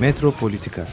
Metropolitika 0.00 0.88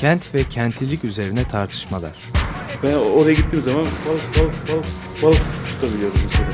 Kent 0.00 0.34
ve 0.34 0.44
kentlilik 0.44 1.04
üzerine 1.04 1.44
tartışmalar. 1.44 2.12
Ben 2.82 2.94
oraya 2.94 3.32
gittiğim 3.34 3.64
zaman 3.64 3.86
balık 4.08 4.38
balık 4.38 4.68
balık 4.68 4.86
balık 5.22 5.42
tutabiliyorum 5.68 6.20
mesela. 6.24 6.48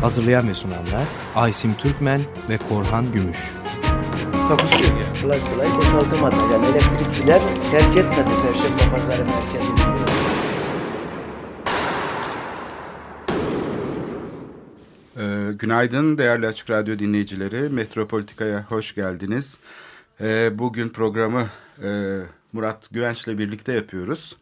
Hazırlayan 0.00 0.48
ve 0.48 0.54
sunanlar 0.54 1.02
Aysim 1.36 1.74
Türkmen 1.74 2.20
ve 2.48 2.58
Korhan 2.68 3.12
Gümüş. 3.12 3.38
takusu 4.48 4.82
yok 4.82 4.92
yani. 5.02 5.22
Kolay 5.22 5.40
kolay 5.44 5.74
boşaltamadı. 5.74 6.36
Yani 6.52 6.66
elektrikçiler 6.66 7.42
terk 7.72 7.96
etmedi 7.96 8.30
Perşembe 8.42 8.94
Pazarı 8.94 9.24
merkezini. 9.24 9.80
Ee, 15.16 15.52
günaydın 15.52 16.18
değerli 16.18 16.46
Açık 16.46 16.70
Radyo 16.70 16.98
dinleyicileri. 16.98 17.68
Metropolitika'ya 17.68 18.64
hoş 18.68 18.94
geldiniz. 18.94 19.58
Ee, 20.20 20.50
bugün 20.54 20.88
programı 20.88 21.46
e, 21.84 22.18
Murat 22.52 22.90
Güvenç'le 22.90 23.26
birlikte 23.28 23.72
yapıyoruz. 23.72 24.36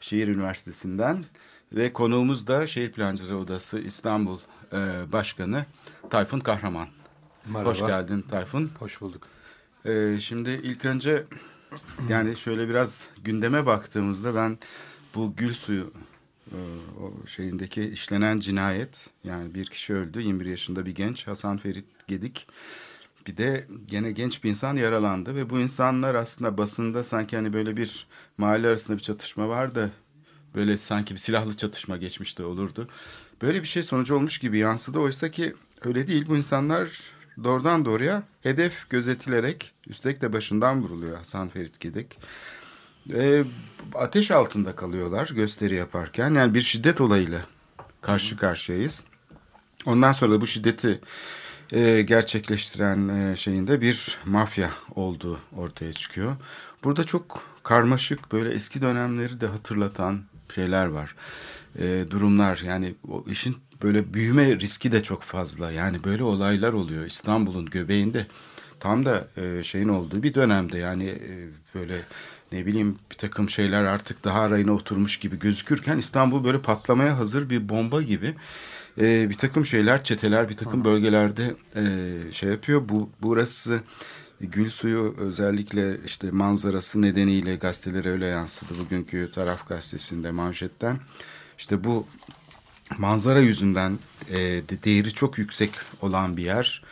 Şehir 0.00 0.28
Üniversitesi'nden. 0.28 1.24
Ve 1.72 1.92
konuğumuz 1.92 2.46
da 2.46 2.66
Şehir 2.66 2.92
Plancıları 2.92 3.36
Odası 3.36 3.78
İstanbul 3.78 4.38
e, 4.72 5.12
Başkanı 5.12 5.64
Tayfun 6.10 6.40
Kahraman. 6.40 6.88
Merhaba. 7.46 7.70
Hoş 7.70 7.78
geldin 7.78 8.24
Tayfun. 8.30 8.70
Hoş 8.78 9.00
bulduk. 9.00 9.22
Ee, 9.84 10.16
şimdi 10.20 10.50
ilk 10.50 10.84
önce 10.84 11.24
yani 12.08 12.36
şöyle 12.36 12.68
biraz 12.68 13.08
gündeme 13.24 13.66
baktığımızda 13.66 14.34
ben 14.34 14.58
bu 15.14 15.36
gül 15.36 15.54
suyu 15.54 15.92
e, 16.52 16.58
o 17.00 17.26
şeyindeki 17.26 17.82
işlenen 17.82 18.40
cinayet 18.40 19.10
yani 19.24 19.54
bir 19.54 19.66
kişi 19.66 19.94
öldü 19.94 20.22
21 20.22 20.46
yaşında 20.46 20.86
bir 20.86 20.94
genç 20.94 21.26
Hasan 21.26 21.58
Ferit 21.58 21.84
Gedik. 22.06 22.46
Bir 23.26 23.36
de 23.36 23.66
gene 23.86 24.12
genç 24.12 24.44
bir 24.44 24.50
insan 24.50 24.76
yaralandı 24.76 25.34
ve 25.34 25.50
bu 25.50 25.58
insanlar 25.58 26.14
aslında 26.14 26.58
basında 26.58 27.04
sanki 27.04 27.36
hani 27.36 27.52
böyle 27.52 27.76
bir 27.76 28.06
mahalle 28.38 28.66
arasında 28.68 28.96
bir 28.96 29.02
çatışma 29.02 29.48
var 29.48 29.74
da 29.74 29.90
böyle 30.54 30.78
sanki 30.78 31.14
bir 31.14 31.18
silahlı 31.18 31.56
çatışma 31.56 31.96
geçmişte 31.96 32.44
olurdu. 32.44 32.88
Böyle 33.42 33.62
bir 33.62 33.68
şey 33.68 33.82
sonucu 33.82 34.14
olmuş 34.14 34.38
gibi 34.38 34.58
yansıdı. 34.58 34.98
Oysa 34.98 35.30
ki 35.30 35.54
öyle 35.84 36.06
değil. 36.06 36.26
Bu 36.28 36.36
insanlar 36.36 36.90
doğrudan 37.44 37.84
doğruya 37.84 38.22
hedef 38.42 38.90
gözetilerek 38.90 39.72
üstelik 39.86 40.20
de 40.20 40.32
başından 40.32 40.82
vuruluyor 40.82 41.16
Hasan 41.16 41.48
Ferit 41.48 41.80
Gedik. 41.80 42.18
E, 43.14 43.44
ateş 43.94 44.30
altında 44.30 44.76
kalıyorlar 44.76 45.30
gösteri 45.34 45.74
yaparken 45.74 46.34
yani 46.34 46.54
bir 46.54 46.60
şiddet 46.60 47.00
olayıyla 47.00 47.40
karşı 48.00 48.36
karşıyayız. 48.36 49.04
Ondan 49.86 50.12
sonra 50.12 50.32
da 50.32 50.40
bu 50.40 50.46
şiddeti 50.46 51.00
e, 51.72 52.02
gerçekleştiren 52.02 53.08
e, 53.08 53.36
şeyinde 53.36 53.80
bir 53.80 54.18
mafya 54.24 54.70
olduğu 54.94 55.40
ortaya 55.56 55.92
çıkıyor. 55.92 56.36
Burada 56.84 57.04
çok 57.04 57.42
karmaşık 57.62 58.32
böyle 58.32 58.50
eski 58.50 58.82
dönemleri 58.82 59.40
de 59.40 59.46
hatırlatan 59.46 60.20
şeyler 60.54 60.86
var. 60.86 61.14
E, 61.78 62.04
durumlar 62.10 62.62
yani 62.66 62.94
o 63.08 63.24
işin 63.30 63.56
böyle 63.82 64.14
büyüme 64.14 64.60
riski 64.60 64.92
de 64.92 65.02
çok 65.02 65.22
fazla. 65.22 65.72
Yani 65.72 66.04
böyle 66.04 66.22
olaylar 66.22 66.72
oluyor 66.72 67.04
İstanbul'un 67.04 67.66
göbeğinde. 67.66 68.26
Tam 68.80 69.04
da 69.04 69.28
e, 69.36 69.64
şeyin 69.64 69.88
olduğu 69.88 70.22
bir 70.22 70.34
dönemde 70.34 70.78
yani 70.78 71.08
e, 71.08 71.48
böyle 71.74 71.94
ne 72.52 72.66
bileyim 72.66 72.96
bir 73.10 73.16
takım 73.16 73.50
şeyler 73.50 73.84
artık 73.84 74.24
daha 74.24 74.50
rayına 74.50 74.72
oturmuş 74.72 75.18
gibi 75.18 75.38
gözükürken 75.38 75.98
İstanbul 75.98 76.44
böyle 76.44 76.62
patlamaya 76.62 77.18
hazır 77.18 77.50
bir 77.50 77.68
bomba 77.68 78.02
gibi 78.02 78.34
e, 79.00 79.30
bir 79.30 79.34
takım 79.34 79.66
şeyler 79.66 80.04
çeteler 80.04 80.48
bir 80.48 80.56
takım 80.56 80.84
bölgelerde 80.84 81.54
e, 81.76 82.32
şey 82.32 82.50
yapıyor. 82.50 82.88
Bu 82.88 83.10
burası 83.22 83.80
Gül 84.40 84.70
suyu 84.70 85.14
özellikle 85.18 86.00
işte 86.04 86.30
manzarası 86.30 87.02
nedeniyle 87.02 87.56
gazetelere 87.56 88.10
öyle 88.10 88.26
yansıdı. 88.26 88.74
Bugünkü 88.78 89.30
taraf 89.30 89.68
gazetesinde 89.68 90.30
manşetten. 90.30 90.98
İşte 91.58 91.84
bu 91.84 92.06
manzara 92.98 93.40
yüzünden 93.40 93.98
e, 94.30 94.36
de- 94.38 94.82
değeri 94.84 95.12
çok 95.14 95.38
yüksek 95.38 95.70
olan 96.02 96.36
bir 96.36 96.42
yer 96.42 96.82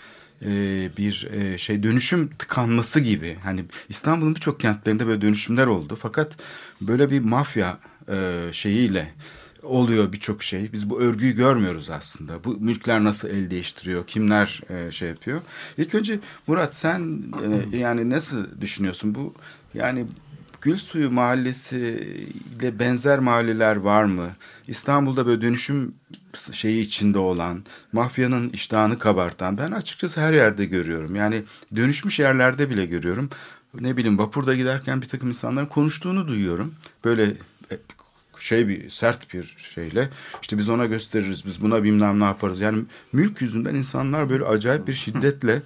e, 0.42 0.50
bir 0.96 1.28
e, 1.32 1.58
şey 1.58 1.82
dönüşüm 1.82 2.28
tıkanması 2.28 3.00
gibi. 3.00 3.36
Hani 3.42 3.64
İstanbul'un 3.88 4.34
birçok 4.34 4.60
kentlerinde 4.60 5.06
böyle 5.06 5.20
dönüşümler 5.20 5.66
oldu. 5.66 5.98
Fakat 6.02 6.36
böyle 6.80 7.10
bir 7.10 7.20
mafya 7.20 7.78
e, 8.08 8.40
şeyiyle 8.52 9.14
oluyor 9.62 10.12
birçok 10.12 10.42
şey. 10.42 10.72
Biz 10.72 10.90
bu 10.90 11.00
örgüyü 11.00 11.36
görmüyoruz 11.36 11.90
aslında. 11.90 12.44
Bu 12.44 12.56
mülkler 12.60 13.04
nasıl 13.04 13.28
el 13.28 13.50
değiştiriyor 13.50 14.06
kimler 14.06 14.60
e, 14.70 14.90
şey 14.90 15.08
yapıyor? 15.08 15.40
İlk 15.78 15.94
önce 15.94 16.18
Murat 16.46 16.74
sen 16.74 17.22
e, 17.72 17.76
yani 17.76 18.10
nasıl 18.10 18.60
düşünüyorsun? 18.60 19.14
Bu 19.14 19.34
yani 19.74 20.06
Gül 20.66 20.78
Suyu 20.78 21.10
Mahallesi 21.10 21.78
ile 22.56 22.78
benzer 22.78 23.18
mahalleler 23.18 23.76
var 23.76 24.04
mı? 24.04 24.28
İstanbul'da 24.68 25.26
böyle 25.26 25.42
dönüşüm 25.42 25.94
şeyi 26.52 26.80
içinde 26.80 27.18
olan, 27.18 27.64
mafyanın 27.92 28.50
iştahını 28.50 28.98
kabartan 28.98 29.58
ben 29.58 29.72
açıkçası 29.72 30.20
her 30.20 30.32
yerde 30.32 30.64
görüyorum. 30.64 31.16
Yani 31.16 31.42
dönüşmüş 31.76 32.18
yerlerde 32.18 32.70
bile 32.70 32.86
görüyorum. 32.86 33.30
Ne 33.80 33.96
bileyim 33.96 34.18
vapurda 34.18 34.54
giderken 34.54 35.02
bir 35.02 35.08
takım 35.08 35.28
insanların 35.28 35.66
konuştuğunu 35.66 36.28
duyuyorum. 36.28 36.74
Böyle 37.04 37.24
e, 37.70 37.76
şey 38.38 38.68
bir 38.68 38.90
sert 38.90 39.34
bir 39.34 39.56
şeyle 39.74 40.08
işte 40.42 40.58
biz 40.58 40.68
ona 40.68 40.86
gösteririz 40.86 41.46
biz 41.46 41.62
buna 41.62 41.84
bilmem 41.84 42.20
ne 42.20 42.24
yaparız. 42.24 42.60
Yani 42.60 42.84
mülk 43.12 43.40
yüzünden 43.40 43.74
insanlar 43.74 44.30
böyle 44.30 44.44
acayip 44.44 44.88
bir 44.88 44.94
şiddetle 44.94 45.62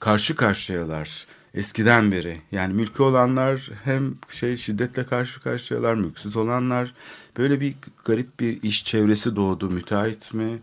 karşı 0.00 0.36
karşıyalar 0.36 1.26
eskiden 1.58 2.12
beri. 2.12 2.40
Yani 2.52 2.74
mülkü 2.74 3.02
olanlar 3.02 3.70
hem 3.84 4.14
şey 4.28 4.56
şiddetle 4.56 5.04
karşı 5.04 5.42
karşıyalar, 5.42 5.94
mülksüz 5.94 6.36
olanlar 6.36 6.94
böyle 7.38 7.60
bir 7.60 7.74
garip 8.04 8.40
bir 8.40 8.62
iş 8.62 8.84
çevresi 8.84 9.36
doğdu. 9.36 9.70
Müteahhit 9.70 10.34
mi, 10.34 10.58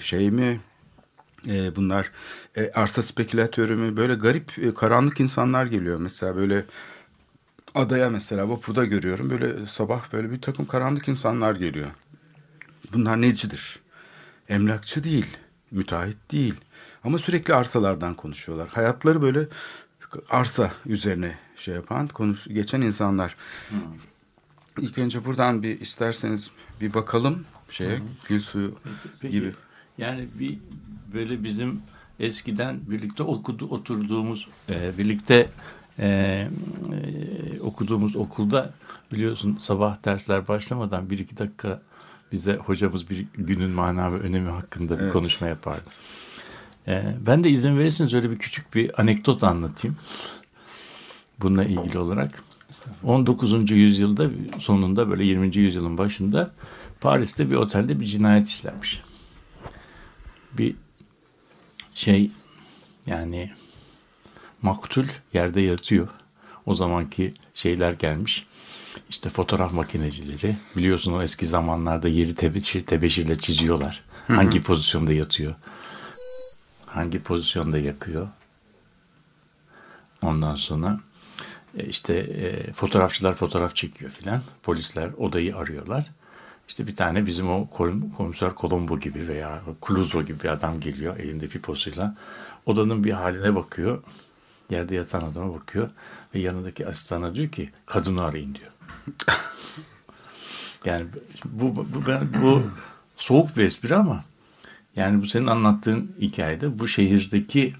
şey 0.00 0.30
mi, 0.30 0.60
e, 1.46 1.76
bunlar 1.76 2.10
e, 2.56 2.70
arsa 2.70 3.02
spekülatörü 3.02 3.76
mü 3.76 3.96
böyle 3.96 4.14
garip 4.14 4.58
e, 4.58 4.74
karanlık 4.74 5.20
insanlar 5.20 5.66
geliyor 5.66 5.98
mesela 5.98 6.36
böyle 6.36 6.64
adaya 7.74 8.10
mesela 8.10 8.48
vapurda 8.48 8.84
görüyorum 8.84 9.30
böyle 9.30 9.66
sabah 9.66 10.12
böyle 10.12 10.30
bir 10.30 10.40
takım 10.40 10.66
karanlık 10.66 11.08
insanlar 11.08 11.54
geliyor. 11.54 11.90
Bunlar 12.92 13.20
necidir? 13.20 13.78
Emlakçı 14.48 15.04
değil, 15.04 15.26
müteahhit 15.70 16.32
değil. 16.32 16.54
Ama 17.04 17.18
sürekli 17.18 17.54
arsalardan 17.54 18.14
konuşuyorlar. 18.14 18.68
Hayatları 18.68 19.22
böyle 19.22 19.48
arsa 20.30 20.72
üzerine 20.86 21.38
şey 21.56 21.74
yapan, 21.74 22.08
konuş, 22.08 22.44
geçen 22.44 22.80
insanlar. 22.80 23.36
İlk 24.78 24.98
önce 24.98 25.24
buradan 25.24 25.62
bir 25.62 25.80
isterseniz 25.80 26.50
bir 26.80 26.94
bakalım 26.94 27.44
şeye, 27.70 27.98
gül 28.28 28.40
suyu 28.40 28.74
Peki, 29.20 29.32
gibi. 29.32 29.52
Yani 29.98 30.28
bir 30.38 30.58
böyle 31.14 31.44
bizim 31.44 31.82
eskiden 32.20 32.80
birlikte 32.90 33.22
okudu, 33.22 33.66
oturduğumuz, 33.66 34.48
e, 34.68 34.98
birlikte 34.98 35.48
e, 35.98 36.06
e, 36.92 37.60
okuduğumuz 37.60 38.16
okulda 38.16 38.72
biliyorsun 39.12 39.56
sabah 39.60 40.04
dersler 40.04 40.48
başlamadan 40.48 41.10
bir 41.10 41.18
iki 41.18 41.38
dakika 41.38 41.82
bize 42.32 42.56
hocamız 42.56 43.10
bir 43.10 43.26
günün 43.34 43.70
mana 43.70 44.12
ve 44.12 44.16
önemi 44.16 44.50
hakkında 44.50 44.98
bir 44.98 45.02
Evet. 45.02 45.12
konuşma 45.12 45.46
yapardı. 45.46 45.90
E, 46.88 47.14
ben 47.26 47.44
de 47.44 47.50
izin 47.50 47.78
verirseniz 47.78 48.14
öyle 48.14 48.30
bir 48.30 48.38
küçük 48.38 48.74
bir 48.74 49.00
anekdot 49.00 49.44
anlatayım. 49.44 49.96
Bununla 51.40 51.64
ilgili 51.64 51.98
olarak. 51.98 52.42
19. 53.04 53.70
yüzyılda 53.70 54.30
sonunda 54.58 55.10
böyle 55.10 55.24
20. 55.24 55.56
yüzyılın 55.56 55.98
başında 55.98 56.50
Paris'te 57.00 57.50
bir 57.50 57.54
otelde 57.54 58.00
bir 58.00 58.06
cinayet 58.06 58.46
işlenmiş. 58.46 59.02
Bir 60.52 60.74
şey 61.94 62.30
yani 63.06 63.50
maktul 64.62 65.04
yerde 65.34 65.60
yatıyor. 65.60 66.08
O 66.66 66.74
zamanki 66.74 67.32
şeyler 67.54 67.92
gelmiş. 67.92 68.46
İşte 69.10 69.30
fotoğraf 69.30 69.72
makinecileri 69.72 70.56
biliyorsun 70.76 71.12
o 71.12 71.22
eski 71.22 71.46
zamanlarda 71.46 72.08
yeri 72.08 72.34
tebeşir, 72.34 72.86
tebeşirle 72.86 73.36
çiziyorlar. 73.38 74.04
Hangi 74.26 74.62
pozisyonda 74.62 75.12
yatıyor? 75.12 75.54
Hangi 76.92 77.22
pozisyonda 77.22 77.78
yakıyor? 77.78 78.28
Ondan 80.22 80.54
sonra 80.54 81.00
e, 81.78 81.84
işte 81.86 82.14
e, 82.14 82.72
fotoğrafçılar 82.72 83.34
fotoğraf 83.34 83.76
çekiyor 83.76 84.10
filan. 84.10 84.42
Polisler 84.62 85.10
odayı 85.18 85.56
arıyorlar. 85.56 86.06
İşte 86.68 86.86
bir 86.86 86.94
tane 86.94 87.26
bizim 87.26 87.50
o 87.50 87.68
komiser 88.16 88.50
Colombo 88.56 88.98
gibi 88.98 89.28
veya 89.28 89.62
Clouseau 89.86 90.22
gibi 90.22 90.40
bir 90.42 90.48
adam 90.48 90.80
geliyor 90.80 91.16
elinde 91.16 91.48
piposuyla. 91.48 92.16
Odanın 92.66 93.04
bir 93.04 93.12
haline 93.12 93.54
bakıyor. 93.54 94.02
Yerde 94.70 94.94
yatan 94.94 95.20
adama 95.20 95.54
bakıyor 95.54 95.90
ve 96.34 96.38
yanındaki 96.38 96.86
asistana 96.86 97.34
diyor 97.34 97.48
ki 97.48 97.70
kadını 97.86 98.24
arayın 98.24 98.54
diyor. 98.54 98.70
yani 100.84 101.06
bu, 101.44 101.76
bu, 101.76 102.06
ben, 102.06 102.28
bu 102.42 102.62
soğuk 103.16 103.56
bir 103.56 103.64
espri 103.64 103.96
ama 103.96 104.24
yani 105.00 105.22
bu 105.22 105.26
senin 105.26 105.46
anlattığın 105.46 106.16
hikayede 106.20 106.78
bu 106.78 106.88
şehirdeki 106.88 107.74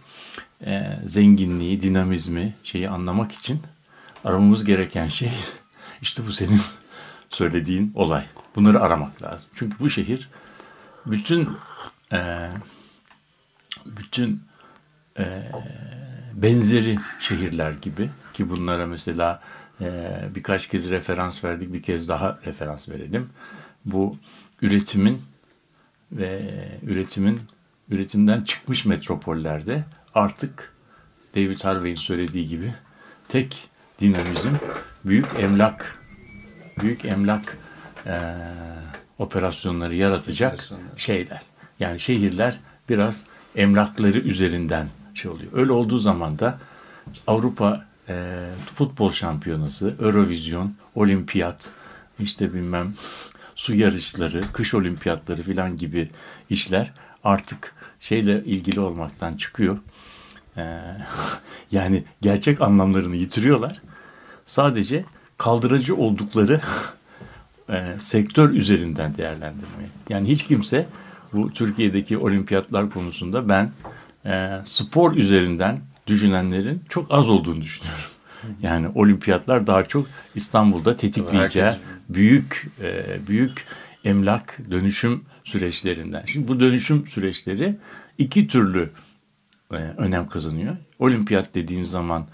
e, 0.67 0.99
zenginliği, 1.05 1.81
dinamizmi 1.81 2.55
şeyi 2.65 2.89
anlamak 2.89 3.33
için 3.33 3.63
aramamız 4.25 4.65
gereken 4.65 5.07
şey 5.09 5.33
işte 6.03 6.27
bu 6.27 6.33
senin 6.33 6.61
söylediğin 7.31 7.93
olay. 7.95 8.25
Bunları 8.57 8.81
aramak 8.81 9.23
lazım. 9.23 9.51
Çünkü 9.55 9.79
bu 9.79 9.91
şehir 9.91 10.29
bütün 11.07 11.49
e, 12.13 12.51
bütün 13.87 14.43
e, 15.19 15.53
benzeri 16.35 16.99
şehirler 17.21 17.73
gibi 17.73 18.11
ki 18.33 18.51
bunlara 18.51 18.87
mesela 18.87 19.43
e, 19.81 20.19
birkaç 20.35 20.69
kez 20.69 20.91
referans 20.91 21.45
verdik 21.45 21.73
bir 21.73 21.83
kez 21.83 22.09
daha 22.09 22.39
referans 22.47 22.89
verelim. 22.89 23.29
Bu 23.85 24.17
üretimin 24.63 25.23
ve 26.13 26.41
üretimin 26.83 27.41
üretimden 27.91 28.43
çıkmış 28.43 28.85
metropollerde 28.87 29.85
artık 30.15 30.75
David 31.35 31.61
Harvey'in 31.61 31.97
söylediği 31.97 32.49
gibi 32.49 32.75
tek 33.29 33.69
dinamizm 34.01 34.55
büyük 35.05 35.27
emlak 35.39 36.01
büyük 36.83 37.05
emlak 37.05 37.59
e, 38.07 38.35
operasyonları 39.19 39.95
yaratacak 39.95 40.71
şeyler. 40.97 41.43
Yani 41.81 42.01
şehirler 42.01 42.61
biraz 42.89 43.25
emlakları 43.57 44.19
üzerinden 44.19 44.89
şey 45.15 45.31
oluyor. 45.31 45.53
Öyle 45.55 45.73
olduğu 45.73 45.99
zaman 45.99 46.39
da 46.39 46.59
Avrupa 47.27 47.85
e, 48.09 48.37
futbol 48.75 49.13
şampiyonası, 49.13 49.97
Eurovizyon, 50.01 50.75
olimpiyat, 50.95 51.71
işte 52.19 52.55
bilmem 52.55 52.95
su 53.61 53.75
yarışları, 53.75 54.41
kış 54.53 54.75
olimpiyatları 54.75 55.43
filan 55.43 55.77
gibi 55.77 56.09
işler 56.51 56.93
artık 57.25 57.75
şeyle 58.01 58.45
ilgili 58.45 58.81
olmaktan 58.81 59.37
çıkıyor. 59.37 59.79
Ee, 60.57 60.81
yani 61.73 62.05
gerçek 62.21 62.61
anlamlarını 62.61 63.17
yitiriyorlar. 63.17 63.81
Sadece 64.47 65.05
kaldırıcı 65.37 65.97
oldukları 65.97 66.61
e, 67.71 67.97
sektör 67.99 68.51
üzerinden 68.51 69.17
değerlendirmeye. 69.17 69.89
Yani 70.09 70.29
hiç 70.29 70.47
kimse 70.47 70.87
bu 71.33 71.53
Türkiye'deki 71.53 72.19
olimpiyatlar 72.19 72.91
konusunda 72.91 73.49
ben 73.49 73.73
e, 74.27 74.61
spor 74.65 75.17
üzerinden 75.17 75.81
düşünenlerin 76.07 76.83
çok 76.89 77.07
az 77.11 77.29
olduğunu 77.29 77.63
düşünüyorum. 77.63 78.11
Yani 78.63 78.89
olimpiyatlar 78.95 79.67
daha 79.67 79.85
çok 79.85 80.07
İstanbul'da 80.35 80.97
tetikleyeceği 80.97 81.65
Herkes... 81.65 81.83
büyük 82.09 82.67
e, 82.83 83.05
büyük 83.27 83.67
emlak 84.05 84.59
dönüşüm 84.71 85.25
süreçlerinden. 85.45 86.25
Şimdi 86.27 86.49
bu 86.49 86.61
dönüşüm 86.61 87.07
süreçleri 87.07 87.77
iki 88.19 88.49
türlü 88.49 88.91
e, 89.73 89.77
önem 89.77 90.29
kazanıyor. 90.29 90.77
Olimpiyat 90.99 91.55
dediğin 91.55 91.83
zaman 91.83 92.27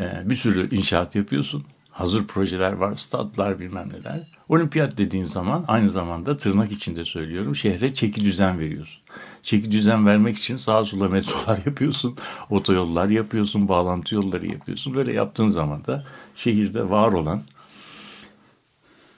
e, 0.00 0.22
bir 0.24 0.34
sürü 0.34 0.76
inşaat 0.76 1.16
yapıyorsun. 1.16 1.64
Hazır 1.90 2.26
projeler 2.26 2.72
var, 2.72 2.96
statlar 2.96 3.60
bilmem 3.60 3.88
neler. 3.88 4.33
Olimpiyat 4.48 4.98
dediğin 4.98 5.24
zaman 5.24 5.64
aynı 5.68 5.90
zamanda 5.90 6.36
tırnak 6.36 6.72
içinde 6.72 7.04
söylüyorum 7.04 7.56
şehre 7.56 7.94
çeki 7.94 8.24
düzen 8.24 8.58
veriyorsun. 8.58 9.02
Çeki 9.42 9.70
düzen 9.70 10.06
vermek 10.06 10.38
için 10.38 10.56
sağa 10.56 10.84
sola 10.84 11.08
metrolar 11.08 11.60
yapıyorsun, 11.66 12.16
otoyollar 12.50 13.08
yapıyorsun, 13.08 13.68
bağlantı 13.68 14.14
yolları 14.14 14.46
yapıyorsun. 14.46 14.94
Böyle 14.94 15.12
yaptığın 15.12 15.48
zaman 15.48 15.84
da 15.86 16.04
şehirde 16.34 16.90
var 16.90 17.12
olan 17.12 17.42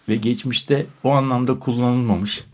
ve 0.08 0.17
geçmişte 0.17 0.87
o 1.05 1.11
anlamda 1.11 1.58
kullanılmamış 1.58 2.44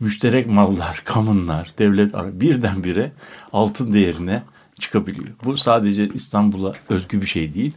müşterek 0.00 0.46
mallar, 0.46 1.02
kamunlar, 1.04 1.74
devlet 1.78 2.14
birdenbire 2.14 3.12
altın 3.52 3.92
değerine 3.92 4.42
çıkabiliyor. 4.78 5.28
Bu 5.44 5.56
sadece 5.56 6.08
İstanbul'a 6.08 6.72
özgü 6.88 7.20
bir 7.20 7.26
şey 7.26 7.54
değil. 7.54 7.74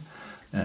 Ee, 0.54 0.58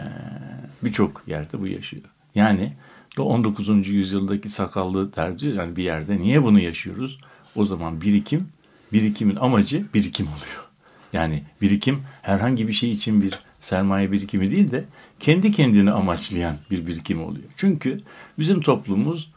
Birçok 0.84 1.24
yerde 1.28 1.60
bu 1.60 1.68
yaşıyor. 1.68 2.04
Yani 2.36 2.74
19. 3.22 3.88
yüzyıldaki 3.88 4.50
sakallı 4.50 5.14
diyor 5.14 5.54
yani 5.54 5.75
bir 5.75 5.84
yerde 5.84 6.19
niye 6.19 6.44
bunu 6.44 6.60
yaşıyoruz? 6.60 7.18
O 7.56 7.66
zaman 7.66 8.02
birikim, 8.02 8.48
birikimin 8.94 9.36
amacı 9.36 9.86
birikim 9.94 10.28
oluyor. 10.28 10.68
Yani 11.14 11.44
birikim 11.62 12.00
herhangi 12.22 12.68
bir 12.68 12.74
şey 12.74 12.92
için 12.92 13.22
bir 13.22 13.40
sermaye 13.60 14.12
birikimi 14.12 14.52
değil 14.52 14.72
de 14.72 14.86
kendi 15.19 15.52
kendini 15.52 15.92
amaçlayan 15.92 16.58
bir 16.72 16.88
birikim 16.88 17.24
oluyor. 17.24 17.46
Çünkü 17.58 17.98
bizim 18.40 18.62
toplumumuz 18.62 19.30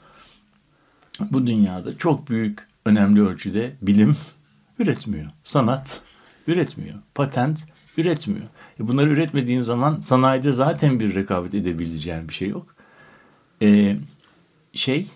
bu 1.31 1.47
dünyada 1.47 1.99
çok 1.99 2.31
büyük 2.31 2.67
önemli 2.85 3.23
ölçüde 3.23 3.77
bilim 3.83 4.17
üretmiyor. 4.79 5.31
Sanat 5.45 6.01
üretmiyor. 6.47 6.95
Patent 7.15 7.67
üretmiyor. 7.97 8.47
E 8.81 8.89
bunları 8.89 9.11
üretmediğin 9.11 9.63
zaman 9.63 10.01
sanayide 10.01 10.53
zaten 10.53 11.01
bir 11.01 11.15
rekabet 11.15 11.55
edebileceğin 11.55 12.29
bir 12.29 12.35
şey 12.35 12.49
yok. 12.49 12.75
E, 13.63 13.97
şey 14.73 15.09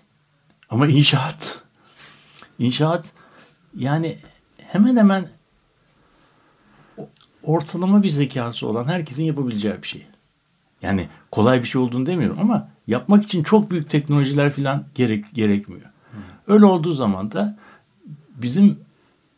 ama 0.69 0.87
inşaat 0.87 1.61
inşaat 2.59 3.11
yani 3.77 4.17
hemen 4.57 4.97
hemen 4.97 5.27
ortalama 7.43 8.03
bir 8.03 8.09
zekası 8.09 8.67
olan 8.67 8.85
herkesin 8.85 9.23
yapabileceği 9.23 9.81
bir 9.81 9.87
şey. 9.87 10.05
Yani 10.81 11.07
kolay 11.31 11.63
bir 11.63 11.67
şey 11.67 11.81
olduğunu 11.81 12.05
demiyorum 12.05 12.39
ama 12.39 12.69
yapmak 12.87 13.23
için 13.23 13.43
çok 13.43 13.71
büyük 13.71 13.89
teknolojiler 13.89 14.49
falan 14.49 14.85
gerek, 14.95 15.33
gerekmiyor. 15.33 15.85
Öyle 16.47 16.65
olduğu 16.65 16.93
zaman 16.93 17.31
da 17.31 17.57
bizim 18.35 18.79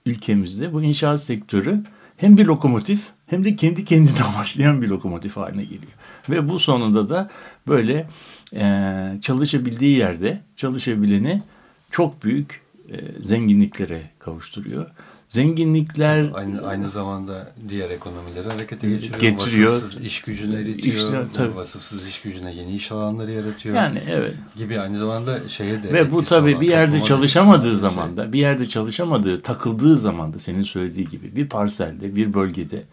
ülkemizde 0.06 0.74
bu 0.74 0.84
inşaat 0.84 1.22
sektörü 1.22 1.84
hem 2.18 2.38
bir 2.38 2.46
lokomotif 2.46 3.02
hem 3.28 3.44
de 3.44 3.56
kendi 3.56 3.86
kendine 3.86 4.24
amaçlayan 4.36 4.82
bir 4.82 4.88
lokomotif 4.88 5.38
haline 5.38 5.64
geliyor. 5.64 5.92
Ve 6.30 6.50
bu 6.50 6.60
sonunda 6.60 7.10
da 7.10 7.30
böyle 7.68 8.08
e, 8.56 9.20
çalışabildiği 9.22 9.98
yerde 9.98 10.42
çalışabileni 10.56 11.44
çok 11.92 12.24
büyük 12.24 12.62
e, 12.92 12.96
zenginliklere 13.22 14.02
kavuşturuyor. 14.20 14.86
Zenginlikler 15.30 16.32
aynı 16.34 16.68
aynı 16.68 16.90
zamanda 16.90 17.54
diğer 17.70 17.90
ekonomileri 17.90 18.50
harekete 18.50 18.90
geçiriyor. 18.90 19.20
Getiriyor. 19.20 19.72
Vasıfsız 19.72 20.04
iş 20.04 20.22
gücünü 20.22 20.62
eritiyor. 20.62 20.96
İşte, 20.96 21.24
tabii. 21.34 21.56
Vasıfsız 21.56 22.08
iş 22.08 22.22
gücüne 22.22 22.54
yeni 22.54 22.76
iş 22.76 22.92
alanları 22.92 23.32
yaratıyor. 23.32 23.76
Yani 23.76 24.02
evet. 24.10 24.34
Gibi 24.56 24.80
aynı 24.80 25.00
zamanda 25.00 25.50
şeye 25.50 25.84
de 25.84 25.94
Ve 25.94 26.12
bu 26.12 26.24
tabii 26.24 26.62
bir 26.62 26.70
yerde 26.70 27.00
çalışamadığı 27.00 27.78
zaman 27.78 28.18
da 28.18 28.34
bir 28.34 28.40
yerde 28.40 28.66
çalışamadığı, 28.66 29.42
takıldığı 29.42 29.98
zaman 29.98 30.34
da 30.34 30.40
senin 30.40 30.64
söylediği 30.64 31.10
gibi 31.10 31.36
bir 31.36 31.50
parselde, 31.50 32.16
bir 32.16 32.34
bölgede 32.34 32.84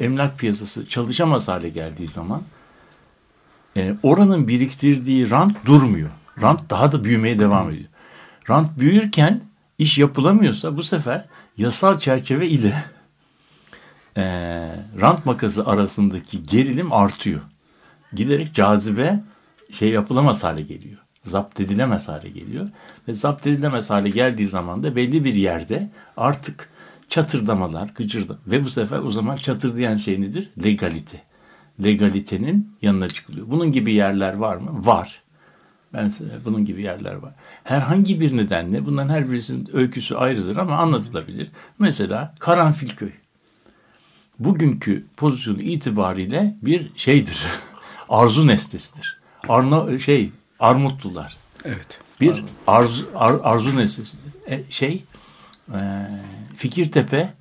emlak 0.00 0.38
piyasası 0.38 0.86
çalışamaz 0.86 1.48
hale 1.48 1.68
geldiği 1.68 2.08
zaman 2.08 2.42
e, 3.76 3.94
oranın 4.02 4.48
biriktirdiği 4.48 5.30
rant 5.30 5.66
durmuyor. 5.66 6.10
Rant 6.42 6.70
daha 6.70 6.92
da 6.92 7.04
büyümeye 7.04 7.38
devam 7.38 7.70
ediyor. 7.70 7.88
Rant 8.50 8.78
büyürken 8.78 9.40
iş 9.78 9.98
yapılamıyorsa 9.98 10.76
bu 10.76 10.82
sefer 10.82 11.24
yasal 11.56 11.98
çerçeve 11.98 12.48
ile 12.48 12.84
e, 14.16 14.22
rant 15.00 15.26
makası 15.26 15.66
arasındaki 15.66 16.42
gerilim 16.42 16.92
artıyor. 16.92 17.40
Giderek 18.12 18.54
cazibe 18.54 19.20
şey 19.70 19.88
yapılamaz 19.88 20.44
hale 20.44 20.62
geliyor. 20.62 20.98
Zapt 21.22 21.60
edilemez 21.60 22.08
hale 22.08 22.28
geliyor. 22.28 22.68
Ve 23.08 23.14
zapt 23.14 23.46
edilemez 23.46 23.90
hale 23.90 24.08
geldiği 24.08 24.46
zaman 24.46 24.82
da 24.82 24.96
belli 24.96 25.24
bir 25.24 25.34
yerde 25.34 25.90
artık 26.16 26.68
çatırdamalar, 27.08 27.88
gıcırda 27.94 28.36
ve 28.46 28.64
bu 28.64 28.70
sefer 28.70 28.98
o 28.98 29.10
zaman 29.10 29.36
çatırdayan 29.36 29.96
şey 29.96 30.20
nedir? 30.20 30.50
Legalite. 30.64 31.22
Legalitenin 31.84 32.76
yanına 32.82 33.08
çıkılıyor. 33.08 33.46
Bunun 33.50 33.72
gibi 33.72 33.92
yerler 33.92 34.34
var 34.34 34.56
mı? 34.56 34.86
Var. 34.86 35.22
Ben 35.94 36.12
bunun 36.44 36.64
gibi 36.64 36.82
yerler 36.82 37.14
var. 37.14 37.32
Herhangi 37.64 38.20
bir 38.20 38.36
nedenle 38.36 38.86
bunların 38.86 39.14
her 39.14 39.30
birisinin 39.30 39.68
öyküsü 39.72 40.14
ayrıdır 40.14 40.56
ama 40.56 40.76
anlatılabilir. 40.76 41.50
Mesela 41.78 42.34
Karanfilköy. 42.38 43.10
Bugünkü 44.38 45.06
pozisyonu 45.16 45.60
itibariyle 45.60 46.56
bir 46.62 46.90
şeydir. 46.96 47.46
Arzu 48.08 48.46
nestesidir. 48.46 49.20
Arna 49.48 49.98
şey 49.98 50.30
Armutlular. 50.60 51.36
Evet. 51.64 51.98
Bir 52.20 52.44
arzu 52.66 53.10
ar, 53.14 53.34
arzu 53.42 53.76
nesnesidir. 53.76 54.32
E, 54.46 54.70
şey 54.70 55.04
e, 55.72 55.78
Fikirtepe 56.56 57.32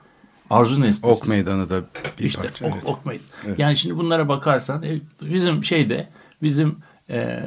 Arzu 0.50 0.82
Nestesi. 0.82 1.08
Ok 1.08 1.28
Meydanı 1.28 1.70
da 1.70 1.82
bir 2.20 2.26
işte, 2.26 2.42
parça. 2.42 2.66
Ok, 2.66 2.74
evet. 2.74 2.84
ok 2.86 3.06
Meydanı. 3.06 3.28
Evet. 3.48 3.60
Yani 3.60 3.78
şimdi 3.78 3.98
bunlara 3.98 4.28
bakarsan 4.28 4.84
e, 4.84 5.00
bizim 5.22 5.64
şeyde 5.64 6.08
bizim 6.42 6.78
e, 7.10 7.44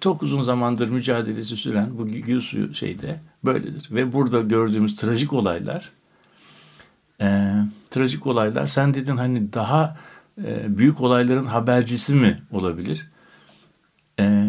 çok 0.00 0.22
uzun 0.22 0.42
zamandır 0.42 0.88
mücadelesi 0.88 1.56
süren 1.56 1.90
bu 1.98 2.40
suyu 2.40 2.74
şeyde 2.74 3.20
böyledir. 3.44 3.88
Ve 3.90 4.12
burada 4.12 4.40
gördüğümüz 4.40 4.96
trajik 4.96 5.32
olaylar 5.32 5.90
e, 7.20 7.52
trajik 7.90 8.26
olaylar 8.26 8.66
sen 8.66 8.94
dedin 8.94 9.16
hani 9.16 9.52
daha 9.52 9.96
e, 10.44 10.78
büyük 10.78 11.00
olayların 11.00 11.46
habercisi 11.46 12.14
mi 12.14 12.38
olabilir? 12.52 13.08
E, 14.20 14.48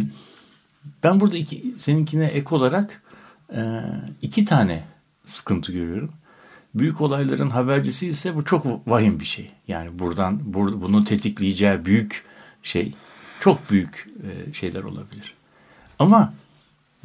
ben 1.04 1.20
burada 1.20 1.38
iki, 1.38 1.74
seninkine 1.78 2.26
ek 2.26 2.56
olarak 2.56 3.02
e, 3.54 3.82
iki 4.22 4.46
tane 4.46 4.84
sıkıntı 5.26 5.72
görüyorum. 5.72 6.12
Büyük 6.76 7.02
olayların 7.02 7.50
habercisi 7.50 8.08
ise 8.08 8.36
bu 8.36 8.46
çok 8.46 8.88
vahim 8.88 9.20
bir 9.20 9.26
şey. 9.26 9.52
Yani 9.68 10.00
buradan 10.00 10.54
bur, 10.54 10.82
bunu 10.82 11.04
tetikleyeceği 11.04 11.86
büyük 11.86 12.24
şey 12.64 12.94
çok 13.40 13.70
büyük 13.70 14.08
e, 14.24 14.54
şeyler 14.54 14.84
olabilir. 14.84 15.34
Ama 16.00 16.34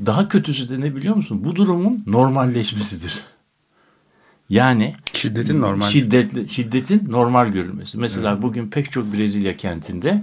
daha 0.07 0.29
kötüsü 0.29 0.69
de 0.69 0.81
ne 0.81 0.97
biliyor 0.97 1.17
musun? 1.17 1.45
Bu 1.45 1.57
durumun 1.57 2.05
normalleşmesidir. 2.07 3.21
Yani 4.49 4.95
Şiddetin 5.13 5.61
normal. 5.61 5.89
Şiddetli, 5.89 6.49
şiddetin 6.49 7.13
normal 7.13 7.49
görülmesi. 7.49 7.99
Mesela 7.99 8.33
evet. 8.33 8.43
bugün 8.43 8.69
pek 8.69 8.93
çok 8.93 9.13
Brezilya 9.13 9.57
kentinde 9.57 10.23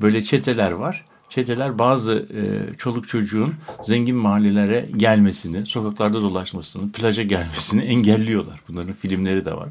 böyle 0.00 0.24
çeteler 0.24 0.72
var. 0.72 1.04
Çeteler 1.32 1.78
bazı 1.78 2.12
e, 2.12 2.40
çoluk 2.76 3.08
çocuğun 3.08 3.54
zengin 3.84 4.16
mahallelere 4.16 4.88
gelmesini, 4.96 5.66
sokaklarda 5.66 6.22
dolaşmasını, 6.22 6.92
plaja 6.92 7.22
gelmesini 7.22 7.82
engelliyorlar. 7.84 8.60
Bunların 8.68 8.92
filmleri 8.92 9.44
de 9.44 9.54
var. 9.54 9.68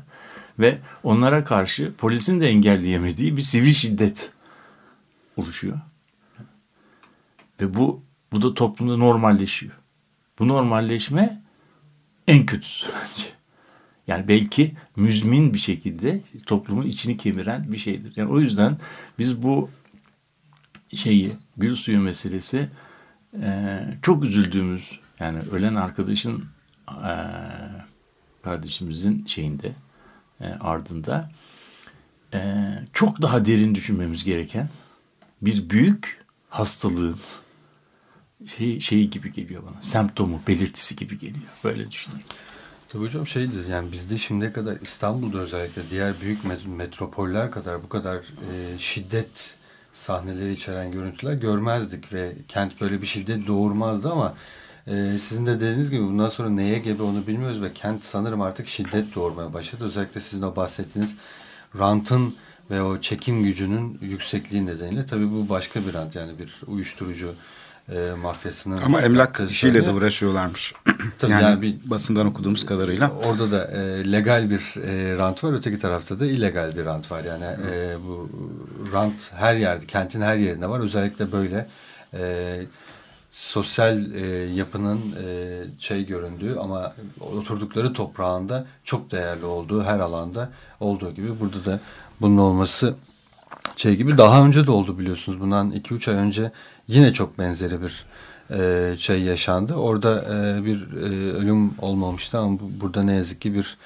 Ve 0.59 0.77
onlara 1.03 1.43
karşı 1.43 1.93
polisin 1.97 2.41
de 2.41 2.49
engelleyemediği 2.49 3.37
bir 3.37 3.41
sivil 3.41 3.73
şiddet 3.73 4.31
oluşuyor. 5.37 5.79
Ve 7.61 7.75
bu 7.75 8.01
bu 8.31 8.41
da 8.41 8.53
toplumda 8.53 8.97
normalleşiyor. 8.97 9.73
Bu 10.39 10.47
normalleşme 10.47 11.41
en 12.27 12.45
kötüsü 12.45 12.87
bence. 13.01 13.27
Yani 14.07 14.27
belki 14.27 14.75
müzmin 14.95 15.53
bir 15.53 15.59
şekilde 15.59 16.21
toplumun 16.45 16.85
içini 16.85 17.17
kemiren 17.17 17.71
bir 17.71 17.77
şeydir. 17.77 18.13
Yani 18.15 18.31
o 18.31 18.39
yüzden 18.39 18.77
biz 19.19 19.43
bu 19.43 19.69
şeyi 20.95 21.33
gül 21.57 21.75
suyu 21.75 22.00
meselesi 22.00 22.69
e, 23.41 23.79
çok 24.01 24.24
üzüldüğümüz 24.24 25.00
yani 25.19 25.39
ölen 25.51 25.75
arkadaşın 25.75 26.45
e, 26.89 27.13
kardeşimizin 28.43 29.25
şeyinde 29.25 29.71
e, 30.41 30.45
ardında 30.45 31.29
e, 32.33 32.39
çok 32.93 33.21
daha 33.21 33.45
derin 33.45 33.75
düşünmemiz 33.75 34.24
gereken 34.24 34.69
bir 35.41 35.69
büyük 35.69 36.21
hastalığın 36.50 37.17
şey, 38.48 38.79
şeyi 38.79 39.10
gibi 39.10 39.31
geliyor 39.31 39.63
bana. 39.63 39.81
Semptomu, 39.81 40.41
belirtisi 40.48 40.95
gibi 40.95 41.17
geliyor. 41.17 41.50
Böyle 41.63 41.91
düşünüyorum. 41.91 42.27
Tabii 42.89 43.03
hocam 43.03 43.27
şeydir 43.27 43.67
yani 43.67 43.91
bizde 43.91 44.17
şimdiye 44.17 44.53
kadar 44.53 44.77
İstanbul'da 44.81 45.38
özellikle 45.38 45.89
diğer 45.89 46.21
büyük 46.21 46.67
metropoller 46.67 47.51
kadar 47.51 47.83
bu 47.83 47.89
kadar 47.89 48.17
e, 48.17 48.77
şiddet 48.77 49.57
sahneleri 49.93 50.51
içeren 50.51 50.91
görüntüler 50.91 51.33
görmezdik 51.33 52.13
ve 52.13 52.36
kent 52.48 52.81
böyle 52.81 53.01
bir 53.01 53.07
şiddet 53.07 53.48
doğurmazdı 53.48 54.12
ama 54.12 54.36
e, 54.88 55.17
sizin 55.19 55.45
de 55.45 55.55
dediğiniz 55.55 55.91
gibi 55.91 56.03
bundan 56.03 56.29
sonra 56.29 56.50
neye 56.50 56.79
gebe 56.79 57.03
onu 57.03 57.27
bilmiyoruz 57.27 57.62
ve 57.62 57.74
kent 57.74 58.03
sanırım 58.03 58.41
artık 58.41 58.67
şiddet 58.67 59.15
doğurmaya 59.15 59.53
başladı. 59.53 59.83
Özellikle 59.83 60.21
sizin 60.21 60.43
o 60.43 60.55
bahsettiğiniz 60.55 61.15
rantın 61.79 62.36
ve 62.71 62.81
o 62.81 63.01
çekim 63.01 63.43
gücünün 63.43 63.98
yüksekliği 64.01 64.65
nedeniyle 64.65 65.05
tabii 65.05 65.31
bu 65.31 65.50
başka 65.50 65.86
bir 65.86 65.93
rant 65.93 66.15
yani 66.15 66.39
bir 66.39 66.62
uyuşturucu 66.67 67.33
e, 67.91 68.13
mafyasının. 68.13 68.81
Ama 68.81 69.01
emlak 69.01 69.41
işiyle 69.50 69.86
de 69.86 69.91
uğraşıyorlarmış. 69.91 70.74
Tabii 71.19 71.31
yani, 71.31 71.43
yani 71.43 71.62
bir, 71.62 71.75
basından 71.86 72.27
okuduğumuz 72.27 72.65
kadarıyla. 72.65 73.12
Orada 73.25 73.51
da 73.51 73.65
e, 73.65 74.12
legal 74.12 74.50
bir 74.50 74.81
e, 74.81 75.17
rant 75.17 75.43
var, 75.43 75.53
öteki 75.53 75.79
tarafta 75.79 76.19
da 76.19 76.25
illegal 76.25 76.75
bir 76.77 76.86
rant 76.86 77.12
var. 77.12 77.24
Yani 77.24 77.45
e, 77.71 77.95
bu 78.07 78.29
rant 78.93 79.33
her 79.33 79.55
yerde, 79.55 79.86
kentin 79.86 80.21
her 80.21 80.36
yerinde 80.36 80.69
var. 80.69 80.79
Özellikle 80.79 81.31
böyle 81.31 81.67
e, 82.13 82.62
sosyal 83.31 84.13
e, 84.15 84.27
yapının 84.53 85.00
e, 85.24 85.63
şey 85.79 86.05
göründüğü 86.05 86.55
ama 86.60 86.93
oturdukları 87.19 87.93
toprağında 87.93 88.65
çok 88.83 89.12
değerli 89.12 89.45
olduğu 89.45 89.83
her 89.83 90.00
alanda 90.00 90.50
olduğu 90.79 91.12
gibi 91.12 91.39
burada 91.39 91.65
da 91.65 91.79
bunun 92.21 92.38
olması 92.38 92.95
şey 93.75 93.95
gibi 93.95 94.17
daha 94.17 94.45
önce 94.45 94.67
de 94.67 94.71
oldu 94.71 95.00
biliyorsunuz. 95.00 95.39
Bundan 95.39 95.71
2-3 95.71 96.12
ay 96.12 96.17
önce 96.17 96.51
yine 96.88 97.13
çok 97.13 97.38
benzeri 97.38 97.81
bir 97.81 98.05
e, 98.51 98.95
şey 98.97 99.21
yaşandı. 99.21 99.73
Orada 99.73 100.21
e, 100.21 100.65
bir 100.65 100.93
e, 100.93 101.33
ölüm 101.33 101.73
olmamıştı 101.77 102.39
ama 102.39 102.59
bu, 102.59 102.71
burada 102.81 103.03
ne 103.03 103.13
yazık 103.13 103.41
ki 103.41 103.53
bir 103.53 103.77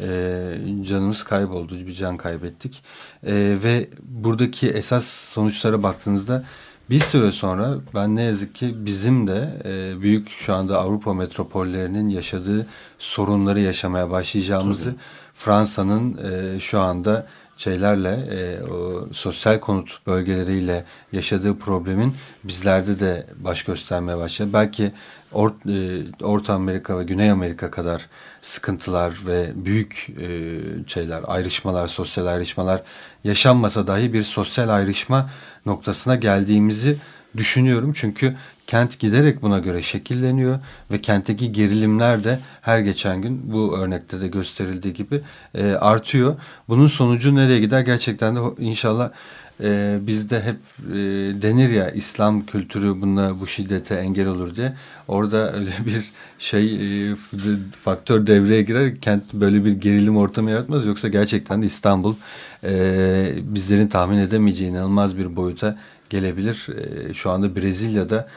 e, 0.00 0.84
canımız 0.84 1.22
kayboldu. 1.24 1.74
Bir 1.86 1.92
can 1.94 2.16
kaybettik. 2.16 2.82
E, 3.26 3.34
ve 3.62 3.88
buradaki 4.02 4.70
esas 4.70 5.04
sonuçlara 5.06 5.82
baktığınızda 5.82 6.44
bir 6.90 6.98
süre 6.98 7.32
sonra 7.32 7.74
ben 7.94 8.16
ne 8.16 8.22
yazık 8.22 8.54
ki 8.54 8.86
bizim 8.86 9.26
de 9.26 9.62
e, 9.64 10.00
büyük 10.00 10.28
şu 10.30 10.54
anda 10.54 10.78
Avrupa 10.78 11.14
metropollerinin 11.14 12.08
yaşadığı 12.08 12.66
sorunları 12.98 13.60
yaşamaya 13.60 14.10
başlayacağımızı 14.10 14.94
Fransa'nın 15.34 16.16
e, 16.16 16.60
şu 16.60 16.80
anda 16.80 17.26
şeylerle 17.62 18.08
e, 18.08 18.62
o 18.72 19.08
sosyal 19.12 19.60
konut 19.60 20.06
bölgeleriyle 20.06 20.84
yaşadığı 21.12 21.58
problemin 21.58 22.16
bizlerde 22.44 23.00
de 23.00 23.26
baş 23.36 23.62
göstermeye 23.64 24.18
başladı. 24.18 24.50
Belki 24.52 24.92
Or, 25.32 25.50
e, 25.68 26.04
Orta 26.24 26.54
Amerika 26.54 26.98
ve 26.98 27.04
Güney 27.04 27.30
Amerika 27.30 27.70
kadar 27.70 28.08
sıkıntılar 28.42 29.14
ve 29.26 29.52
büyük 29.54 30.08
e, 30.20 30.28
şeyler, 30.86 31.22
ayrışmalar, 31.26 31.88
sosyal 31.88 32.26
ayrışmalar 32.26 32.82
yaşanmasa 33.24 33.86
dahi 33.86 34.12
bir 34.12 34.22
sosyal 34.22 34.68
ayrışma 34.68 35.30
noktasına 35.66 36.16
geldiğimizi 36.16 36.98
düşünüyorum. 37.36 37.92
Çünkü 37.96 38.36
kent 38.72 38.98
giderek 38.98 39.42
buna 39.42 39.58
göre 39.58 39.82
şekilleniyor 39.82 40.58
ve 40.90 41.00
kentteki 41.00 41.52
gerilimler 41.52 42.24
de 42.24 42.38
her 42.60 42.78
geçen 42.78 43.22
gün 43.22 43.52
bu 43.52 43.78
örnekte 43.78 44.20
de 44.20 44.28
gösterildiği 44.28 44.94
gibi 44.94 45.22
e, 45.54 45.72
artıyor. 45.72 46.36
Bunun 46.68 46.86
sonucu 46.86 47.34
nereye 47.34 47.60
gider 47.60 47.80
gerçekten 47.80 48.36
de 48.36 48.40
inşallah 48.58 49.10
e, 49.60 49.98
bizde 50.00 50.40
hep 50.40 50.56
e, 50.90 50.96
denir 51.42 51.70
ya 51.70 51.90
İslam 51.90 52.46
kültürü 52.46 53.00
buna 53.00 53.40
bu 53.40 53.46
şiddete 53.46 53.94
engel 53.94 54.26
olur 54.26 54.56
diye. 54.56 54.76
Orada 55.08 55.52
öyle 55.52 55.70
bir 55.86 56.12
şey 56.38 56.74
e, 57.12 57.16
faktör 57.84 58.26
devreye 58.26 58.62
girer. 58.62 59.00
Kent 59.00 59.34
böyle 59.34 59.64
bir 59.64 59.72
gerilim 59.72 60.16
ortamı 60.16 60.50
yaratmaz. 60.50 60.86
Yoksa 60.86 61.08
gerçekten 61.08 61.62
de 61.62 61.66
İstanbul 61.66 62.14
e, 62.64 63.34
bizlerin 63.42 63.86
tahmin 63.86 64.18
edemeyeceği 64.18 64.70
inanılmaz 64.70 65.18
bir 65.18 65.36
boyuta 65.36 65.76
gelebilir. 66.12 66.66
E, 66.68 67.14
şu 67.14 67.30
anda 67.30 67.56
Brezilya'da 67.56 68.28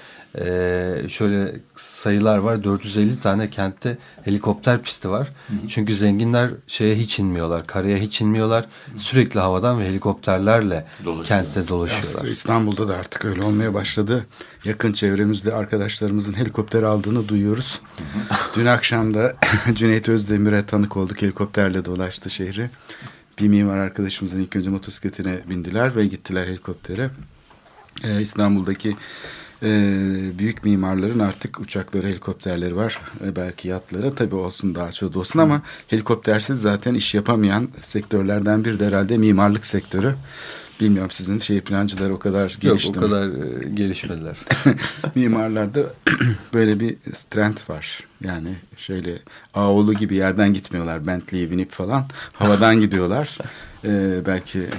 e, 0.41 1.09
şöyle 1.09 1.59
sayılar 1.75 2.37
var. 2.37 2.63
450 2.63 3.19
tane 3.19 3.49
kentte 3.49 3.97
helikopter 4.23 4.81
pisti 4.81 5.09
var. 5.09 5.27
Hı 5.47 5.53
hı. 5.53 5.67
Çünkü 5.67 5.95
zenginler 5.95 6.49
şeye 6.67 6.95
hiç 6.95 7.19
inmiyorlar. 7.19 7.67
Karaya 7.67 7.97
hiç 7.97 8.21
inmiyorlar. 8.21 8.63
Hı. 8.63 8.99
Sürekli 8.99 9.39
havadan 9.39 9.79
ve 9.79 9.87
helikopterlerle 9.87 10.85
Dolaşıyor. 11.05 11.25
kentte 11.25 11.67
dolaşıyorlar. 11.67 12.09
Aslında 12.09 12.29
İstanbul'da 12.29 12.87
da 12.87 12.97
artık 12.97 13.25
öyle 13.25 13.43
olmaya 13.43 13.73
başladı. 13.73 14.25
Yakın 14.65 14.93
çevremizde 14.93 15.53
arkadaşlarımızın 15.53 16.33
helikopter 16.33 16.83
aldığını 16.83 17.27
duyuyoruz. 17.27 17.81
Hı 17.97 18.03
hı. 18.35 18.37
Dün 18.55 18.65
akşam 18.65 19.13
da 19.13 19.35
Cüneyt 19.73 20.09
Özdemir'e 20.09 20.65
tanık 20.65 20.97
olduk. 20.97 21.21
Helikopterle 21.21 21.85
dolaştı 21.85 22.29
şehri. 22.29 22.69
Bir 23.39 23.47
mimar 23.47 23.77
arkadaşımızın 23.77 24.41
ilk 24.41 24.55
önce 24.55 24.69
motosikletine 24.69 25.39
bindiler 25.49 25.95
ve 25.95 26.05
gittiler 26.05 26.47
helikoptere. 26.47 27.09
Ee, 28.03 28.21
İstanbul'daki 28.21 28.95
e, 29.65 30.39
büyük 30.39 30.63
mimarların 30.63 31.19
artık 31.19 31.59
uçakları, 31.59 32.07
helikopterleri 32.07 32.75
var. 32.75 32.99
E, 33.25 33.35
belki 33.35 33.67
yatları 33.67 34.15
tabii 34.15 34.35
olsun 34.35 34.75
daha 34.75 34.91
çok 34.91 35.17
olsun 35.17 35.39
ama 35.39 35.61
helikoptersiz 35.87 36.61
zaten 36.61 36.93
iş 36.93 37.15
yapamayan 37.15 37.67
sektörlerden 37.81 38.65
bir 38.65 38.79
de 38.79 38.87
herhalde 38.87 39.17
mimarlık 39.17 39.65
sektörü. 39.65 40.15
Bilmiyorum 40.79 41.11
sizin 41.11 41.39
şey 41.39 41.61
plancılar 41.61 42.09
o 42.09 42.19
kadar 42.19 42.57
gelişti 42.61 42.87
Yok 42.87 42.97
o 42.97 43.01
kadar 43.01 43.27
e, 43.27 43.69
gelişmediler. 43.73 44.37
Mimarlarda 45.15 45.79
böyle 46.53 46.79
bir 46.79 46.95
trend 47.29 47.57
var. 47.69 48.03
Yani 48.23 48.55
şöyle 48.77 49.17
Ağoğlu 49.53 49.93
gibi 49.93 50.15
yerden 50.15 50.53
gitmiyorlar. 50.53 51.07
Bentley'e 51.07 51.51
binip 51.51 51.71
falan. 51.71 52.05
Havadan 52.33 52.79
gidiyorlar. 52.79 53.37
Ee, 53.85 54.19
belki 54.25 54.69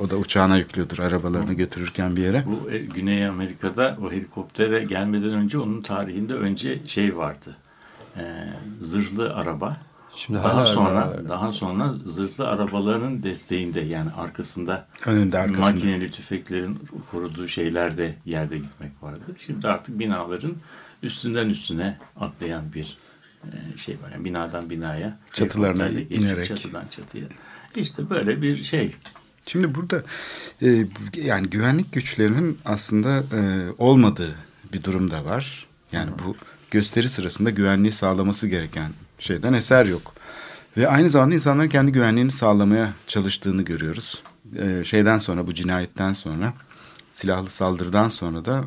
o 0.00 0.10
da 0.10 0.16
uçağına 0.16 0.56
yüklüyordur 0.56 0.98
arabalarını 0.98 1.52
götürürken 1.52 2.16
bir 2.16 2.22
yere. 2.22 2.44
Bu 2.46 2.70
e, 2.70 2.78
Güney 2.78 3.26
Amerika'da 3.26 3.98
o 4.02 4.12
helikoptere 4.12 4.84
gelmeden 4.84 5.30
önce 5.30 5.58
onun 5.58 5.82
tarihinde 5.82 6.34
önce 6.34 6.86
şey 6.86 7.16
vardı. 7.16 7.56
E, 8.16 8.22
zırhlı 8.80 9.34
araba. 9.34 9.76
Şimdi 10.16 10.38
daha 10.38 10.66
sonra 10.66 11.12
öyle. 11.16 11.28
daha 11.28 11.52
sonra 11.52 11.94
zırhlı 12.06 12.48
arabaların 12.48 13.22
desteğinde 13.22 13.80
yani 13.80 14.10
arkasında 14.10 14.86
önünde 15.06 15.38
arkasında 15.38 15.66
makineli 15.66 16.10
tüfeklerin 16.10 16.78
koruduğu 17.10 17.48
şeylerde 17.48 18.14
yerde 18.24 18.58
gitmek 18.58 19.02
vardı. 19.02 19.36
Şimdi 19.38 19.68
artık 19.68 19.98
binaların 19.98 20.54
üstünden 21.02 21.48
üstüne 21.48 21.98
atlayan 22.20 22.72
bir 22.74 22.98
e, 23.44 23.78
şey 23.78 23.94
var. 24.02 24.10
Yani 24.12 24.24
binadan 24.24 24.70
binaya 24.70 25.18
çatılarına 25.32 25.88
inerek 25.88 26.46
çatıdan 26.46 26.84
çatıya. 26.90 27.24
İşte 27.76 28.10
böyle 28.10 28.42
bir 28.42 28.64
şey 28.64 28.94
Şimdi 29.46 29.74
burada 29.74 30.02
e, 30.62 30.86
yani 31.16 31.46
güvenlik 31.46 31.92
güçlerinin 31.92 32.58
aslında 32.64 33.18
e, 33.18 33.70
olmadığı 33.78 34.34
bir 34.72 34.82
durum 34.82 35.10
da 35.10 35.24
var. 35.24 35.66
Yani 35.92 36.10
bu 36.24 36.36
gösteri 36.70 37.08
sırasında 37.08 37.50
güvenliği 37.50 37.92
sağlaması 37.92 38.48
gereken 38.48 38.90
şeyden 39.18 39.52
eser 39.52 39.86
yok. 39.86 40.14
Ve 40.76 40.88
aynı 40.88 41.10
zamanda 41.10 41.34
insanların 41.34 41.68
kendi 41.68 41.92
güvenliğini 41.92 42.32
sağlamaya 42.32 42.94
çalıştığını 43.06 43.62
görüyoruz. 43.62 44.22
E, 44.56 44.84
şeyden 44.84 45.18
sonra 45.18 45.46
bu 45.46 45.54
cinayetten 45.54 46.12
sonra 46.12 46.54
silahlı 47.14 47.50
saldırıdan 47.50 48.08
sonra 48.08 48.44
da 48.44 48.64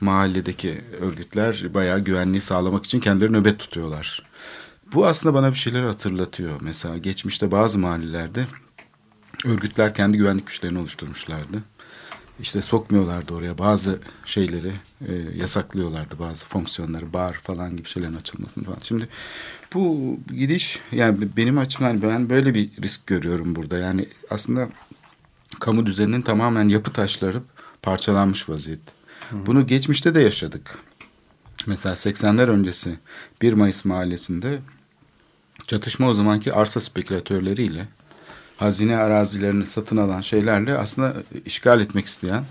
mahalledeki 0.00 0.84
örgütler 1.00 1.74
bayağı 1.74 2.00
güvenliği 2.00 2.40
sağlamak 2.40 2.84
için 2.84 3.00
kendileri 3.00 3.32
nöbet 3.32 3.58
tutuyorlar. 3.58 4.22
Bu 4.94 5.06
aslında 5.06 5.34
bana 5.34 5.50
bir 5.50 5.58
şeyler 5.58 5.84
hatırlatıyor. 5.84 6.60
Mesela 6.60 6.98
geçmişte 6.98 7.50
bazı 7.50 7.78
mahallelerde 7.78 8.46
örgütler 9.46 9.94
kendi 9.94 10.18
güvenlik 10.18 10.46
güçlerini 10.46 10.78
oluşturmuşlardı. 10.78 11.62
İşte 12.40 12.62
sokmuyorlardı 12.62 13.34
oraya 13.34 13.58
bazı 13.58 13.98
şeyleri 14.24 14.72
e, 15.08 15.12
yasaklıyorlardı 15.36 16.18
bazı 16.18 16.46
fonksiyonları 16.46 17.12
bar 17.12 17.32
falan 17.32 17.76
gibi 17.76 17.88
şeylerin 17.88 18.16
açılmasını 18.16 18.64
falan. 18.64 18.78
Şimdi 18.82 19.08
bu 19.74 20.16
gidiş 20.36 20.80
yani 20.92 21.28
benim 21.36 21.58
açımdan 21.58 22.02
ben 22.02 22.30
böyle 22.30 22.54
bir 22.54 22.70
risk 22.82 23.06
görüyorum 23.06 23.56
burada. 23.56 23.78
Yani 23.78 24.06
aslında 24.30 24.68
kamu 25.60 25.86
düzeninin 25.86 26.22
tamamen 26.22 26.68
yapı 26.68 26.92
taşları 26.92 27.42
parçalanmış 27.82 28.48
vaziyette. 28.48 28.92
Bunu 29.32 29.66
geçmişte 29.66 30.14
de 30.14 30.20
yaşadık. 30.20 30.78
Mesela 31.66 31.94
80'ler 31.94 32.46
öncesi 32.46 32.98
1 33.42 33.52
Mayıs 33.52 33.84
mahallesinde 33.84 34.58
çatışma 35.66 36.08
o 36.08 36.14
zamanki 36.14 36.52
arsa 36.52 36.80
spekülatörleriyle 36.80 37.88
hazine 38.58 38.96
arazilerini 38.96 39.66
satın 39.66 39.96
alan 39.96 40.20
şeylerle 40.20 40.78
aslında 40.78 41.14
işgal 41.44 41.80
etmek 41.80 42.06
isteyen 42.06 42.44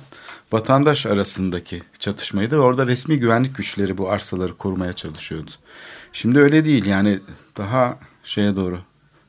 vatandaş 0.51 1.05
arasındaki 1.05 1.83
çatışmaydı. 1.99 2.57
Orada 2.57 2.87
resmi 2.87 3.19
güvenlik 3.19 3.55
güçleri 3.55 3.97
bu 3.97 4.09
arsaları 4.09 4.57
korumaya 4.57 4.93
çalışıyordu. 4.93 5.51
Şimdi 6.13 6.39
öyle 6.39 6.65
değil 6.65 6.85
yani 6.85 7.19
daha 7.57 7.99
şeye 8.23 8.55
doğru 8.55 8.79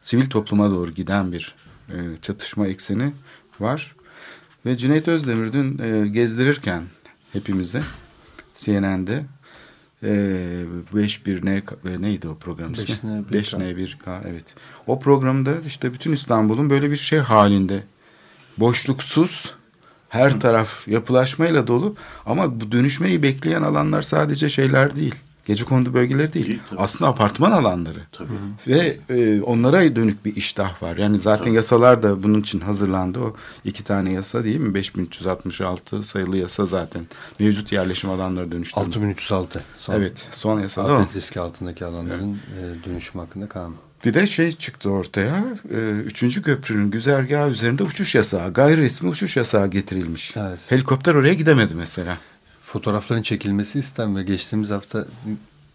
sivil 0.01 0.31
topluma 0.31 0.71
doğru 0.71 0.91
giden 0.91 1.33
bir 1.33 1.55
e, 1.89 1.97
çatışma 2.23 2.67
ekseni 2.67 3.13
var. 3.61 3.97
Ve 4.67 4.77
Cüneyt 4.77 5.09
Özdemir 5.09 5.53
dün 5.53 5.79
e, 5.79 6.09
gezdirirken 6.09 6.83
hepimize 7.33 7.83
CNN'de 8.55 9.25
e, 10.03 10.09
5-1N 10.95 11.63
e, 11.95 12.03
neydi 12.03 12.29
o 12.29 12.35
program 12.39 12.73
ismi? 12.73 12.95
5N1K 13.33 14.21
evet. 14.29 14.45
O 14.87 15.01
programda 15.01 15.51
işte 15.67 15.93
bütün 15.93 16.13
İstanbul'un 16.13 16.71
böyle 16.71 16.91
bir 16.91 16.97
şey 16.97 17.19
halinde 17.19 17.83
boşluksuz 18.59 19.55
her 20.09 20.41
taraf 20.41 20.89
yapılaşmayla 20.89 21.67
dolu 21.67 21.97
ama 22.27 22.61
bu 22.61 22.73
dönüşmeyi 22.73 23.23
bekleyen 23.23 23.63
alanlar 23.63 24.03
sadece 24.03 24.49
şeyler 24.49 24.97
değil. 24.97 25.15
Gece 25.49 25.65
kondu 25.65 25.95
bölgeleri 25.95 26.33
değil. 26.33 26.47
değil 26.47 26.61
Aslında 26.77 27.11
apartman 27.11 27.53
alanları. 27.53 27.99
Tabii. 28.13 28.29
Ve 28.67 28.97
e, 29.11 29.43
onlara 29.43 29.97
dönük 29.97 30.25
bir 30.25 30.37
iştah 30.37 30.83
var. 30.83 30.97
Yani 30.97 31.19
zaten 31.19 31.45
tabii. 31.45 31.55
yasalar 31.55 32.03
da 32.03 32.23
bunun 32.23 32.41
için 32.41 32.61
hazırlandı. 32.61 33.19
O 33.19 33.37
iki 33.65 33.85
tane 33.85 34.13
yasa 34.13 34.45
değil 34.45 34.61
mi? 34.61 34.75
5366 34.75 36.05
sayılı 36.05 36.37
yasa 36.37 36.67
zaten. 36.67 37.07
Mevcut 37.39 37.73
yerleşim 37.73 38.11
alanları 38.11 38.53
dönüştürme. 38.53 38.87
6306. 38.87 39.63
Son, 39.77 39.95
evet. 39.95 40.29
Son 40.31 40.61
yasa 40.61 40.85
Afet 40.85 41.17
riski 41.17 41.41
altındaki 41.41 41.85
alanların 41.85 42.39
evet. 42.61 42.77
e, 42.87 42.91
dönüşüm 42.91 43.21
hakkında 43.21 43.49
kanun. 43.49 43.77
Bir 44.05 44.15
de 44.15 44.27
şey 44.27 44.53
çıktı 44.53 44.91
ortaya. 44.91 45.45
E, 45.71 45.77
üçüncü 45.91 46.43
köprünün 46.43 46.91
güzergahı 46.91 47.51
üzerinde 47.51 47.83
uçuş 47.83 48.15
yasağı. 48.15 48.53
Gayri 48.53 48.81
resmi 48.81 49.09
uçuş 49.09 49.37
yasağı 49.37 49.69
getirilmiş. 49.69 50.37
Evet. 50.37 50.61
Helikopter 50.69 51.15
oraya 51.15 51.35
gidemedi 51.35 51.75
mesela 51.75 52.19
fotoğrafların 52.73 53.23
çekilmesi 53.23 53.79
istem 53.79 54.17
ve 54.17 54.23
geçtiğimiz 54.23 54.71
hafta 54.71 55.07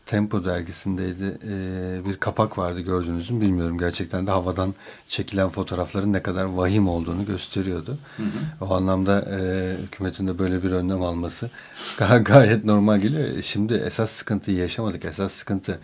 Tempo 0.05 0.45
dergisindeydi. 0.45 1.37
Ee, 1.47 2.05
bir 2.05 2.17
kapak 2.17 2.57
vardı 2.57 2.81
gördünüz 2.81 3.31
mü 3.31 3.41
bilmiyorum. 3.41 3.77
Gerçekten 3.77 4.27
de 4.27 4.31
havadan 4.31 4.73
çekilen 5.07 5.49
fotoğrafların 5.49 6.13
ne 6.13 6.23
kadar 6.23 6.45
vahim 6.45 6.87
olduğunu 6.87 7.25
gösteriyordu. 7.25 7.97
Hı 8.17 8.23
hı. 8.23 8.65
O 8.65 8.73
anlamda 8.73 9.21
e, 9.21 9.77
hükümetin 9.83 10.27
de 10.27 10.39
böyle 10.39 10.63
bir 10.63 10.71
önlem 10.71 11.01
alması 11.01 11.49
gay 11.97 12.23
gayet 12.23 12.65
normal 12.65 12.99
geliyor. 12.99 13.41
Şimdi 13.41 13.73
esas 13.73 14.11
sıkıntıyı 14.11 14.57
yaşamadık. 14.57 15.05
Esas 15.05 15.31
sıkıntı 15.31 15.79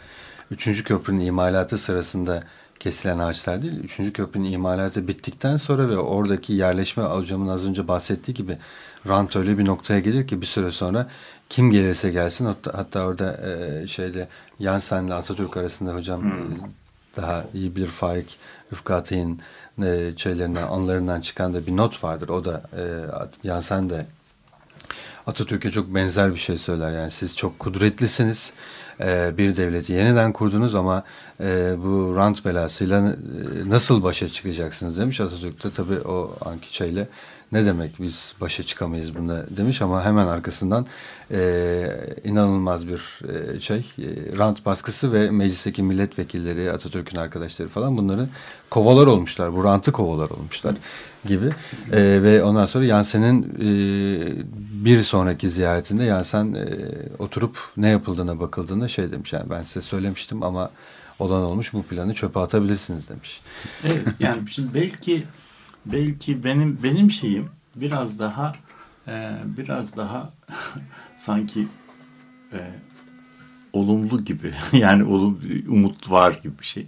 3. 0.51 0.83
köprünün 0.83 1.25
imalatı 1.25 1.77
sırasında 1.77 2.43
kesilen 2.79 3.19
ağaçlar 3.19 3.61
değil. 3.61 3.79
Üçüncü 3.83 4.13
köprünün 4.13 4.51
imalatı 4.51 5.07
bittikten 5.07 5.57
sonra 5.57 5.89
ve 5.89 5.97
oradaki 5.97 6.53
yerleşme 6.53 7.03
hocamın 7.03 7.47
az 7.47 7.65
önce 7.65 7.87
bahsettiği 7.87 8.35
gibi 8.35 8.57
rant 9.07 9.35
öyle 9.35 9.57
bir 9.57 9.65
noktaya 9.65 9.99
gelir 9.99 10.27
ki 10.27 10.41
bir 10.41 10.45
süre 10.45 10.71
sonra 10.71 11.07
kim 11.49 11.71
gelirse 11.71 12.09
gelsin 12.09 12.45
hatta, 12.45 12.77
hatta 12.77 13.05
orada 13.05 13.47
e, 13.47 13.87
şeyde 13.87 14.27
Yansen 14.59 15.03
ile 15.03 15.13
Atatürk 15.13 15.57
arasında 15.57 15.95
hocam 15.95 16.21
hmm. 16.21 16.51
E, 16.51 16.57
daha 17.17 17.45
iyi 17.53 17.75
bir 17.75 17.87
Faik 17.87 18.37
Rıfkı 18.73 18.95
Atay'ın 18.95 19.39
e, 19.83 20.13
şeylerinden, 20.17 20.67
anlarından 20.67 21.21
çıkan 21.21 21.53
da 21.53 21.67
bir 21.67 21.77
not 21.77 22.03
vardır. 22.03 22.29
O 22.29 22.45
da 22.45 22.61
e, 22.77 22.83
Yansen 23.43 23.89
de 23.89 24.05
Atatürk'e 25.27 25.71
çok 25.71 25.95
benzer 25.95 26.33
bir 26.33 26.39
şey 26.39 26.57
söyler. 26.57 26.91
Yani 26.91 27.11
siz 27.11 27.35
çok 27.35 27.59
kudretlisiniz. 27.59 28.53
E, 29.01 29.37
bir 29.37 29.57
devleti 29.57 29.93
yeniden 29.93 30.33
kurdunuz 30.33 30.75
ama 30.75 31.03
e, 31.39 31.75
bu 31.83 32.15
rant 32.15 32.45
belasıyla 32.45 32.97
e, 32.97 33.69
nasıl 33.69 34.03
başa 34.03 34.27
çıkacaksınız 34.27 34.97
demiş. 34.97 35.21
Atatürk 35.21 35.63
de. 35.63 35.71
Tabii 35.71 35.99
o 36.01 36.35
anki 36.45 36.75
şeyle 36.75 37.07
ne 37.51 37.65
demek 37.65 37.91
biz 37.99 38.33
başa 38.41 38.63
çıkamayız 38.63 39.15
bunda? 39.15 39.45
demiş 39.57 39.81
ama 39.81 40.05
hemen 40.05 40.27
arkasından 40.27 40.85
e, 41.31 41.87
inanılmaz 42.23 42.87
bir 42.87 43.19
e, 43.29 43.59
şey 43.59 43.77
e, 43.77 44.37
rant 44.37 44.65
baskısı 44.65 45.13
ve 45.13 45.31
meclisteki 45.31 45.83
milletvekilleri 45.83 46.71
Atatürk'ün 46.71 47.17
arkadaşları 47.17 47.69
falan 47.69 47.97
bunları 47.97 48.27
kovalar 48.69 49.07
olmuşlar. 49.07 49.55
Bu 49.55 49.63
rantı 49.63 49.91
kovalar 49.91 50.29
olmuşlar 50.29 50.75
gibi. 51.25 51.45
E, 51.91 52.23
ve 52.23 52.43
ondan 52.43 52.65
sonra 52.65 52.85
Yansen'in 52.85 53.43
e, 53.43 53.67
bir 54.85 55.03
sonraki 55.03 55.49
ziyaretinde 55.49 56.03
Yansen 56.03 56.53
e, 56.53 56.65
oturup 57.19 57.57
ne 57.77 57.89
yapıldığına 57.89 58.39
bakıldığında 58.39 58.87
şey 58.87 59.11
demiş. 59.11 59.33
Yani 59.33 59.49
ben 59.49 59.63
size 59.63 59.81
söylemiştim 59.81 60.43
ama 60.43 60.71
olan 61.19 61.43
olmuş 61.43 61.73
bu 61.73 61.83
planı 61.83 62.13
çöpe 62.13 62.39
atabilirsiniz 62.39 63.09
demiş. 63.09 63.41
Evet 63.83 64.07
yani 64.19 64.49
şimdi 64.49 64.73
belki 64.73 65.23
belki 65.85 66.43
benim 66.43 66.79
benim 66.83 67.11
şeyim 67.11 67.49
biraz 67.75 68.19
daha 68.19 68.55
e, 69.07 69.31
biraz 69.57 69.97
daha 69.97 70.33
sanki 71.17 71.67
e, 72.53 72.59
olumlu 73.73 74.25
gibi 74.25 74.53
yani 74.73 75.03
olum, 75.03 75.41
umut 75.67 76.11
var 76.11 76.39
gibi 76.43 76.59
bir 76.59 76.65
şey. 76.65 76.87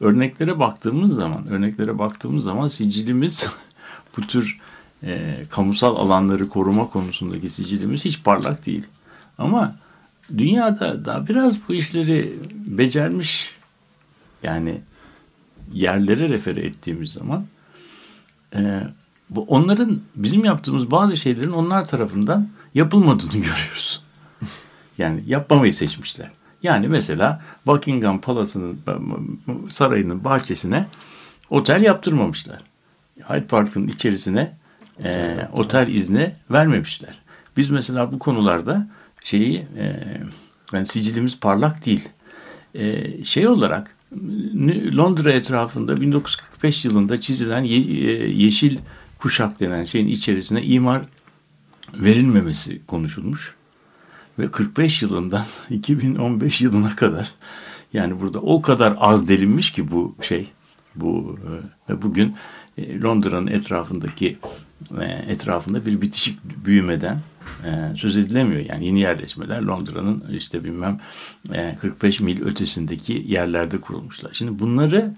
Örneklere 0.00 0.58
baktığımız 0.58 1.14
zaman 1.14 1.46
örneklere 1.48 1.98
baktığımız 1.98 2.44
zaman 2.44 2.68
sicilimiz 2.68 3.50
bu 4.16 4.26
tür 4.26 4.60
e, 5.02 5.36
kamusal 5.50 5.96
alanları 5.96 6.48
koruma 6.48 6.88
konusundaki 6.88 7.50
sicilimiz 7.50 8.04
hiç 8.04 8.22
parlak 8.22 8.66
değil. 8.66 8.86
Ama 9.38 9.76
dünyada 10.38 11.04
da 11.04 11.28
biraz 11.28 11.68
bu 11.68 11.74
işleri 11.74 12.32
becermiş 12.54 13.55
yani 14.42 14.80
yerlere 15.72 16.28
refere 16.28 16.60
ettiğimiz 16.60 17.12
zaman 17.12 17.46
e, 18.54 18.82
bu 19.30 19.44
onların 19.44 20.00
bizim 20.16 20.44
yaptığımız 20.44 20.90
bazı 20.90 21.16
şeylerin 21.16 21.52
onlar 21.52 21.84
tarafından 21.84 22.48
yapılmadığını 22.74 23.32
görüyoruz. 23.32 24.02
Yani 24.98 25.22
yapmamayı 25.26 25.74
seçmişler. 25.74 26.30
Yani 26.62 26.88
mesela 26.88 27.42
Buckingham 27.66 28.20
Palace'ının 28.20 28.80
sarayının 29.68 30.24
bahçesine 30.24 30.86
otel 31.50 31.82
yaptırmamışlar. 31.82 32.62
Hyde 33.28 33.46
Park'ın 33.46 33.88
içerisine 33.88 34.56
e, 35.04 35.38
otel 35.52 35.88
izni 35.88 36.34
vermemişler. 36.50 37.18
Biz 37.56 37.70
mesela 37.70 38.12
bu 38.12 38.18
konularda 38.18 38.88
şeyi 39.22 39.66
e, 39.78 40.16
yani 40.72 40.86
sicilimiz 40.86 41.40
parlak 41.40 41.86
değil. 41.86 42.08
E, 42.74 43.24
şey 43.24 43.48
olarak 43.48 43.95
Londra 44.96 45.32
etrafında 45.32 46.00
1945 46.00 46.84
yılında 46.84 47.20
çizilen 47.20 47.64
e, 47.64 47.68
yeşil 47.68 48.78
kuşak 49.18 49.60
denen 49.60 49.84
şeyin 49.84 50.08
içerisine 50.08 50.62
imar 50.62 51.02
verilmemesi 51.94 52.86
konuşulmuş. 52.86 53.54
Ve 54.38 54.50
45 54.50 55.02
yılından 55.02 55.44
2015 55.70 56.60
yılına 56.60 56.96
kadar 56.96 57.32
yani 57.92 58.20
burada 58.20 58.40
o 58.40 58.62
kadar 58.62 58.94
az 58.98 59.28
delinmiş 59.28 59.72
ki 59.72 59.90
bu 59.90 60.16
şey 60.20 60.50
bu 60.94 61.38
e, 61.88 62.02
bugün 62.02 62.36
e, 62.78 63.00
Londra'nın 63.00 63.46
etrafındaki 63.46 64.38
etrafında 65.28 65.86
bir 65.86 66.00
bitişik 66.00 66.38
büyümeden 66.64 67.20
e, 67.64 67.96
söz 67.96 68.16
edilemiyor. 68.16 68.64
Yani 68.68 68.86
yeni 68.86 69.00
yerleşmeler 69.00 69.62
Londra'nın 69.62 70.24
işte 70.32 70.64
bilmem 70.64 71.00
45 71.80 72.20
e, 72.20 72.24
mil 72.24 72.42
ötesindeki 72.42 73.24
yerlerde 73.26 73.80
kurulmuşlar. 73.80 74.30
Şimdi 74.32 74.58
bunları 74.58 75.14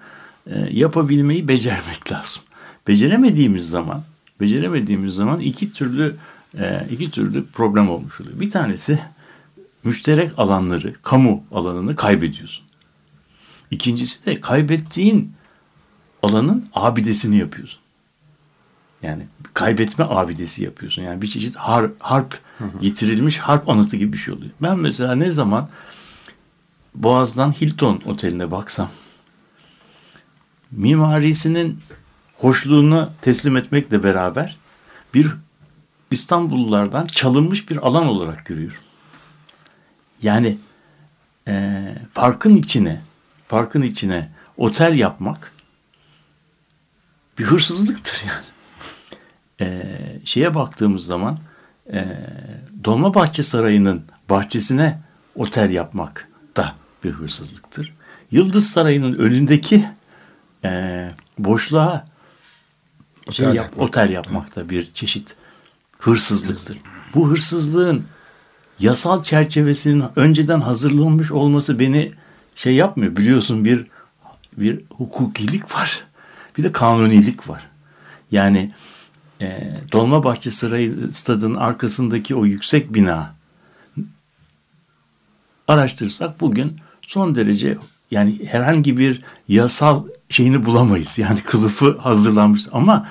e, 0.46 0.68
yapabilmeyi 0.70 1.48
becermek 1.48 2.12
lazım. 2.12 2.42
Beceremediğimiz 2.88 3.68
zaman 3.68 4.02
beceremediğimiz 4.40 5.14
zaman 5.14 5.40
iki 5.40 5.72
türlü 5.72 6.16
e, 6.58 6.86
iki 6.90 7.10
türlü 7.10 7.46
problem 7.46 7.90
olmuş 7.90 8.20
oluyor. 8.20 8.40
Bir 8.40 8.50
tanesi 8.50 8.98
müşterek 9.84 10.30
alanları, 10.36 10.94
kamu 11.02 11.44
alanını 11.52 11.96
kaybediyorsun. 11.96 12.64
İkincisi 13.70 14.26
de 14.26 14.40
kaybettiğin 14.40 15.32
alanın 16.22 16.68
abidesini 16.74 17.36
yapıyorsun. 17.36 17.80
Yani 19.02 19.26
kaybetme 19.54 20.04
abidesi 20.04 20.64
yapıyorsun. 20.64 21.02
Yani 21.02 21.22
bir 21.22 21.26
çeşit 21.26 21.56
har, 21.56 21.90
harp, 21.98 22.38
yitirilmiş 22.80 23.38
harp 23.38 23.68
anıtı 23.68 23.96
gibi 23.96 24.12
bir 24.12 24.18
şey 24.18 24.34
oluyor. 24.34 24.50
Ben 24.62 24.78
mesela 24.78 25.14
ne 25.14 25.30
zaman 25.30 25.68
Boğaz'dan 26.94 27.52
Hilton 27.52 28.02
oteline 28.06 28.50
baksam 28.50 28.90
mimarisinin 30.70 31.80
hoşluğunu 32.38 33.10
teslim 33.22 33.56
etmekle 33.56 34.04
beraber 34.04 34.56
bir 35.14 35.26
İstanbullulardan 36.10 37.04
çalınmış 37.04 37.70
bir 37.70 37.76
alan 37.76 38.06
olarak 38.06 38.46
görüyorum. 38.46 38.78
Yani 40.22 40.58
e, 41.48 41.84
parkın 42.14 42.56
içine 42.56 43.00
parkın 43.48 43.82
içine 43.82 44.30
otel 44.56 44.94
yapmak 44.94 45.52
bir 47.38 47.44
hırsızlıktır 47.44 48.22
yani. 48.28 48.57
E, 49.60 49.82
şeye 50.24 50.54
baktığımız 50.54 51.04
zaman 51.04 51.38
e, 51.92 52.06
Dolmabahçe 52.84 53.42
Sarayı'nın 53.42 54.02
bahçesine 54.30 54.98
otel 55.34 55.70
yapmak 55.70 56.28
da 56.56 56.74
bir 57.04 57.10
hırsızlıktır. 57.10 57.92
Yıldız 58.30 58.70
Sarayı'nın 58.70 59.14
önündeki 59.14 59.88
e, 60.64 61.10
boşluğa 61.38 62.06
şey 63.32 63.46
Otel 63.46 63.56
yap, 63.56 63.66
yapmak. 63.66 63.88
otel 63.88 64.10
yapmak 64.10 64.56
da 64.56 64.70
bir 64.70 64.92
çeşit 64.94 65.36
hırsızlıktır. 65.98 66.78
Bu 67.14 67.30
hırsızlığın 67.30 68.04
yasal 68.78 69.22
çerçevesinin 69.22 70.04
önceden 70.16 70.60
hazırlanmış 70.60 71.32
olması 71.32 71.78
beni 71.80 72.12
şey 72.54 72.74
yapmıyor. 72.74 73.16
Biliyorsun 73.16 73.64
bir 73.64 73.86
bir 74.56 74.80
hukukilik 74.90 75.74
var. 75.74 76.04
Bir 76.58 76.62
de 76.62 76.72
kanunilik 76.72 77.48
var. 77.48 77.66
Yani 78.30 78.72
e, 79.40 79.72
Dolmabahçe 79.92 80.50
Sarayı 80.50 80.94
stadının 81.12 81.54
arkasındaki 81.54 82.34
o 82.34 82.44
yüksek 82.44 82.94
bina 82.94 83.34
araştırırsak 85.68 86.40
bugün 86.40 86.76
son 87.02 87.34
derece 87.34 87.78
yani 88.10 88.38
herhangi 88.46 88.96
bir 88.98 89.22
yasal 89.48 90.04
şeyini 90.28 90.64
bulamayız. 90.66 91.18
Yani 91.18 91.40
kılıfı 91.42 91.98
hazırlanmış 91.98 92.66
ama 92.72 93.08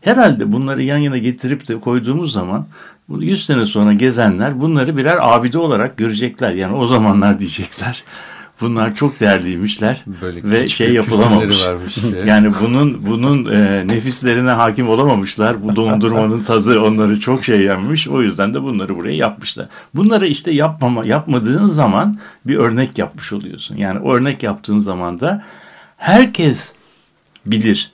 herhalde 0.00 0.52
bunları 0.52 0.82
yan 0.82 0.98
yana 0.98 1.18
getirip 1.18 1.68
de 1.68 1.80
koyduğumuz 1.80 2.32
zaman 2.32 2.66
bunu 3.08 3.24
100 3.24 3.46
sene 3.46 3.66
sonra 3.66 3.92
gezenler 3.92 4.60
bunları 4.60 4.96
birer 4.96 5.18
abide 5.20 5.58
olarak 5.58 5.96
görecekler. 5.96 6.52
Yani 6.52 6.74
o 6.76 6.86
zamanlar 6.86 7.38
diyecekler. 7.38 8.04
Bunlar 8.60 8.94
çok 8.94 9.20
değerliymişler 9.20 10.04
Böyle 10.22 10.50
ve 10.50 10.68
şey 10.68 10.92
yapılamamış. 10.92 11.66
Yani 12.26 12.52
bunun 12.62 13.06
bunun 13.06 13.52
e, 13.52 13.86
nefislerine 13.86 14.50
hakim 14.50 14.88
olamamışlar. 14.88 15.62
Bu 15.62 15.76
dondurmanın 15.76 16.42
tadı 16.42 16.80
onları 16.80 17.20
çok 17.20 17.44
şey 17.44 17.60
yenmiş. 17.60 18.08
O 18.08 18.22
yüzden 18.22 18.54
de 18.54 18.62
bunları 18.62 18.96
buraya 18.96 19.16
yapmışlar. 19.16 19.66
Bunları 19.94 20.26
işte 20.26 20.50
yapmama 20.50 21.06
yapmadığın 21.06 21.64
zaman 21.64 22.18
bir 22.46 22.56
örnek 22.56 22.98
yapmış 22.98 23.32
oluyorsun. 23.32 23.76
Yani 23.76 24.08
örnek 24.08 24.42
yaptığın 24.42 24.78
zaman 24.78 25.20
da 25.20 25.44
herkes 25.96 26.72
bilir 27.46 27.92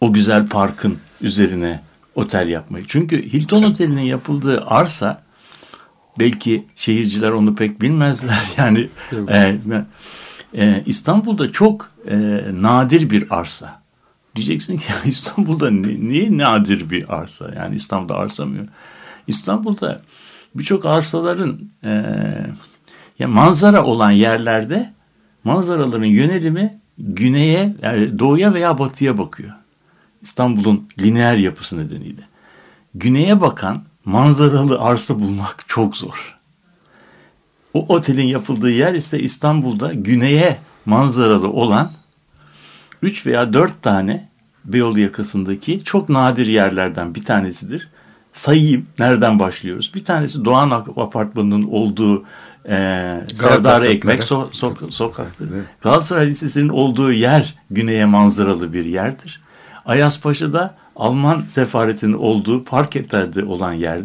o 0.00 0.12
güzel 0.12 0.46
parkın 0.46 0.98
üzerine 1.20 1.80
otel 2.14 2.48
yapmayı. 2.48 2.84
Çünkü 2.88 3.32
Hilton 3.32 3.62
Oteli'nin 3.62 4.02
yapıldığı 4.02 4.64
arsa 4.66 5.22
belki 6.20 6.64
şehirciler 6.76 7.30
onu 7.30 7.54
pek 7.54 7.80
bilmezler. 7.80 8.42
Yani 8.58 8.88
e, 9.28 9.56
e, 10.54 10.82
İstanbul'da 10.86 11.52
çok 11.52 11.90
e, 12.08 12.40
nadir 12.52 13.10
bir 13.10 13.26
arsa. 13.30 13.82
Diyeceksin 14.36 14.76
ki 14.76 14.86
İstanbul'da 15.04 15.70
ni- 15.70 16.08
niye 16.08 16.38
nadir 16.38 16.90
bir 16.90 17.14
arsa? 17.14 17.52
Yani 17.56 17.76
İstanbul'da 17.76 18.16
arsa 18.16 18.46
mı? 18.46 18.66
İstanbul'da 19.26 20.00
birçok 20.54 20.86
arsaların 20.86 21.60
e, 21.84 21.90
ya 23.18 23.28
manzara 23.28 23.84
olan 23.84 24.10
yerlerde 24.10 24.92
manzaraların 25.44 26.04
yönelimi 26.04 26.80
güneye, 26.98 27.76
yani 27.82 28.18
doğuya 28.18 28.54
veya 28.54 28.78
batıya 28.78 29.18
bakıyor. 29.18 29.50
İstanbul'un 30.22 30.88
lineer 30.98 31.36
yapısı 31.36 31.78
nedeniyle. 31.78 32.22
Güneye 32.94 33.40
bakan 33.40 33.82
manzaralı 34.04 34.80
arsa 34.80 35.20
bulmak 35.20 35.64
çok 35.68 35.96
zor. 35.96 36.36
O 37.74 37.86
otelin 37.94 38.26
yapıldığı 38.26 38.70
yer 38.70 38.94
ise 38.94 39.20
İstanbul'da 39.20 39.92
güneye 39.92 40.58
manzaralı 40.86 41.48
olan 41.48 41.92
3 43.02 43.26
veya 43.26 43.52
4 43.52 43.82
tane 43.82 44.30
Beyoğlu 44.64 44.98
yakasındaki 44.98 45.84
çok 45.84 46.08
nadir 46.08 46.46
yerlerden 46.46 47.14
bir 47.14 47.24
tanesidir. 47.24 47.88
Sayayım 48.32 48.86
nereden 48.98 49.38
başlıyoruz? 49.38 49.92
Bir 49.94 50.04
tanesi 50.04 50.44
Doğan 50.44 50.70
Apartmanı'nın 50.96 51.62
olduğu 51.62 52.24
e, 52.68 52.76
Serdar 53.34 53.82
Ekmek 53.82 54.20
so- 54.22 54.50
so- 54.50 54.92
sokaktır. 54.92 55.48
Galatasaray 55.80 56.26
Lisesi'nin 56.26 56.68
olduğu 56.68 57.12
yer 57.12 57.54
güneye 57.70 58.04
manzaralı 58.04 58.72
bir 58.72 58.84
yerdir. 58.84 59.40
Ayazpaşa'da 59.86 60.74
Alman 61.00 61.44
sefaretinin 61.46 62.12
olduğu 62.12 62.64
Parketler'de 62.64 63.44
olan 63.44 63.72
yer 63.72 64.00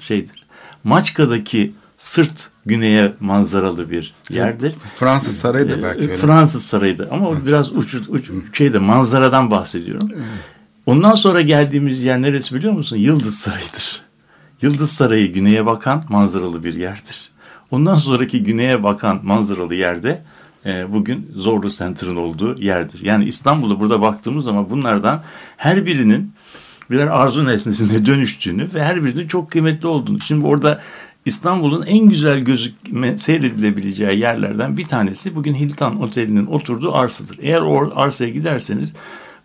şeydir. 0.00 0.44
Maçka'daki 0.84 1.72
sırt 1.98 2.50
güneye 2.66 3.12
manzaralı 3.20 3.90
bir 3.90 4.14
yerdir. 4.30 4.74
Fransız 4.96 5.38
sarayı 5.38 5.70
da 5.70 5.82
belki 5.82 6.00
Ee, 6.00 6.02
öyle. 6.02 6.16
Fransız 6.16 6.62
sarayıdır 6.64 7.08
ama 7.10 7.28
o 7.28 7.36
biraz 7.46 7.72
uç, 7.72 7.94
uç 8.08 8.30
şeyde 8.52 8.78
manzaradan 8.78 9.50
bahsediyorum. 9.50 10.10
Ondan 10.86 11.14
sonra 11.14 11.40
geldiğimiz 11.40 12.02
yer 12.02 12.22
neresi 12.22 12.54
biliyor 12.54 12.72
musun? 12.72 12.96
Yıldız 12.96 13.38
Sarayı'dır. 13.38 14.00
Yıldız 14.62 14.92
Sarayı 14.92 15.32
güneye 15.32 15.66
bakan 15.66 16.04
manzaralı 16.08 16.64
bir 16.64 16.74
yerdir. 16.74 17.30
Ondan 17.70 17.94
sonraki 17.94 18.42
güneye 18.44 18.82
bakan 18.82 19.20
manzaralı 19.22 19.74
yerde 19.74 20.22
e, 20.66 20.92
bugün 20.92 21.32
Zorlu 21.36 21.70
Center'ın 21.70 22.16
olduğu 22.16 22.62
yerdir. 22.62 23.04
Yani 23.04 23.24
İstanbul'da 23.24 23.80
burada 23.80 24.00
baktığımız 24.00 24.44
zaman 24.44 24.70
bunlardan 24.70 25.22
her 25.56 25.86
birinin 25.86 26.32
birer 26.90 27.06
arzu 27.06 27.44
nesnesine 27.44 28.06
dönüştüğünü 28.06 28.74
ve 28.74 28.84
her 28.84 29.04
birinin 29.04 29.28
çok 29.28 29.50
kıymetli 29.50 29.88
olduğunu. 29.88 30.20
Şimdi 30.20 30.46
orada 30.46 30.80
İstanbul'un 31.24 31.86
en 31.86 32.08
güzel 32.08 32.38
gözükme, 32.38 33.18
seyredilebileceği 33.18 34.18
yerlerden 34.18 34.76
bir 34.76 34.84
tanesi 34.84 35.34
bugün 35.34 35.54
Hilton 35.54 35.96
Oteli'nin 35.96 36.46
oturduğu 36.46 36.94
arsadır. 36.94 37.38
Eğer 37.42 37.60
o 37.60 37.92
arsaya 37.96 38.30
giderseniz 38.30 38.94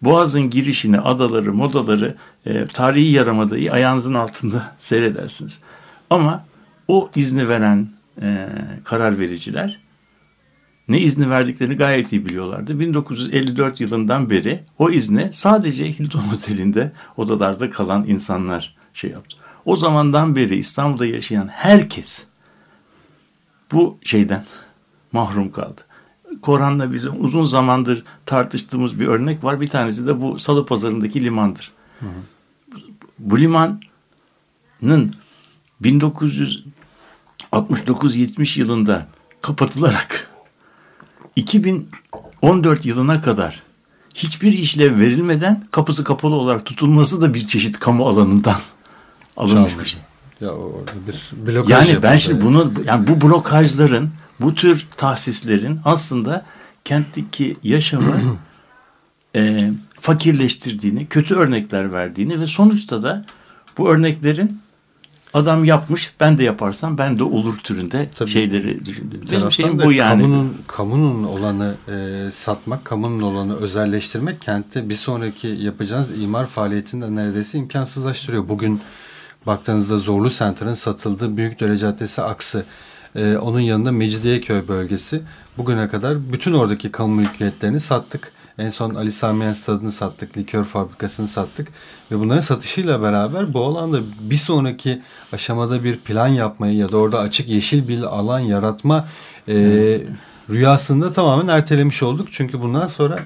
Boğaz'ın 0.01 0.49
girişini, 0.49 0.99
adaları, 0.99 1.53
modaları, 1.53 2.15
e, 2.45 2.67
tarihi 2.67 3.11
yarımadayı 3.11 3.73
ayağınızın 3.73 4.13
altında 4.13 4.75
seyredersiniz. 4.79 5.59
Ama 6.09 6.45
o 6.87 7.09
izni 7.15 7.49
veren 7.49 7.89
e, 8.21 8.49
karar 8.83 9.19
vericiler 9.19 9.86
ne 10.87 10.99
izni 10.99 11.29
verdiklerini 11.29 11.75
gayet 11.75 12.13
iyi 12.13 12.25
biliyorlardı. 12.25 12.79
1954 12.79 13.81
yılından 13.81 14.29
beri 14.29 14.63
o 14.79 14.89
izne 14.89 15.29
sadece 15.33 15.99
Hilton 15.99 16.23
Oteli'nde 16.35 16.91
odalarda 17.17 17.69
kalan 17.69 18.07
insanlar 18.07 18.75
şey 18.93 19.11
yaptı. 19.11 19.37
O 19.65 19.75
zamandan 19.75 20.35
beri 20.35 20.55
İstanbul'da 20.55 21.05
yaşayan 21.05 21.47
herkes 21.47 22.27
bu 23.71 23.97
şeyden 24.03 24.45
mahrum 25.11 25.51
kaldı. 25.51 25.81
Koran'la 26.41 26.93
bizim 26.93 27.25
uzun 27.25 27.43
zamandır 27.43 28.03
tartıştığımız 28.25 28.99
bir 28.99 29.07
örnek 29.07 29.43
var. 29.43 29.61
Bir 29.61 29.67
tanesi 29.67 30.07
de 30.07 30.21
bu 30.21 30.39
Salı 30.39 30.65
Pazarı'ndaki 30.65 31.23
limandır. 31.23 31.71
Bu 33.19 33.39
limanın 33.39 33.81
1969-70 35.81 38.59
yılında 38.59 39.07
kapatılarak 39.41 40.16
2014 41.37 42.85
yılına 42.85 43.21
kadar 43.21 43.63
hiçbir 44.13 44.53
işlev 44.53 44.99
verilmeden 44.99 45.67
kapısı 45.71 46.03
kapalı 46.03 46.35
olarak 46.35 46.65
tutulması 46.65 47.21
da 47.21 47.33
bir 47.33 47.47
çeşit 47.47 47.79
kamu 47.79 48.07
alanından 48.07 48.57
alınmış 49.37 49.79
bir 49.79 49.85
şey. 49.85 50.01
Ya 50.41 50.49
orada 50.49 50.91
bir 51.07 51.47
blokaj 51.47 51.71
Yani 51.71 52.03
ben 52.03 52.17
şimdi 52.17 52.45
bunu 52.45 52.73
yani 52.85 53.07
bu 53.07 53.21
blokajların, 53.21 54.09
bu 54.39 54.55
tür 54.55 54.87
tahsislerin 54.97 55.79
aslında 55.85 56.45
kentteki 56.85 57.57
yaşamı 57.63 58.15
e, 59.35 59.71
fakirleştirdiğini, 59.99 61.07
kötü 61.07 61.35
örnekler 61.35 61.93
verdiğini 61.93 62.39
ve 62.39 62.47
sonuçta 62.47 63.03
da 63.03 63.25
bu 63.77 63.89
örneklerin 63.89 64.61
adam 65.37 65.65
yapmış 65.65 66.13
ben 66.19 66.37
de 66.37 66.43
yaparsam 66.43 66.97
ben 66.97 67.19
de 67.19 67.23
olur 67.23 67.57
türünde 67.57 68.09
Tabii. 68.15 68.29
şeyleri 68.29 68.85
düşündüm. 68.85 69.21
Benim 69.31 69.51
şeyim 69.51 69.79
bu 69.79 69.91
yani. 69.91 70.21
Kamunun, 70.21 70.57
kamunun 70.67 71.23
olanı 71.23 71.75
e, 71.87 72.31
satmak, 72.31 72.85
kamunun 72.85 73.21
olanı 73.21 73.57
özelleştirmek 73.57 74.41
kentte 74.41 74.89
bir 74.89 74.95
sonraki 74.95 75.47
yapacağınız 75.47 76.21
imar 76.21 76.45
faaliyetini 76.45 77.01
de 77.01 77.15
neredeyse 77.15 77.57
imkansızlaştırıyor. 77.57 78.49
Bugün 78.49 78.81
baktığınızda 79.45 79.97
Zorlu 79.97 80.29
Center'ın 80.29 80.73
satıldığı 80.73 81.37
Büyükdere 81.37 81.77
Caddesi 81.77 82.21
aksı, 82.21 82.65
e, 83.15 83.37
onun 83.37 83.59
yanında 83.59 83.91
Mecidiyeköy 83.91 84.67
bölgesi 84.67 85.21
bugüne 85.57 85.87
kadar 85.87 86.33
bütün 86.33 86.53
oradaki 86.53 86.91
kamu 86.91 87.15
mülkiyetlerini 87.15 87.79
sattık. 87.79 88.31
En 88.57 88.69
son 88.69 88.95
Ali 88.95 89.11
Samiyen 89.11 89.53
Stadı'nı 89.53 89.91
sattık, 89.91 90.37
likör 90.37 90.63
fabrikasını 90.63 91.27
sattık 91.27 91.67
ve 92.11 92.19
bunların 92.19 92.39
satışıyla 92.39 93.01
beraber 93.01 93.53
bu 93.53 93.63
alanda 93.63 93.99
bir 94.21 94.37
sonraki 94.37 95.01
aşamada 95.33 95.83
bir 95.83 95.97
plan 95.97 96.27
yapmayı 96.27 96.75
ya 96.77 96.91
da 96.91 96.97
orada 96.97 97.19
açık 97.19 97.49
yeşil 97.49 97.87
bir 97.87 98.03
alan 98.03 98.39
yaratma 98.39 99.07
e, 99.47 99.53
rüyasında 100.49 101.11
tamamen 101.11 101.47
ertelemiş 101.47 102.03
olduk. 102.03 102.27
Çünkü 102.31 102.61
bundan 102.61 102.87
sonra 102.87 103.19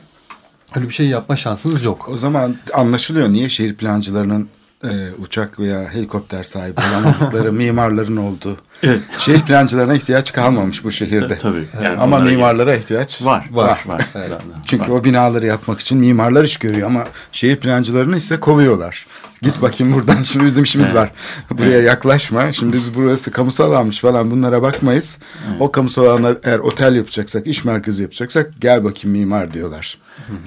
öyle 0.76 0.90
bir 0.90 0.94
şey 0.94 1.08
yapma 1.08 1.36
şansınız 1.36 1.84
yok. 1.84 2.10
O 2.10 2.18
zaman 2.18 2.56
anlaşılıyor 2.74 3.30
niye 3.30 3.50
şehir 3.50 3.76
plancılarının 3.76 4.50
e, 4.84 4.90
uçak 5.20 5.60
veya 5.60 5.94
helikopter 5.94 6.44
sahibi 6.44 6.82
olamadıkları 6.92 7.54
mimarların 7.62 8.18
olduğu. 8.18 8.58
Evet. 8.84 9.00
Şehir 9.20 9.42
plancılarına 9.42 9.94
ihtiyaç 9.94 10.34
kalmamış 10.34 10.84
bu 10.84 10.92
şehirde. 10.92 11.38
Tabii. 11.38 11.66
Yani 11.84 11.98
Ama 12.00 12.20
mimarlara 12.20 12.76
ihtiyaç 12.76 13.22
Var, 13.22 13.46
var, 13.52 13.80
var. 13.86 14.06
var. 14.16 14.42
Çünkü 14.66 14.92
Var. 14.92 15.00
o 15.00 15.04
binaları 15.04 15.46
yapmak 15.46 15.80
için 15.80 15.98
mimarlar 15.98 16.44
iş 16.44 16.58
görüyor 16.58 16.88
ama 16.88 17.04
şehir 17.32 17.58
plancılarını 17.58 18.18
ise 18.18 18.40
kovuyorlar. 18.40 19.08
Git 19.42 19.62
bakayım 19.62 19.94
buradan 19.94 20.24
şimdi 20.24 20.46
bizim 20.46 20.64
işimiz 20.64 20.94
var. 20.94 21.12
Buraya 21.52 21.82
yaklaşma. 21.82 22.52
Şimdi 22.52 22.78
biz 22.78 22.96
burası 22.96 23.32
kamusal 23.32 23.72
almış 23.74 24.00
falan 24.00 24.32
bunlara 24.32 24.62
bakmayız. 24.62 25.18
O 25.60 25.72
kamusal 25.72 26.06
alana 26.06 26.36
eğer 26.44 26.60
otel 26.60 26.96
yapacaksak, 26.96 27.48
iş 27.48 27.66
merkezi 27.66 28.02
yapacaksak 28.02 28.52
gel 28.60 28.84
bakayım 28.84 29.18
mimar 29.18 29.54
diyorlar. 29.54 29.98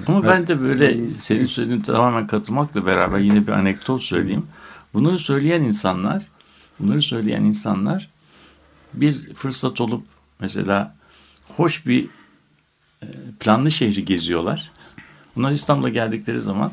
Ama 0.07 0.23
ben 0.23 0.47
de 0.47 0.61
böyle 0.61 0.97
senin 1.19 1.45
söylediğin 1.45 1.81
tamamen 1.81 2.27
katılmakla 2.27 2.85
beraber 2.85 3.19
yine 3.19 3.47
bir 3.47 3.51
anekdot 3.51 4.01
söyleyeyim. 4.01 4.47
Bunları 4.93 5.19
söyleyen 5.19 5.61
insanlar, 5.61 6.23
bunları 6.79 7.01
söyleyen 7.01 7.43
insanlar 7.43 8.09
bir 8.93 9.33
fırsat 9.33 9.81
olup 9.81 10.05
mesela 10.39 10.95
hoş 11.47 11.85
bir 11.85 12.07
e, 13.03 13.07
planlı 13.39 13.71
şehri 13.71 14.05
geziyorlar. 14.05 14.71
Bunlar 15.35 15.51
İstanbul'a 15.51 15.89
geldikleri 15.89 16.41
zaman 16.41 16.71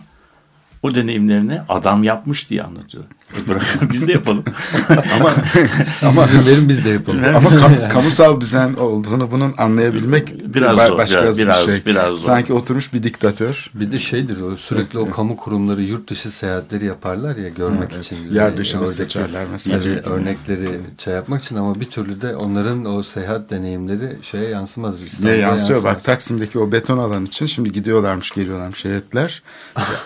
o 0.83 0.95
deneyimlerini 0.95 1.61
adam 1.68 2.05
yapmış 2.05 2.51
diye 2.51 2.62
anlatıyor. 2.62 3.05
Bırakın 3.49 3.90
biz 3.92 4.09
de 4.09 4.12
yapalım. 4.12 4.45
Ama 6.09 6.25
izin 6.25 6.47
verin 6.47 6.68
biz 6.68 6.85
de 6.85 6.88
yapalım. 6.90 7.25
ama 7.25 7.49
kam- 7.61 7.88
kamusal 7.88 8.40
düzen 8.40 8.75
olduğunu 8.75 9.31
bunun 9.31 9.55
anlayabilmek 9.59 10.55
Biraz 10.55 10.79
ba- 10.79 10.88
zor, 10.88 10.99
başka 10.99 11.23
biraz- 11.23 11.38
bir 11.38 11.73
şey. 11.73 11.83
biraz 11.87 12.09
zor. 12.16 12.18
Sanki 12.18 12.53
oturmuş 12.53 12.92
bir 12.95 13.03
diktatör. 13.03 13.71
Bir 13.75 13.92
de 13.92 13.99
şeydir 13.99 14.40
o 14.40 14.57
sürekli 14.57 14.99
o 14.99 15.11
kamu 15.11 15.37
kurumları 15.37 15.83
yurt 15.83 16.11
dışı 16.11 16.31
seyahatleri 16.31 16.85
yaparlar 16.85 17.37
ya 17.37 17.49
görmek 17.49 17.90
Evet, 17.95 18.05
için. 18.12 18.33
yer 18.35 18.57
döşemesi 18.57 18.77
oradaki 18.90 18.97
seçerler 19.12 19.47
mesela. 19.53 19.81
tabii 19.81 20.01
örnekleri 20.14 20.81
şey 20.99 21.14
yapmak 21.14 21.42
için 21.45 21.57
ama 21.57 21.81
bir 21.81 21.90
türlü 21.90 22.21
de 22.23 22.37
onların 22.37 22.85
o 22.85 23.03
seyahat 23.03 23.51
deneyimleri 23.51 24.18
şeye 24.23 24.49
yansımaz. 24.49 24.97
Bir 25.01 25.27
Ne 25.27 25.31
yansıyor 25.31 25.79
bak 25.79 25.85
yansımaz. 25.85 26.03
Taksim'deki 26.03 26.59
o 26.59 26.73
beton 26.73 26.99
alan 26.99 27.25
için 27.25 27.47
şimdi 27.47 27.73
gidiyorlarmış 27.73 28.31
geliyorlarmış 28.31 28.85
heyetler. 28.85 29.42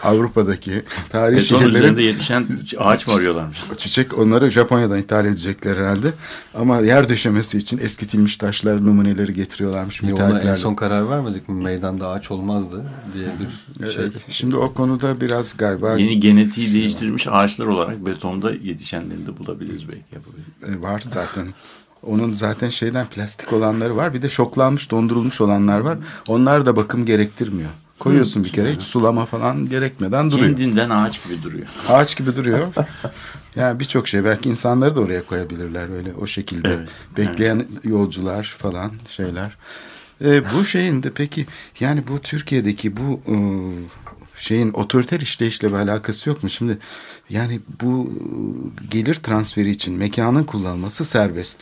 Avrupa'daki 0.03 0.66
tarihi 1.09 1.37
Beton 1.37 1.59
şehirlerin 1.59 1.75
üzerinde 1.75 2.03
yetişen 2.03 2.47
ağaç 2.79 3.07
mı 3.07 3.15
arıyorlarmış? 3.15 3.59
çiçek 3.77 4.19
onları 4.19 4.51
Japonya'dan 4.51 4.99
ithal 4.99 5.27
edecekler 5.27 5.77
herhalde. 5.77 6.13
Ama 6.55 6.81
yer 6.81 7.09
döşemesi 7.09 7.59
için 7.59 7.79
eskitilmiş 7.79 8.37
taşlar 8.37 8.87
numuneleri 8.87 9.35
getiriyorlarmış 9.35 10.03
Niye 10.03 10.15
ona 10.15 10.41
en 10.41 10.55
son 10.55 10.75
karar 10.75 11.11
vermedik 11.11 11.49
mi? 11.49 11.63
Meydanda 11.63 12.09
ağaç 12.09 12.31
olmazdı 12.31 12.85
diye 13.15 13.27
bir 13.81 13.91
şey. 13.93 14.05
Şimdi 14.29 14.57
o 14.57 14.75
konuda 14.75 15.21
biraz 15.21 15.57
galiba 15.57 15.99
Yeni 15.99 16.21
genetiği 16.21 16.75
değiştirilmiş 16.75 17.27
ağaçlar 17.31 17.67
olarak 17.67 18.07
betonda 18.07 18.53
yetişenlerini 18.53 19.27
de 19.27 19.39
bulabiliriz 19.39 19.89
belki 19.89 20.05
yapabiliriz. 20.13 20.79
e, 20.79 20.83
var 20.83 21.03
zaten. 21.11 21.47
Onun 22.03 22.35
zaten 22.35 22.69
şeyden 22.69 23.07
plastik 23.07 23.53
olanları 23.53 23.97
var. 23.97 24.15
Bir 24.15 24.23
de 24.23 24.29
şoklanmış, 24.29 24.91
dondurulmuş 24.91 25.41
olanlar 25.41 25.81
var. 25.81 25.99
Onlar 26.29 26.67
da 26.67 26.77
bakım 26.77 27.07
gerektirmiyor. 27.07 27.71
Koyuyorsun 27.99 28.45
bir 28.45 28.53
kere 28.53 28.73
hiç 28.73 28.83
sulama 28.83 29.27
falan 29.27 29.69
gerekmeden 29.69 30.31
duruyor. 30.31 30.49
Kendinden 30.49 30.91
ağaç 30.91 31.25
gibi 31.25 31.43
duruyor. 31.43 31.67
Ağaç 31.89 32.17
gibi 32.17 32.37
duruyor. 32.37 32.67
Yani 33.57 33.81
birçok 33.81 34.09
şey 34.09 34.25
belki 34.25 34.49
insanları 34.49 34.97
da 34.97 35.01
oraya 35.01 35.27
koyabilirler 35.27 35.97
öyle 35.97 36.15
o 36.21 36.27
şekilde. 36.27 36.69
Evet, 36.69 36.89
Bekleyen 37.17 37.67
yolcular 37.85 38.57
falan 38.59 38.93
şeyler. 39.09 39.57
Ee, 40.25 40.43
bu 40.55 40.65
şeyin 40.65 41.03
de 41.03 41.11
peki 41.11 41.47
yani 41.81 42.03
bu 42.09 42.19
Türkiye'deki 42.19 42.97
bu 42.97 43.21
e, 43.29 43.37
şeyin 44.39 44.73
otoriter 44.73 45.21
işleyişle 45.21 45.69
bir 45.69 45.75
alakası 45.77 46.29
yok 46.29 46.43
mu? 46.43 46.51
Şimdi 46.51 46.79
yani 47.31 47.61
bu 47.83 48.11
e, 48.11 48.87
gelir 48.91 49.15
transferi 49.15 49.71
için 49.71 49.95
mekanın 49.95 50.45
kullanılması 50.45 51.05
serbest. 51.05 51.59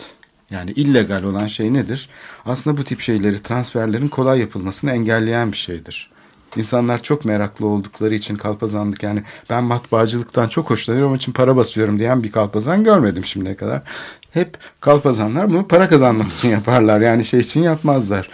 Yani 0.51 0.71
illegal 0.71 1.23
olan 1.23 1.47
şey 1.47 1.73
nedir? 1.73 2.09
Aslında 2.47 2.77
bu 2.77 2.85
tip 2.85 3.01
şeyleri 3.01 3.43
transferlerin 3.43 4.09
kolay 4.09 4.41
yapılmasını 4.41 4.91
engelleyen 4.91 5.53
bir 5.53 5.57
şeydir. 5.57 6.11
İnsanlar 6.57 7.03
çok 7.03 7.25
meraklı 7.25 7.67
oldukları 7.67 8.15
için 8.15 8.37
kalpazanlık 8.37 9.03
yani 9.03 9.23
ben 9.51 9.65
matbaacılıktan 9.65 10.49
çok 10.49 10.71
hoşlanıyorum 10.71 11.11
onun 11.11 11.19
için 11.19 11.33
para 11.33 11.57
basıyorum 11.57 11.99
diyen 11.99 12.23
bir 12.23 12.33
kalpazan 12.33 12.85
görmedim 12.85 13.25
şimdiye 13.25 13.57
kadar. 13.57 13.83
Hep 14.31 14.59
kalpazanlar 14.81 15.51
bunu 15.51 15.69
para 15.69 15.89
kazanmak 15.89 16.33
için 16.33 16.49
yaparlar 16.49 17.01
yani 17.01 17.25
şey 17.25 17.41
için 17.41 17.63
yapmazlar. 17.63 18.31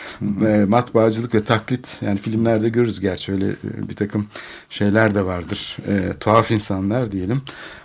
E, 0.47 0.65
matbaacılık 0.69 1.35
ve 1.35 1.45
taklit 1.45 1.99
yani 2.03 2.19
filmlerde 2.19 2.69
görürüz 2.69 3.01
gerçi 3.01 3.33
öyle 3.33 3.47
bir 3.63 3.97
takım 3.97 4.27
şeyler 4.71 5.15
de 5.15 5.25
vardır. 5.25 5.77
E, 5.89 6.13
tuhaf 6.21 6.51
insanlar 6.51 7.13
diyelim. 7.13 7.43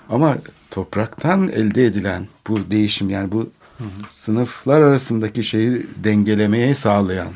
Ama 0.09 0.37
topraktan 0.71 1.47
elde 1.47 1.85
edilen 1.85 2.27
bu 2.47 2.71
değişim 2.71 3.09
yani 3.09 3.31
bu 3.31 3.49
sınıflar 4.07 4.81
arasındaki 4.81 5.43
şeyi 5.43 5.85
dengelemeye 6.03 6.75
sağlayan 6.75 7.27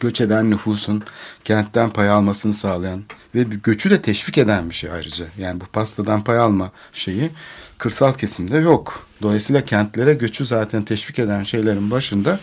göç 0.00 0.20
eden 0.20 0.50
nüfusun 0.50 1.02
kentten 1.44 1.90
pay 1.90 2.10
almasını 2.10 2.54
sağlayan 2.54 3.02
ve 3.34 3.42
göçü 3.42 3.90
de 3.90 4.02
teşvik 4.02 4.38
eden 4.38 4.70
bir 4.70 4.74
şey 4.74 4.90
ayrıca. 4.90 5.26
Yani 5.38 5.60
bu 5.60 5.64
pastadan 5.64 6.24
pay 6.24 6.38
alma 6.38 6.70
şeyi 6.92 7.30
kırsal 7.78 8.12
kesimde 8.12 8.56
yok. 8.56 9.06
Dolayısıyla 9.22 9.64
kentlere 9.64 10.14
göçü 10.14 10.46
zaten 10.46 10.82
teşvik 10.82 11.18
eden 11.18 11.44
şeylerin 11.44 11.90
başında 11.90 12.40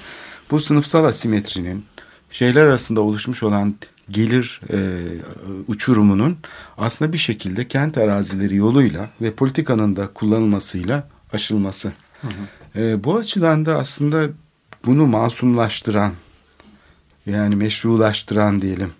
bu 0.52 0.60
sınıfsal 0.60 1.06
asimetrinin 1.06 1.86
şeyler 2.32 2.66
arasında 2.66 3.02
oluşmuş 3.02 3.44
olan 3.44 3.76
gelir 4.10 4.62
e, 4.74 4.78
uçurumunun 5.68 6.38
aslında 6.78 7.14
bir 7.14 7.18
şekilde 7.18 7.68
kent 7.68 7.98
arazileri 7.98 8.56
yoluyla 8.56 9.10
ve 9.22 9.34
politikanın 9.34 9.96
da 9.96 10.08
kullanılmasıyla 10.08 11.08
aşılması. 11.34 11.92
E, 12.76 13.04
bu 13.04 13.16
açıdan 13.16 13.66
da 13.66 13.78
aslında 13.78 14.28
bunu 14.86 15.06
masumlaştıran 15.06 16.14
yani 17.26 17.56
meşrulaştıran 17.56 18.62
diyelim 18.62 18.92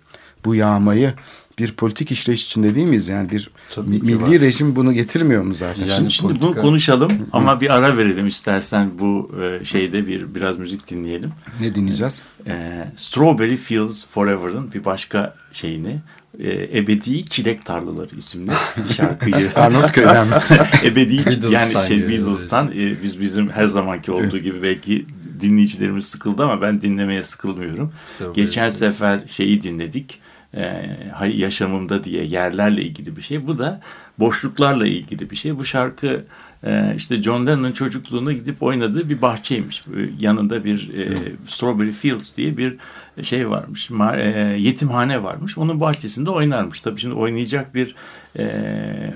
bu 0.44 0.54
yağmayı 0.54 1.14
bir 1.58 1.72
politik 1.72 2.12
işleyiş 2.12 2.44
içinde 2.44 2.74
değil 2.74 2.86
miyiz? 2.86 3.08
Yani 3.08 3.30
bir 3.30 3.50
Tabii 3.74 3.90
milli 3.90 4.22
var. 4.22 4.30
rejim 4.30 4.76
bunu 4.76 4.92
getirmiyor 4.92 5.42
mu 5.42 5.54
zaten? 5.54 5.86
Yani 5.86 5.96
Şimdi, 5.96 6.10
şimdi 6.10 6.40
bunu 6.40 6.54
konuşalım 6.54 7.12
ama 7.32 7.60
bir 7.60 7.74
ara 7.74 7.96
verelim 7.96 8.26
istersen 8.26 8.90
bu 8.98 9.30
e, 9.42 9.64
şeyde 9.64 10.06
bir 10.06 10.34
biraz 10.34 10.58
müzik 10.58 10.90
dinleyelim. 10.90 11.32
Ne 11.60 11.74
dinleyeceğiz? 11.74 12.22
E, 12.46 12.84
Strawberry 12.96 13.56
Fields 13.56 14.06
Forever'ın 14.06 14.72
bir 14.72 14.84
başka 14.84 15.34
şeyini 15.52 16.00
e, 16.38 16.78
Ebedi 16.78 17.24
Çilek 17.24 17.66
Tarlaları 17.66 18.16
isimli 18.16 18.52
şarkıyı 18.96 19.50
Arnavutköy'den 19.54 20.28
mi? 20.28 20.34
Ebedi 20.84 21.24
yani 21.50 21.86
şey 21.88 22.08
Beatles'tan 22.08 22.68
e, 22.68 23.02
biz 23.02 23.20
bizim 23.20 23.50
her 23.50 23.66
zamanki 23.66 24.12
olduğu 24.12 24.38
gibi 24.38 24.62
belki 24.62 25.06
dinleyicilerimiz 25.42 26.06
sıkıldı 26.06 26.44
ama 26.44 26.62
ben 26.62 26.80
dinlemeye 26.80 27.22
sıkılmıyorum. 27.22 27.92
Strawberry 27.98 28.34
Geçen 28.44 28.62
Fields. 28.70 28.78
sefer 28.78 29.20
şeyi 29.28 29.62
dinledik. 29.62 30.18
E, 30.54 30.88
yaşamımda 31.34 32.04
diye 32.04 32.24
yerlerle 32.24 32.82
ilgili 32.82 33.16
bir 33.16 33.22
şey. 33.22 33.46
Bu 33.46 33.58
da 33.58 33.80
boşluklarla 34.18 34.86
ilgili 34.86 35.30
bir 35.30 35.36
şey. 35.36 35.58
Bu 35.58 35.64
şarkı 35.64 36.24
e, 36.64 36.94
işte 36.96 37.22
John 37.22 37.46
Lennon'ın 37.46 37.72
çocukluğuna 37.72 38.32
gidip 38.32 38.62
oynadığı 38.62 39.08
bir 39.08 39.22
bahçeymiş. 39.22 39.82
Yanında 40.20 40.64
bir 40.64 40.94
e, 40.94 41.18
Strawberry 41.46 41.92
Fields 41.92 42.36
diye 42.36 42.56
bir 42.56 42.76
şey 43.22 43.50
varmış. 43.50 43.90
Ma- 43.90 44.20
e, 44.20 44.60
yetimhane 44.60 45.22
varmış. 45.22 45.58
Onun 45.58 45.80
bahçesinde 45.80 46.30
oynarmış. 46.30 46.80
Tabii 46.80 47.00
şimdi 47.00 47.14
oynayacak 47.14 47.74
bir 47.74 47.94
e, 48.38 49.14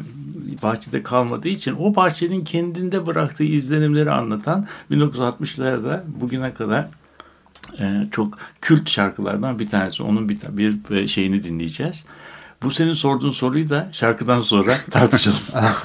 bahçede 0.63 1.03
kalmadığı 1.03 1.49
için 1.49 1.77
o 1.79 1.97
bahçenin 1.97 2.45
kendinde 2.45 3.07
bıraktığı 3.07 3.45
izlenimleri 3.45 4.11
anlatan 4.11 4.67
1960'larda 4.91 6.03
bugüne 6.07 6.55
kadar 6.55 6.89
e, 7.81 8.09
çok 8.11 8.39
kült 8.61 8.91
şarkılardan 8.91 9.59
bir 9.59 9.69
tanesi. 9.69 10.03
Onun 10.03 10.29
bir, 10.29 10.39
bir 10.59 11.09
şeyini 11.09 11.43
dinleyeceğiz. 11.43 12.07
Bu 12.63 12.71
senin 12.71 12.93
sorduğun 12.93 13.31
soruyu 13.31 13.69
da 13.69 13.89
şarkıdan 13.93 14.41
sonra 14.41 14.77
tartışalım. 14.91 15.39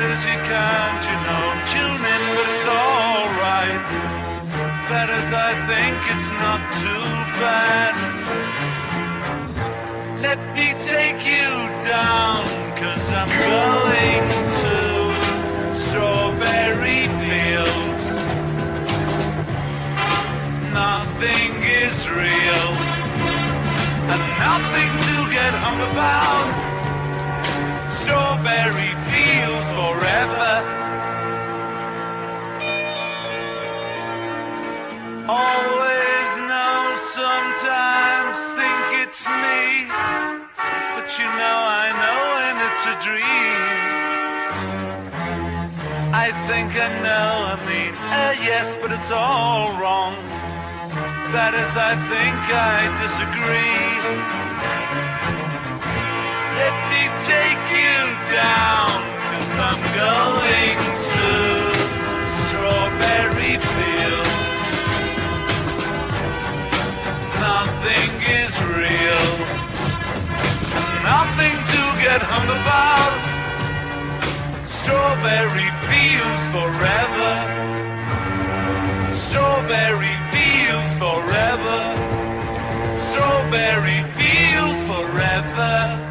Is, 0.00 0.24
you 0.24 0.32
can't, 0.32 1.02
you 1.10 1.18
know, 1.28 1.44
tune 1.72 2.04
in, 2.14 2.22
but 2.34 2.48
it's 2.54 2.66
alright. 2.66 3.84
That 4.88 5.08
is, 5.12 5.28
I 5.28 5.52
think 5.68 5.94
it's 6.16 6.30
not 6.40 6.60
too 6.72 7.06
bad. 7.36 7.94
Let 10.24 10.40
me 10.56 10.72
take 10.88 11.20
you 11.20 11.52
down, 11.84 12.40
cause 12.80 13.06
I'm 13.12 13.28
going 13.28 14.24
to 14.64 14.76
strawberry 15.76 17.04
fields. 17.20 18.04
Nothing 20.72 21.52
is 21.60 22.08
real, 22.08 22.68
and 24.10 24.22
nothing 24.48 24.92
to 25.06 25.16
get 25.28 25.52
hung 25.60 25.80
about. 25.92 26.48
Strawberry 27.90 28.99
forever. 29.80 30.54
Always 35.28 36.28
know, 36.50 36.78
sometimes 37.20 38.36
think 38.58 38.84
it's 39.04 39.24
me. 39.44 39.62
But 40.94 41.08
you 41.18 41.28
know 41.40 41.58
I 41.82 41.86
know 42.02 42.18
when 42.36 42.54
it's 42.68 42.84
a 42.94 42.96
dream. 43.06 43.90
I 46.26 46.28
think 46.48 46.68
I 46.86 46.88
know, 47.06 47.30
I 47.54 47.56
mean, 47.70 47.94
uh, 48.20 48.34
yes, 48.50 48.76
but 48.80 48.90
it's 48.96 49.10
all 49.10 49.66
wrong. 49.80 50.14
That 51.36 51.52
is, 51.62 51.72
I 51.90 51.94
think 52.12 52.38
I 52.74 52.78
disagree. 53.04 53.90
Let 56.60 56.76
me 56.92 57.02
take 57.32 57.64
you 57.78 57.98
down, 58.34 59.09
I'm 59.68 59.82
going 60.00 60.78
to 61.10 61.28
strawberry 62.40 63.54
fields. 63.70 64.68
Nothing 67.48 68.10
is 68.40 68.52
real, 68.80 69.26
nothing 71.04 71.56
to 71.74 71.82
get 72.04 72.20
hung 72.32 72.48
about. 72.58 73.12
Strawberry 74.66 75.70
fields 75.88 76.44
forever. 76.56 77.32
Strawberry 79.12 80.16
fields 80.32 80.92
forever. 81.02 81.80
Strawberry 82.94 84.00
fields 84.16 84.82
forever. 84.90 86.09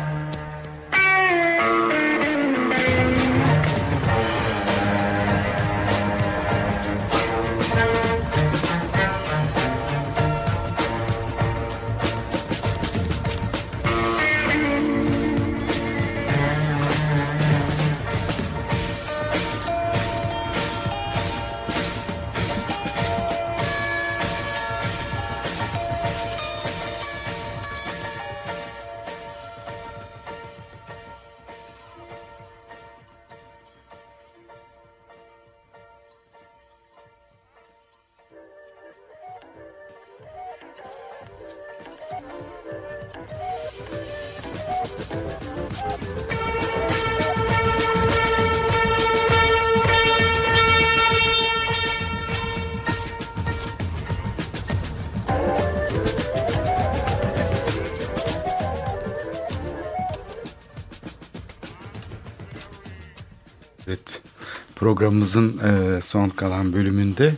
Programımızın 64.89 65.58
e, 65.58 66.02
son 66.02 66.30
kalan 66.30 66.73
bölümünde 66.73 67.34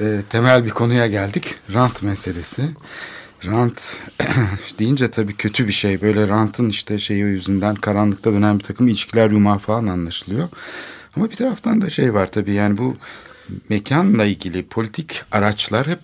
e, 0.00 0.22
temel 0.30 0.64
bir 0.64 0.70
konuya 0.70 1.06
geldik. 1.06 1.54
Rant 1.72 2.02
meselesi. 2.02 2.70
Rant 3.46 3.96
deyince 4.78 5.10
tabii 5.10 5.36
kötü 5.36 5.66
bir 5.66 5.72
şey. 5.72 6.02
Böyle 6.02 6.28
rantın 6.28 6.68
işte 6.68 6.98
şeyi 6.98 7.20
yüzünden 7.20 7.74
karanlıkta 7.74 8.32
dönen 8.32 8.58
bir 8.58 8.64
takım 8.64 8.88
ilişkiler 8.88 9.30
yumağı 9.30 9.58
falan 9.58 9.86
anlaşılıyor. 9.86 10.48
Ama 11.16 11.30
bir 11.30 11.36
taraftan 11.36 11.80
da 11.80 11.90
şey 11.90 12.14
var 12.14 12.32
tabii 12.32 12.52
yani 12.52 12.78
bu 12.78 12.96
mekanla 13.68 14.24
ilgili 14.24 14.66
politik 14.66 15.22
araçlar 15.32 15.86
hep 15.86 16.00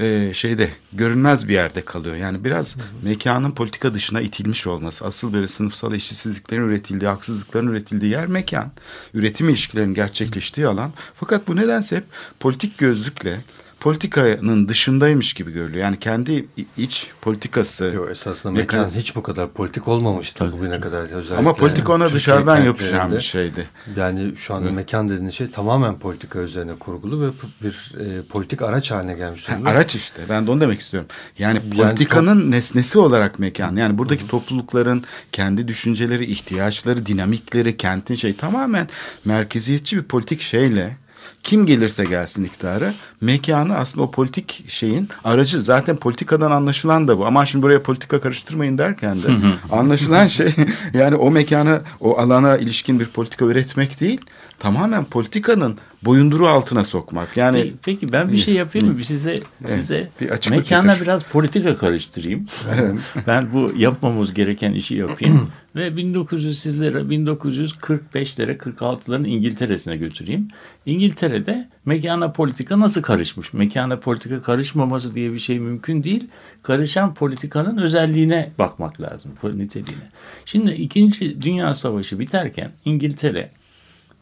e, 0.00 0.34
şeyde 0.34 0.70
görünmez 0.92 1.48
bir 1.48 1.54
yerde 1.54 1.84
kalıyor. 1.84 2.16
Yani 2.16 2.44
biraz 2.44 2.76
mekanın 3.02 3.50
politika 3.50 3.94
dışına 3.94 4.20
itilmiş 4.20 4.66
olması. 4.66 5.06
Asıl 5.06 5.34
böyle 5.34 5.48
sınıfsal 5.48 5.94
eşitsizliklerin 5.94 6.62
üretildiği, 6.62 7.10
haksızlıkların 7.10 7.66
üretildiği 7.66 8.12
yer 8.12 8.26
mekan. 8.26 8.72
Üretim 9.14 9.48
ilişkilerinin 9.48 9.94
gerçekleştiği 9.94 10.66
alan. 10.66 10.92
Fakat 11.14 11.48
bu 11.48 11.56
nedense 11.56 11.96
hep 11.96 12.04
politik 12.40 12.78
gözlükle 12.78 13.40
politikanın 13.80 14.68
dışındaymış 14.68 15.34
gibi 15.34 15.52
görülüyor. 15.52 15.84
Yani 15.84 15.98
kendi 15.98 16.46
iç 16.76 17.10
politikası. 17.20 17.84
Yok 17.84 18.10
esasında 18.10 18.52
mekan 18.52 18.88
hiç 18.88 19.16
bu 19.16 19.22
kadar 19.22 19.50
politik 19.52 19.88
olmamıştı 19.88 20.52
bugüne 20.52 20.80
kadar. 20.80 21.02
Özellikle 21.02 21.36
Ama 21.36 21.52
politika 21.52 21.92
ona 21.92 22.04
Türkiye 22.04 22.18
dışarıdan 22.18 22.58
yapışan 22.64 23.12
bir 23.12 23.20
şeydi. 23.20 23.68
Yani 23.96 24.36
şu 24.36 24.54
anda 24.54 24.70
mekan 24.70 25.08
dediğiniz 25.08 25.34
şey 25.34 25.50
tamamen 25.50 25.98
politika 25.98 26.38
üzerine 26.38 26.74
kurgulu 26.74 27.20
ve 27.26 27.30
bir 27.62 27.92
e, 28.00 28.22
politik 28.22 28.62
araç 28.62 28.90
haline 28.90 29.14
gelmiş 29.14 29.48
Ha, 29.48 29.52
durumda. 29.54 29.70
araç 29.70 29.94
işte. 29.94 30.22
Ben 30.28 30.46
de 30.46 30.50
onu 30.50 30.60
demek 30.60 30.80
istiyorum. 30.80 31.08
Yani 31.38 31.60
Yani 31.64 31.76
politikanın 31.76 32.50
nesnesi 32.50 32.98
olarak 32.98 33.38
mekan. 33.38 33.76
Yani 33.76 33.98
buradaki 33.98 34.28
toplulukların 34.28 35.04
kendi 35.32 35.68
düşünceleri, 35.68 36.24
ihtiyaçları, 36.24 37.06
dinamikleri, 37.06 37.76
kentin 37.76 38.14
şey 38.14 38.36
tamamen 38.36 38.88
merkeziyetçi 39.24 39.96
bir 39.96 40.02
politik 40.02 40.40
şeyle 40.40 40.96
kim 41.42 41.66
gelirse 41.66 42.04
gelsin 42.04 42.44
iktidara 42.44 42.94
mekanı 43.20 43.76
aslında 43.76 44.06
o 44.06 44.10
politik 44.10 44.64
şeyin 44.68 45.08
aracı 45.24 45.62
zaten 45.62 45.96
politikadan 45.96 46.50
anlaşılan 46.50 47.08
da 47.08 47.18
bu. 47.18 47.26
Ama 47.26 47.46
şimdi 47.46 47.62
buraya 47.62 47.82
politika 47.82 48.20
karıştırmayın 48.20 48.78
derken 48.78 49.22
de 49.22 49.28
anlaşılan 49.72 50.26
şey 50.26 50.54
yani 50.94 51.16
o 51.16 51.30
mekanı 51.30 51.80
o 52.00 52.18
alana 52.18 52.56
ilişkin 52.56 53.00
bir 53.00 53.06
politika 53.06 53.44
üretmek 53.44 54.00
değil 54.00 54.20
tamamen 54.58 55.04
politikanın 55.04 55.78
boyunduruğu 56.02 56.48
altına 56.48 56.84
sokmak. 56.84 57.36
Yani 57.36 57.62
Peki, 57.62 57.74
peki 57.82 58.12
ben 58.12 58.32
bir 58.32 58.36
şey 58.36 58.54
yapayım 58.54 58.94
mı? 58.94 59.04
Size 59.04 59.38
size 59.68 60.08
bir 60.20 60.50
mekana 60.50 60.92
getir. 60.92 61.02
biraz 61.02 61.22
politika 61.22 61.76
karıştırayım. 61.76 62.46
ben 63.26 63.52
bu 63.52 63.72
yapmamız 63.76 64.34
gereken 64.34 64.72
işi 64.72 64.94
yapayım 64.94 65.46
ve 65.76 65.96
1900 65.96 66.58
sizlere 66.58 66.98
1945'lere 66.98 68.56
46'ların 68.56 69.26
İngiltere'sine 69.26 69.96
götüreyim. 69.96 70.48
İngiltere'de 70.86 71.68
mekana 71.84 72.32
politika 72.32 72.80
nasıl 72.80 73.02
karışmış? 73.02 73.52
Mekana 73.52 73.98
politika 73.98 74.42
karışmaması 74.42 75.14
diye 75.14 75.32
bir 75.32 75.38
şey 75.38 75.60
mümkün 75.60 76.02
değil. 76.02 76.28
Karışan 76.62 77.14
politikanın 77.14 77.76
özelliğine 77.76 78.52
bakmak 78.58 79.00
lazım, 79.00 79.32
niteliğine. 79.44 80.10
Şimdi 80.44 80.70
2. 80.70 81.42
Dünya 81.42 81.74
Savaşı 81.74 82.18
biterken 82.18 82.70
İngiltere 82.84 83.50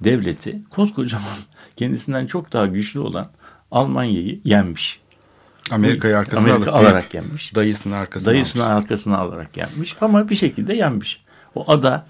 devleti 0.01 0.59
koskocaman 0.70 1.39
kendisinden 1.79 2.26
çok 2.26 2.53
daha 2.53 2.66
güçlü 2.66 3.01
olan 3.01 3.31
Almanya'yı 3.70 4.41
yenmiş. 4.45 5.01
Amerika'yı 5.70 6.18
arkasına 6.18 6.51
Amerika 6.53 6.72
alıp 6.72 6.87
alarak 6.87 7.14
yenmiş. 7.14 7.55
dayısını 7.55 7.97
arkasına 7.97 8.33
Dayısını 8.33 8.64
almış. 8.66 8.81
arkasına 8.83 9.18
alarak 9.18 9.57
yenmiş 9.57 9.97
ama 10.01 10.29
bir 10.29 10.37
şekilde 10.37 10.74
yenmiş. 10.74 11.22
O 11.55 11.72
ada 11.72 12.07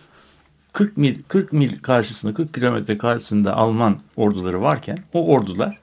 40 0.73 0.97
mil 0.97 1.17
40 1.29 1.53
mil 1.53 1.79
karşısında 1.79 2.35
40 2.35 2.55
kilometre 2.55 2.99
karşısında 2.99 3.57
Alman 3.57 3.99
orduları 4.17 4.63
varken 4.63 4.99
o 5.13 5.27
ordular 5.27 5.79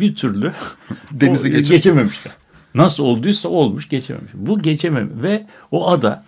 bir 0.00 0.14
türlü 0.14 0.52
Denizi 1.12 1.50
geçip- 1.50 1.70
geçememişler. 1.72 2.32
Nasıl 2.74 3.04
olduysa 3.04 3.48
olmuş 3.48 3.88
geçememiş. 3.88 4.32
Bu 4.34 4.62
geçemem 4.62 5.10
ve 5.22 5.46
o 5.70 5.90
ada 5.90 6.24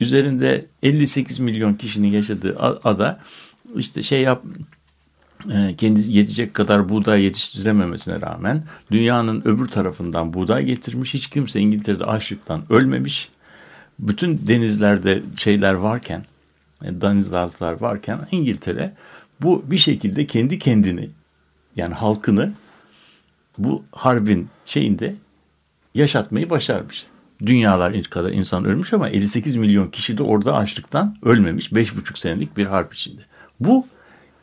üzerinde 0.00 0.66
58 0.82 1.38
milyon 1.38 1.74
kişinin 1.74 2.08
yaşadığı 2.08 2.58
ada 2.84 3.20
işte 3.76 4.02
şey 4.02 4.20
yap 4.22 4.42
kendisi 5.76 6.12
yetecek 6.12 6.54
kadar 6.54 6.88
buğday 6.88 7.22
yetiştirememesine 7.22 8.20
rağmen 8.20 8.64
dünyanın 8.90 9.42
öbür 9.44 9.66
tarafından 9.66 10.34
buğday 10.34 10.64
getirmiş. 10.64 11.14
Hiç 11.14 11.26
kimse 11.26 11.60
İngiltere'de 11.60 12.04
açlıktan 12.04 12.62
ölmemiş. 12.70 13.28
Bütün 13.98 14.46
denizlerde 14.46 15.22
şeyler 15.36 15.74
varken, 15.74 16.24
e, 16.84 17.00
denizaltılar 17.00 17.80
varken 17.80 18.18
İngiltere 18.30 18.92
bu 19.42 19.64
bir 19.66 19.78
şekilde 19.78 20.26
kendi 20.26 20.58
kendini 20.58 21.10
yani 21.76 21.94
halkını 21.94 22.52
bu 23.58 23.84
harbin 23.92 24.48
şeyinde 24.66 25.14
yaşatmayı 25.94 26.50
başarmış. 26.50 27.06
Dünyalar 27.46 28.02
kadar 28.02 28.30
insan 28.30 28.64
ölmüş 28.64 28.92
ama 28.92 29.08
58 29.08 29.56
milyon 29.56 29.88
kişi 29.88 30.18
de 30.18 30.22
orada 30.22 30.56
açlıktan 30.56 31.16
ölmemiş. 31.22 31.72
5,5 31.72 32.18
senelik 32.18 32.56
bir 32.56 32.66
harp 32.66 32.94
içinde. 32.94 33.22
Bu 33.60 33.86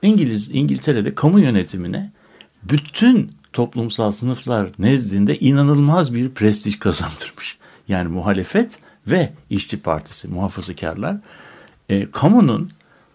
İngiliz 0.01 0.51
İngiltere'de 0.51 1.15
kamu 1.15 1.39
yönetimine 1.39 2.11
bütün 2.63 3.31
toplumsal 3.53 4.11
sınıflar 4.11 4.69
nezdinde 4.79 5.39
inanılmaz 5.39 6.13
bir 6.13 6.29
prestij 6.29 6.79
kazandırmış. 6.79 7.57
Yani 7.87 8.07
muhalefet 8.07 8.79
ve 9.07 9.33
işçi 9.49 9.79
partisi, 9.79 10.27
muhafazakarlar 10.27 11.17
e, 11.89 12.11
kamunun 12.11 12.69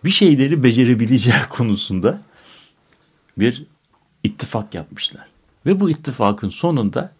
bir 0.04 0.10
şeyleri 0.10 0.62
becerebileceği 0.62 1.36
konusunda 1.50 2.20
bir 3.38 3.64
ittifak 4.22 4.74
yapmışlar. 4.74 5.26
Ve 5.66 5.80
bu 5.80 5.90
ittifakın 5.90 6.48
sonunda 6.48 7.12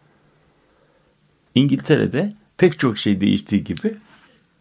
İngiltere'de 1.54 2.32
pek 2.56 2.78
çok 2.78 2.98
şey 2.98 3.20
değiştiği 3.20 3.64
gibi 3.64 3.96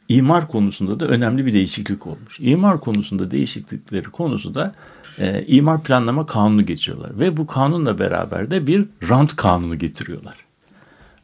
imar 0.09 0.47
konusunda 0.47 0.99
da 0.99 1.07
önemli 1.07 1.45
bir 1.45 1.53
değişiklik 1.53 2.07
olmuş. 2.07 2.37
İmar 2.39 2.79
konusunda 2.79 3.31
değişiklikleri 3.31 4.03
konusu 4.03 4.55
da 4.55 4.75
e, 5.17 5.45
imar 5.47 5.83
planlama 5.83 6.25
kanunu 6.25 6.65
geçiyorlar. 6.65 7.19
Ve 7.19 7.37
bu 7.37 7.47
kanunla 7.47 7.99
beraber 7.99 8.51
de 8.51 8.67
bir 8.67 8.85
rant 9.09 9.35
kanunu 9.35 9.77
getiriyorlar. 9.77 10.35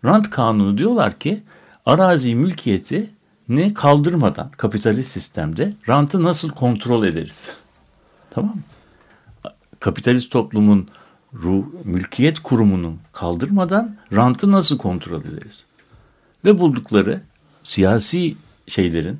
Rant 0.05 0.29
kanunu 0.29 0.77
diyorlar 0.77 1.19
ki 1.19 1.43
arazi 1.85 2.35
mülkiyeti 2.35 3.09
ne 3.49 3.73
kaldırmadan 3.73 4.49
kapitalist 4.49 5.11
sistemde 5.11 5.73
rantı 5.89 6.23
nasıl 6.23 6.49
kontrol 6.49 7.05
ederiz? 7.05 7.51
Tamam 8.29 8.55
mı? 8.55 8.61
Kapitalist 9.79 10.31
toplumun 10.31 10.87
ruh, 11.33 11.65
mülkiyet 11.83 12.39
kurumunun 12.39 12.99
kaldırmadan 13.13 13.95
rantı 14.13 14.51
nasıl 14.51 14.77
kontrol 14.77 15.21
ederiz? 15.21 15.65
Ve 16.45 16.59
buldukları 16.59 17.21
siyasi 17.63 18.35
şeylerin 18.67 19.19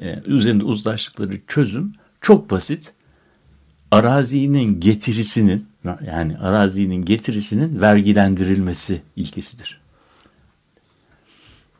e, 0.00 0.22
üzerinde 0.26 0.64
uzlaştıkları 0.64 1.40
çözüm 1.46 1.92
çok 2.20 2.50
basit. 2.50 2.92
Arazinin 3.90 4.80
getirisinin 4.80 5.66
yani 6.06 6.38
arazinin 6.38 7.04
getirisinin 7.04 7.80
vergilendirilmesi 7.80 9.02
ilkesidir. 9.16 9.80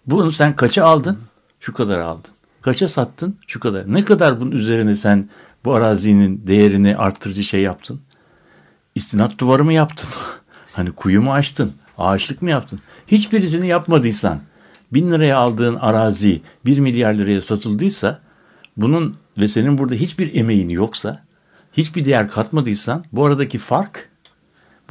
Bunu 0.07 0.32
sen 0.32 0.57
kaça 0.57 0.84
aldın? 0.84 1.18
Şu 1.61 1.72
kadar 1.72 1.98
aldın. 1.98 2.32
Kaça 2.62 2.88
sattın? 2.88 3.38
Şu 3.46 3.61
kadar. 3.61 3.92
Ne 3.94 4.05
kadar 4.05 4.40
bunun 4.40 4.50
üzerine 4.50 4.96
sen 4.96 5.28
bu 5.64 5.74
arazinin 5.74 6.46
değerini 6.46 6.96
arttırıcı 6.96 7.44
şey 7.44 7.61
yaptın? 7.61 8.00
İstinat 8.94 9.38
duvarı 9.38 9.64
mı 9.64 9.72
yaptın? 9.72 10.09
hani 10.72 10.92
kuyu 10.92 11.22
mu 11.22 11.32
açtın? 11.32 11.72
Ağaçlık 11.98 12.42
mı 12.42 12.50
yaptın? 12.50 12.80
Hiçbirisini 13.07 13.66
yapmadıysan 13.66 14.40
bin 14.93 15.11
liraya 15.11 15.38
aldığın 15.38 15.74
arazi 15.76 16.40
bir 16.66 16.78
milyar 16.78 17.14
liraya 17.14 17.40
satıldıysa 17.40 18.20
bunun 18.76 19.16
ve 19.38 19.49
senin 19.49 19.78
burada 19.78 19.95
hiçbir 19.95 20.34
emeğin 20.34 20.68
yoksa 20.68 21.24
hiçbir 21.72 22.05
değer 22.05 22.28
katmadıysan 22.28 23.05
bu 23.12 23.24
aradaki 23.24 23.59
fark 23.59 24.09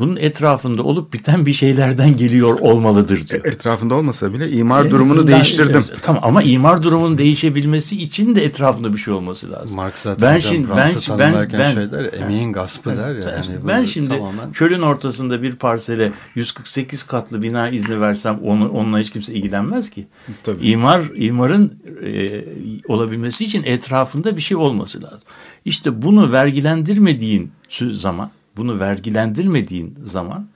bunun 0.02 0.16
etrafında 0.16 0.84
olup 0.84 1.14
biten 1.14 1.46
bir 1.46 1.54
şeylerden 1.54 2.18
geliyor 2.18 2.60
olmalıdır 2.60 3.28
diyor. 3.28 3.46
Etrafında 3.46 3.96
olmasa 3.96 4.34
bile 4.34 4.52
imar 4.52 4.86
E, 4.86 4.92
durumunu 4.92 5.28
değiştirdim. 5.28 5.84
Tamam 6.02 6.24
ama 6.26 6.44
imar 6.44 6.84
durumunun 6.84 7.18
değişebilmesi 7.18 8.02
için 8.02 8.36
de 8.36 8.46
etrafında 8.46 8.94
bir 8.94 8.98
şey 8.98 9.14
olması 9.14 9.52
lazım. 9.52 9.76
Marx 9.76 9.96
zaten 9.96 10.30
ben 10.34 10.38
şimdi 10.38 10.70
ben 10.70 10.78
rantı 10.78 11.20
ben 11.20 11.34
ben 11.54 11.74
şey 11.74 11.92
der, 11.92 12.14
emeğin 12.14 12.54
gaspı 12.54 12.98
der 12.98 13.16
ya. 13.16 13.32
Yani 13.32 13.68
ben 13.68 13.84
şimdi 13.84 14.10
tamamen- 14.10 14.54
çölün 14.54 14.82
ortasında 14.82 15.42
bir 15.42 15.56
parsele 15.56 16.12
148 16.36 17.04
katlı 17.04 17.42
bina 17.42 17.70
izni 17.70 18.02
versem 18.02 18.40
onu 18.44 18.70
onunla 18.70 19.00
hiç 19.00 19.10
kimse 19.10 19.34
ilgilenmez 19.34 19.90
ki. 19.90 20.08
Tabii. 20.44 20.68
İmar 20.68 21.02
imarın 21.16 21.74
e, 22.06 22.46
olabilmesi 22.88 23.44
için 23.44 23.64
etrafında 23.64 24.36
bir 24.38 24.42
şey 24.42 24.58
olması 24.58 25.04
lazım. 25.04 25.28
İşte 25.66 26.02
bunu 26.02 26.32
vergilendirmediğin 26.32 27.52
zaman, 27.94 28.30
bunu 28.58 28.80
vergilendirmediğin 28.80 30.00
zaman 30.04 30.48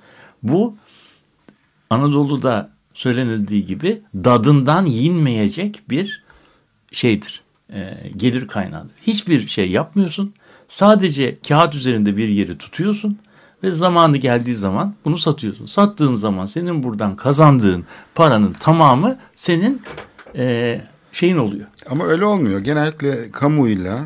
bu 0.43 0.75
Anadolu'da 1.89 2.69
söylenildiği 2.93 3.65
gibi 3.65 4.01
dadından 4.15 4.85
yinmeyecek 4.85 5.81
bir 5.89 6.23
şeydir. 6.91 7.43
E, 7.73 8.09
gelir 8.17 8.47
kaynağıdır. 8.47 8.91
Hiçbir 9.01 9.47
şey 9.47 9.71
yapmıyorsun. 9.71 10.33
Sadece 10.67 11.37
kağıt 11.47 11.75
üzerinde 11.75 12.17
bir 12.17 12.27
yeri 12.27 12.57
tutuyorsun 12.57 13.19
ve 13.63 13.71
zamanı 13.71 14.17
geldiği 14.17 14.55
zaman 14.55 14.95
bunu 15.05 15.17
satıyorsun. 15.17 15.65
Sattığın 15.65 16.15
zaman 16.15 16.45
senin 16.45 16.83
buradan 16.83 17.15
kazandığın 17.15 17.85
paranın 18.15 18.53
tamamı 18.53 19.17
senin 19.35 19.81
e, 20.35 20.81
şeyin 21.11 21.37
oluyor. 21.37 21.65
Ama 21.89 22.05
öyle 22.05 22.25
olmuyor. 22.25 22.59
Genellikle 22.59 23.31
kamuyla 23.31 23.99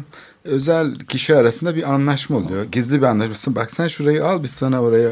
özel 0.49 0.95
kişi 0.95 1.35
arasında 1.35 1.75
bir 1.75 1.93
anlaşma 1.93 2.37
oluyor. 2.37 2.63
Gizli 2.71 3.01
bir 3.01 3.05
anlaşma. 3.05 3.55
Bak 3.55 3.71
sen 3.71 3.87
şurayı 3.87 4.25
al 4.25 4.43
biz 4.43 4.51
sana 4.51 4.81
oraya 4.81 5.09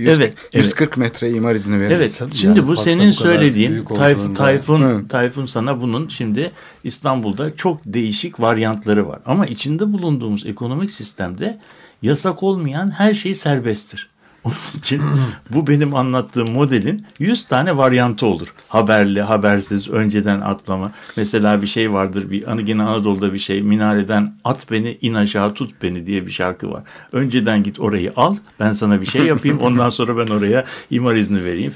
100, 0.00 0.18
Evet, 0.18 0.34
evet. 0.52 0.64
140 0.64 0.96
metre 0.96 1.30
imar 1.30 1.54
izni 1.54 1.80
veririz. 1.80 1.96
Evet. 1.96 2.16
tabii 2.18 2.34
şimdi 2.34 2.58
yani 2.58 2.68
bu 2.68 2.76
senin 2.76 3.08
bu 3.08 3.12
söylediğin 3.12 3.84
Tayfun 3.84 4.34
Tayfun 4.34 4.82
Hı. 4.82 5.08
Tayfun 5.08 5.46
sana 5.46 5.80
bunun 5.80 6.08
şimdi 6.08 6.50
İstanbul'da 6.84 7.56
çok 7.56 7.80
değişik 7.86 8.40
varyantları 8.40 9.08
var. 9.08 9.20
Ama 9.26 9.46
içinde 9.46 9.92
bulunduğumuz 9.92 10.46
ekonomik 10.46 10.90
sistemde 10.90 11.58
yasak 12.02 12.42
olmayan 12.42 12.90
her 12.90 13.14
şey 13.14 13.34
serbesttir. 13.34 14.09
Onun 14.44 14.54
için 14.78 15.02
bu 15.50 15.66
benim 15.66 15.94
anlattığım 15.94 16.50
modelin 16.50 17.06
100 17.18 17.46
tane 17.46 17.76
varyantı 17.76 18.26
olur. 18.26 18.48
Haberli, 18.68 19.22
habersiz, 19.22 19.88
önceden 19.88 20.40
atlama. 20.40 20.92
Mesela 21.16 21.62
bir 21.62 21.66
şey 21.66 21.92
vardır. 21.92 22.30
Bir 22.30 22.44
hani 22.44 22.64
gene 22.64 22.82
Anadolu'da 22.82 23.32
bir 23.32 23.38
şey. 23.38 23.62
Minareden 23.62 24.34
at 24.44 24.70
beni, 24.70 24.98
in 25.00 25.14
aşağı 25.14 25.54
tut 25.54 25.70
beni 25.82 26.06
diye 26.06 26.26
bir 26.26 26.30
şarkı 26.30 26.70
var. 26.70 26.82
Önceden 27.12 27.62
git 27.62 27.80
orayı 27.80 28.12
al. 28.16 28.36
Ben 28.60 28.72
sana 28.72 29.00
bir 29.00 29.06
şey 29.06 29.22
yapayım. 29.22 29.58
Ondan 29.62 29.90
sonra 29.90 30.16
ben 30.16 30.30
oraya 30.30 30.64
imar 30.90 31.14
izni 31.14 31.44
vereyim. 31.44 31.74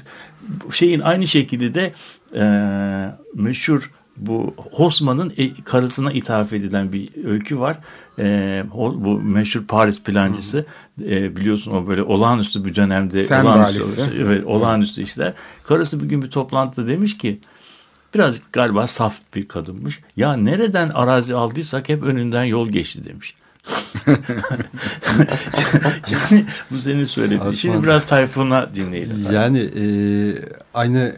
Şeyin 0.71 0.99
aynı 0.99 1.27
şekilde 1.27 1.73
de 1.73 1.93
e, 2.35 2.45
meşhur 3.33 3.91
bu 4.17 4.53
Hosman'ın 4.57 5.33
e- 5.37 5.63
karısına 5.63 6.11
ithaf 6.11 6.53
edilen 6.53 6.93
bir 6.93 7.09
öykü 7.25 7.59
var. 7.59 7.77
E, 8.19 8.63
o- 8.73 9.03
bu 9.03 9.19
meşhur 9.21 9.63
Paris 9.67 10.03
plancısı 10.03 10.65
e, 11.05 11.35
biliyorsun 11.35 11.71
o 11.71 11.87
böyle 11.87 12.03
olağanüstü 12.03 12.65
bir 12.65 12.75
dönemde 12.75 13.25
Sen 13.25 13.45
olağanüstü, 13.45 13.79
valisi. 14.01 14.01
evet, 14.19 14.45
olağanüstü 14.45 15.01
işler. 15.03 15.33
Karısı 15.63 16.03
bir 16.03 16.09
gün 16.09 16.21
bir 16.21 16.29
toplantıda 16.29 16.87
demiş 16.87 17.17
ki 17.17 17.39
biraz 18.13 18.41
galiba 18.51 18.87
saf 18.87 19.15
bir 19.35 19.47
kadınmış. 19.47 19.99
Ya 20.17 20.33
nereden 20.33 20.89
arazi 20.89 21.35
aldıysak 21.35 21.89
hep 21.89 22.03
önünden 22.03 22.43
yol 22.43 22.69
geçti 22.69 23.03
demiş. 23.03 23.35
yani 26.11 26.45
bu 26.71 26.77
senin 26.77 27.05
söylediğin. 27.05 27.51
Şimdi 27.51 27.83
biraz 27.83 28.05
Tayfun'a 28.05 28.75
dinleyelim. 28.75 29.15
Yani 29.31 29.59
e, 29.59 29.85
aynı 30.73 31.15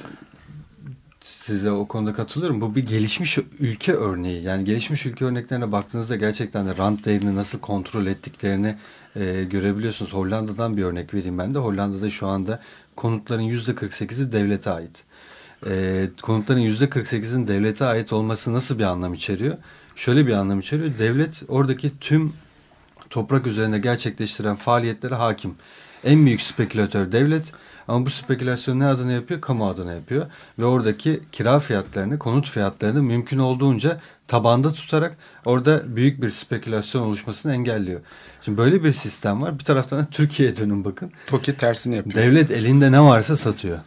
size 1.28 1.72
o 1.72 1.88
konuda 1.88 2.14
katılıyorum. 2.14 2.62
Bu 2.62 2.76
bir 2.76 2.88
gelişmiş 2.88 3.38
ülke 3.60 3.94
örneği. 3.94 4.44
Yani 4.44 4.64
gelişmiş 4.64 5.06
ülke 5.06 5.26
örneklerine 5.26 5.72
baktığınızda 5.72 6.16
gerçekten 6.16 6.68
de 6.68 6.78
rant 6.78 7.06
değerini 7.06 7.36
nasıl 7.36 7.60
kontrol 7.60 8.06
ettiklerini 8.06 8.76
e, 9.16 9.44
görebiliyorsunuz. 9.44 10.14
Hollanda'dan 10.14 10.78
bir 10.78 10.84
örnek 10.84 11.14
vereyim 11.14 11.38
ben 11.38 11.54
de. 11.54 11.60
Hollanda'da 11.60 12.10
şu 12.10 12.28
anda 12.28 12.60
konutların 12.96 13.42
yüzde 13.42 13.72
48'i 13.72 14.32
devlete 14.32 14.72
ait. 14.72 15.04
E, 15.68 16.06
konutların 16.22 16.60
yüzde 16.60 16.86
48'in 16.86 17.48
devlete 17.48 17.86
ait 17.86 18.14
olması 18.14 18.54
nasıl 18.54 18.80
bir 18.80 18.84
anlam 18.84 19.14
içeriyor? 19.14 19.58
Şöyle 19.96 20.28
bir 20.28 20.34
anlam 20.34 20.60
içeriyor. 20.60 20.92
Devlet 21.00 21.44
oradaki 21.48 22.00
tüm 22.00 22.34
toprak 23.10 23.48
üzerinde 23.48 23.80
gerçekleştiren 23.80 24.56
faaliyetlere 24.56 25.16
hakim. 25.16 25.56
En 26.04 26.26
büyük 26.26 26.42
spekülatör 26.42 27.12
devlet 27.12 27.54
ama 27.88 28.06
bu 28.06 28.10
spekülasyon 28.10 28.80
ne 28.80 28.86
adına 28.86 29.12
yapıyor? 29.12 29.42
Kamu 29.42 29.68
adına 29.68 29.94
yapıyor. 29.94 30.26
Ve 30.60 30.66
oradaki 30.66 31.22
kira 31.32 31.60
fiyatlarını, 31.60 32.20
konut 32.20 32.50
fiyatlarını 32.50 33.04
mümkün 33.04 33.38
olduğunca 33.38 34.00
tabanda 34.28 34.74
tutarak 34.74 35.18
orada 35.46 35.96
büyük 35.96 36.22
bir 36.22 36.32
spekülasyon 36.32 37.02
oluşmasını 37.02 37.54
engelliyor. 37.54 38.02
Şimdi 38.42 38.58
böyle 38.58 38.84
bir 38.84 38.92
sistem 38.92 39.42
var. 39.42 39.60
Bir 39.60 39.64
taraftan 39.64 40.00
da 40.00 40.06
Türkiye'ye 40.12 40.56
dönün 40.56 40.86
bakın. 40.86 41.12
Toki 41.28 41.58
tersini 41.58 41.96
yapıyor. 41.96 42.16
Devlet 42.16 42.52
elinde 42.52 42.92
ne 42.92 43.02
varsa 43.02 43.36
satıyor. 43.36 43.78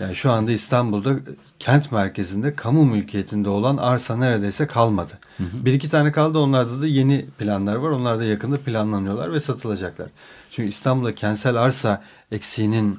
Yani 0.00 0.14
şu 0.14 0.30
anda 0.30 0.52
İstanbul'da 0.52 1.16
kent 1.58 1.92
merkezinde 1.92 2.54
kamu 2.54 2.84
mülkiyetinde 2.84 3.48
olan 3.48 3.76
arsa 3.76 4.16
neredeyse 4.16 4.66
kalmadı. 4.66 5.18
Bir 5.38 5.72
iki 5.72 5.90
tane 5.90 6.12
kaldı 6.12 6.38
onlarda 6.38 6.82
da 6.82 6.86
yeni 6.86 7.26
planlar 7.38 7.76
var. 7.76 7.90
Onlar 7.90 8.18
da 8.18 8.24
yakında 8.24 8.56
planlanıyorlar 8.56 9.32
ve 9.32 9.40
satılacaklar. 9.40 10.08
Çünkü 10.50 10.68
İstanbul'da 10.68 11.14
kentsel 11.14 11.56
arsa 11.56 12.02
eksiğinin 12.32 12.98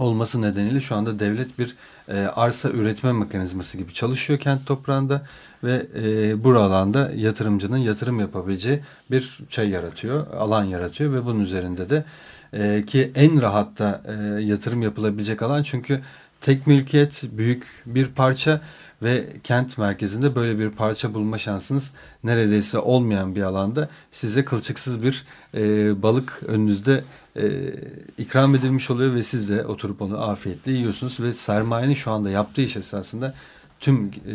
olması 0.00 0.42
nedeniyle 0.42 0.80
şu 0.80 0.96
anda 0.96 1.18
devlet 1.18 1.58
bir 1.58 1.76
e, 2.08 2.14
arsa 2.14 2.70
üretme 2.70 3.12
mekanizması 3.12 3.78
gibi 3.78 3.92
çalışıyor 3.92 4.38
kent 4.38 4.66
toprağında 4.66 5.22
ve 5.64 5.86
e, 5.96 6.44
bu 6.44 6.50
alanda 6.50 7.10
yatırımcının 7.16 7.76
yatırım 7.76 8.20
yapabileceği 8.20 8.80
bir 9.10 9.38
şey 9.48 9.68
yaratıyor, 9.68 10.26
alan 10.26 10.64
yaratıyor 10.64 11.12
ve 11.12 11.24
bunun 11.24 11.40
üzerinde 11.40 11.90
de 11.90 12.04
e, 12.52 12.84
ki 12.86 13.12
en 13.14 13.42
rahatta 13.42 14.02
e, 14.06 14.42
yatırım 14.42 14.82
yapılabilecek 14.82 15.42
alan 15.42 15.62
çünkü 15.62 16.00
tek 16.40 16.66
mülkiyet 16.66 17.24
büyük 17.32 17.66
bir 17.86 18.06
parça 18.06 18.60
ve 19.02 19.26
kent 19.44 19.78
merkezinde 19.78 20.34
böyle 20.34 20.58
bir 20.58 20.70
parça 20.70 21.14
bulma 21.14 21.38
şansınız 21.38 21.92
neredeyse 22.24 22.78
olmayan 22.78 23.34
bir 23.34 23.42
alanda 23.42 23.88
size 24.12 24.44
kılçıksız 24.44 25.02
bir 25.02 25.26
e, 25.54 26.02
balık 26.02 26.42
önünüzde 26.46 27.04
e, 27.36 27.74
ikram 28.18 28.54
edilmiş 28.54 28.90
oluyor 28.90 29.14
ve 29.14 29.22
siz 29.22 29.48
de 29.48 29.66
oturup 29.66 30.02
onu 30.02 30.22
afiyetle 30.22 30.72
yiyorsunuz 30.72 31.20
ve 31.20 31.32
sermayenin 31.32 31.94
şu 31.94 32.10
anda 32.10 32.30
yaptığı 32.30 32.62
iş 32.62 32.76
esasında 32.76 33.34
tüm 33.80 34.06
e, 34.06 34.34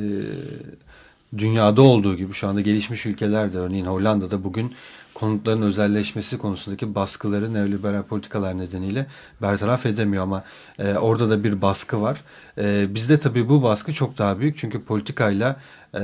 dünyada 1.38 1.82
olduğu 1.82 2.16
gibi 2.16 2.34
şu 2.34 2.48
anda 2.48 2.62
gelişmiş 2.62 3.06
ülkelerde 3.06 3.58
örneğin 3.58 3.86
Hollanda'da 3.86 4.44
bugün 4.44 4.74
konutların 5.14 5.62
özelleşmesi 5.62 6.38
konusundaki 6.38 6.96
baskıları 6.96 7.54
neoliberal 7.54 8.04
politikalar 8.04 8.58
nedeniyle 8.58 9.06
bertaraf 9.42 9.86
edemiyor 9.86 10.24
ama 10.24 10.44
e, 10.80 10.94
orada 10.94 11.30
da 11.30 11.44
bir 11.44 11.62
baskı 11.62 12.02
var. 12.02 12.22
E, 12.58 12.96
bizde 12.96 13.20
tabii 13.20 13.50
bu 13.50 13.64
baskı 13.64 13.94
çok 13.94 14.18
daha 14.18 14.40
büyük 14.40 14.58
çünkü 14.58 14.84
politikayla 14.84 15.60
e, 15.96 16.02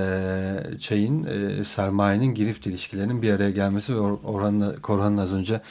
şeyin 0.79 1.23
e, 1.23 1.63
sermayenin 1.63 2.33
girift 2.33 2.67
ilişkilerinin 2.67 3.21
bir 3.21 3.33
araya 3.33 3.49
gelmesi 3.49 3.95
ve 3.95 3.99
Or- 3.99 4.23
Orhan'la, 4.23 4.75
Korhan'ın 4.75 5.17
az 5.17 5.33
önce 5.33 5.61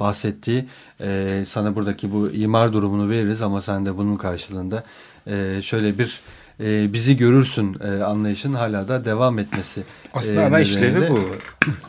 bahsettiği 0.00 0.66
e, 1.00 1.42
sana 1.46 1.76
buradaki 1.76 2.12
bu 2.12 2.30
imar 2.30 2.72
durumunu 2.72 3.10
veririz 3.10 3.42
ama 3.42 3.60
sen 3.60 3.86
de 3.86 3.96
bunun 3.96 4.16
karşılığında 4.16 4.84
e, 5.26 5.62
şöyle 5.62 5.98
bir 5.98 6.20
e, 6.60 6.92
bizi 6.92 7.16
görürsün 7.16 7.76
e, 7.80 8.02
anlayışın 8.02 8.54
hala 8.54 8.88
da 8.88 9.04
devam 9.04 9.38
etmesi. 9.38 9.82
Aslında 10.14 10.42
e, 10.42 10.46
ana 10.46 10.60
işlevi 10.60 11.10
bu. 11.10 11.20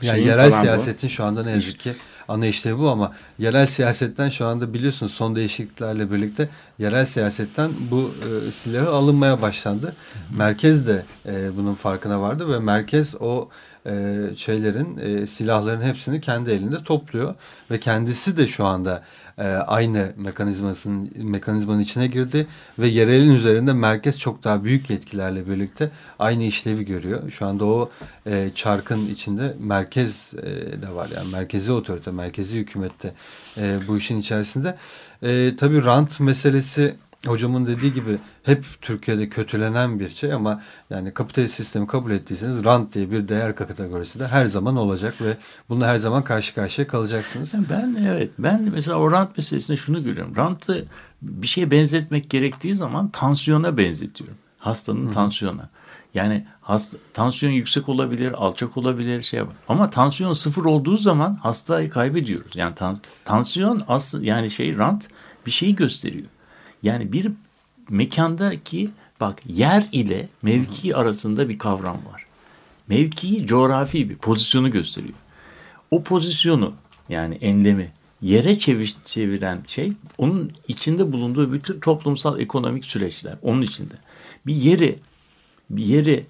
Yani 0.02 0.22
yerel 0.22 0.50
falan 0.50 0.62
bu. 0.62 0.66
siyasetin 0.66 1.08
şu 1.08 1.24
anda 1.24 1.44
ne 1.44 1.52
yazık 1.52 1.80
ki 1.80 1.94
ana 2.28 2.46
işlevi 2.46 2.80
bu 2.80 2.90
ama 2.90 3.14
yerel 3.40 3.66
siyasetten 3.66 4.30
şu 4.30 4.46
anda 4.46 4.74
biliyorsunuz 4.74 5.12
son 5.12 5.36
değişikliklerle 5.36 6.12
birlikte 6.12 6.50
yerel 6.80 7.06
siyasetten 7.06 7.72
bu 7.92 8.12
e, 8.48 8.52
silahı 8.52 8.90
alınmaya 8.90 9.42
başlandı. 9.42 9.96
Merkez 10.38 10.88
de 10.88 11.04
e, 11.26 11.58
bunun 11.58 11.74
farkına 11.74 12.22
vardı 12.22 12.50
ve 12.50 12.60
merkez 12.60 13.16
o 13.20 13.50
e, 13.86 14.16
şeylerin 14.38 14.98
e, 14.98 15.28
silahların 15.28 15.82
hepsini 15.82 16.22
kendi 16.22 16.52
elinde 16.52 16.78
topluyor 16.78 17.36
ve 17.72 17.80
kendisi 17.80 18.38
de 18.38 18.48
şu 18.48 18.66
anda 18.66 19.04
e, 19.40 19.44
aynı 19.48 20.14
mekanizmasının 20.18 21.12
mekanizmanın 21.16 21.80
içine 21.80 22.08
girdi 22.08 22.48
ve 22.80 22.88
yerelin 22.88 23.32
üzerinde 23.32 23.74
merkez 23.74 24.20
çok 24.20 24.44
daha 24.44 24.64
büyük 24.64 24.90
yetkilerle 24.90 25.48
birlikte 25.48 25.92
aynı 26.20 26.44
işlevi 26.44 26.86
görüyor. 26.86 27.32
Şu 27.32 27.46
anda 27.46 27.66
o 27.66 27.90
e, 28.26 28.50
çarkın 28.56 29.08
içinde 29.08 29.56
merkez 29.60 30.34
e, 30.38 30.82
de 30.82 30.96
var 30.96 31.10
yani 31.16 31.32
merkezi 31.32 31.72
otorite, 31.72 32.12
merkezi 32.12 32.60
hükümette 32.60 33.14
e, 33.58 33.80
bu 33.88 33.98
işin 33.98 34.20
içerisinde. 34.20 34.78
E, 35.24 35.56
tabii 35.56 35.84
rant 35.84 36.20
meselesi 36.20 36.96
hocamın 37.26 37.68
dediği 37.68 37.94
gibi 37.94 38.18
hep 38.44 38.66
Türkiye'de 38.82 39.30
kötülenen 39.30 40.00
bir 40.00 40.10
şey 40.10 40.34
ama 40.34 40.62
yani 40.90 41.14
kapitalist 41.14 41.56
sistemi 41.56 41.88
kabul 41.88 42.12
ettiyseniz 42.12 42.66
rant 42.66 42.94
diye 42.94 43.12
bir 43.12 43.28
değer 43.28 43.56
kategorisi 43.56 44.20
de 44.20 44.28
her 44.28 44.46
zaman 44.46 44.78
olacak 44.78 45.22
ve 45.22 45.38
bununla 45.70 45.88
her 45.88 45.98
zaman 45.98 46.24
karşı 46.24 46.56
karşıya 46.56 46.88
kalacaksınız. 46.88 47.56
Ben 47.70 47.98
evet 48.08 48.32
ben 48.40 48.70
mesela 48.74 48.98
o 48.98 49.12
rant 49.12 49.38
meselesinde 49.38 49.78
şunu 49.78 50.04
görüyorum. 50.04 50.36
Rantı 50.36 50.88
bir 51.22 51.48
şeye 51.48 51.72
benzetmek 51.72 52.30
gerektiği 52.30 52.76
zaman 52.76 53.10
tansiyona 53.10 53.78
benzetiyorum. 53.78 54.36
Hastanın 54.60 55.12
tansiyona. 55.12 55.70
Yani 56.14 56.46
hasta, 56.62 56.98
tansiyon 57.14 57.52
yüksek 57.52 57.90
olabilir, 57.90 58.32
alçak 58.38 58.78
olabilir 58.78 59.22
şey 59.22 59.38
yapar. 59.38 59.56
Ama 59.68 59.90
tansiyon 59.90 60.34
sıfır 60.34 60.66
olduğu 60.66 60.98
zaman 60.98 61.36
hastayı 61.36 61.90
kaybediyoruz. 61.90 62.56
Yani 62.56 62.76
tan- 62.76 63.00
tansiyon 63.26 63.84
aslında 63.88 64.26
yani 64.26 64.52
şey 64.52 64.78
rant 64.78 65.08
bir 65.46 65.52
şeyi 65.52 65.76
gösteriyor. 65.76 66.28
Yani 66.84 67.14
bir 67.14 67.32
mekandaki 67.90 68.90
bak 69.20 69.40
yer 69.46 69.88
ile 69.92 70.30
mevki 70.42 70.96
arasında 70.96 71.50
bir 71.50 71.58
kavram 71.58 71.98
var. 72.12 72.26
Mevkiyi 72.88 73.46
coğrafi 73.46 74.10
bir 74.10 74.16
pozisyonu 74.16 74.72
gösteriyor. 74.72 75.14
O 75.92 76.04
pozisyonu 76.04 76.74
yani 77.10 77.36
enlemi 77.36 77.92
yere 78.22 78.58
çevir, 78.58 78.96
çeviren 79.06 79.64
şey 79.68 79.94
onun 80.18 80.52
içinde 80.68 81.12
bulunduğu 81.12 81.54
bütün 81.54 81.80
toplumsal 81.80 82.40
ekonomik 82.40 82.86
süreçler 82.86 83.36
onun 83.42 83.62
içinde. 83.62 83.94
Bir 84.46 84.56
yeri 84.56 84.96
bir 85.70 85.86
yeri 85.86 86.26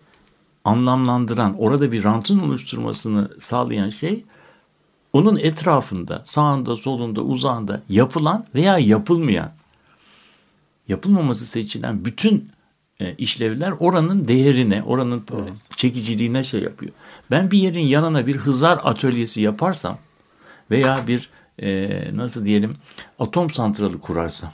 anlamlandıran 0.66 1.56
orada 1.60 1.92
bir 1.92 2.04
rantın 2.04 2.40
oluşturmasını 2.40 3.32
sağlayan 3.42 3.90
şey 3.90 4.26
onun 5.14 5.38
etrafında 5.38 6.22
sağında 6.26 6.76
solunda 6.76 7.22
uzağında 7.22 7.82
yapılan 7.90 8.46
veya 8.56 8.78
yapılmayan 8.78 9.52
yapılmaması 10.90 11.46
seçilen 11.46 12.06
bütün 12.06 12.50
e, 13.02 13.14
işlevler 13.16 13.72
oranın 13.80 14.28
değerine, 14.28 14.84
oranın 14.84 15.18
e, 15.20 15.38
çekiciliğine 15.76 16.44
şey 16.44 16.62
yapıyor. 16.62 16.92
Ben 17.32 17.52
bir 17.52 17.58
yerin 17.60 17.84
yanına 17.86 18.28
bir 18.28 18.36
hızar 18.36 18.80
atölyesi 18.84 19.42
yaparsam 19.42 19.98
veya 20.72 21.08
bir 21.08 21.30
e, 21.62 21.90
nasıl 22.18 22.46
diyelim 22.46 22.74
atom 23.20 23.50
santralı 23.50 24.00
kurarsam 24.00 24.52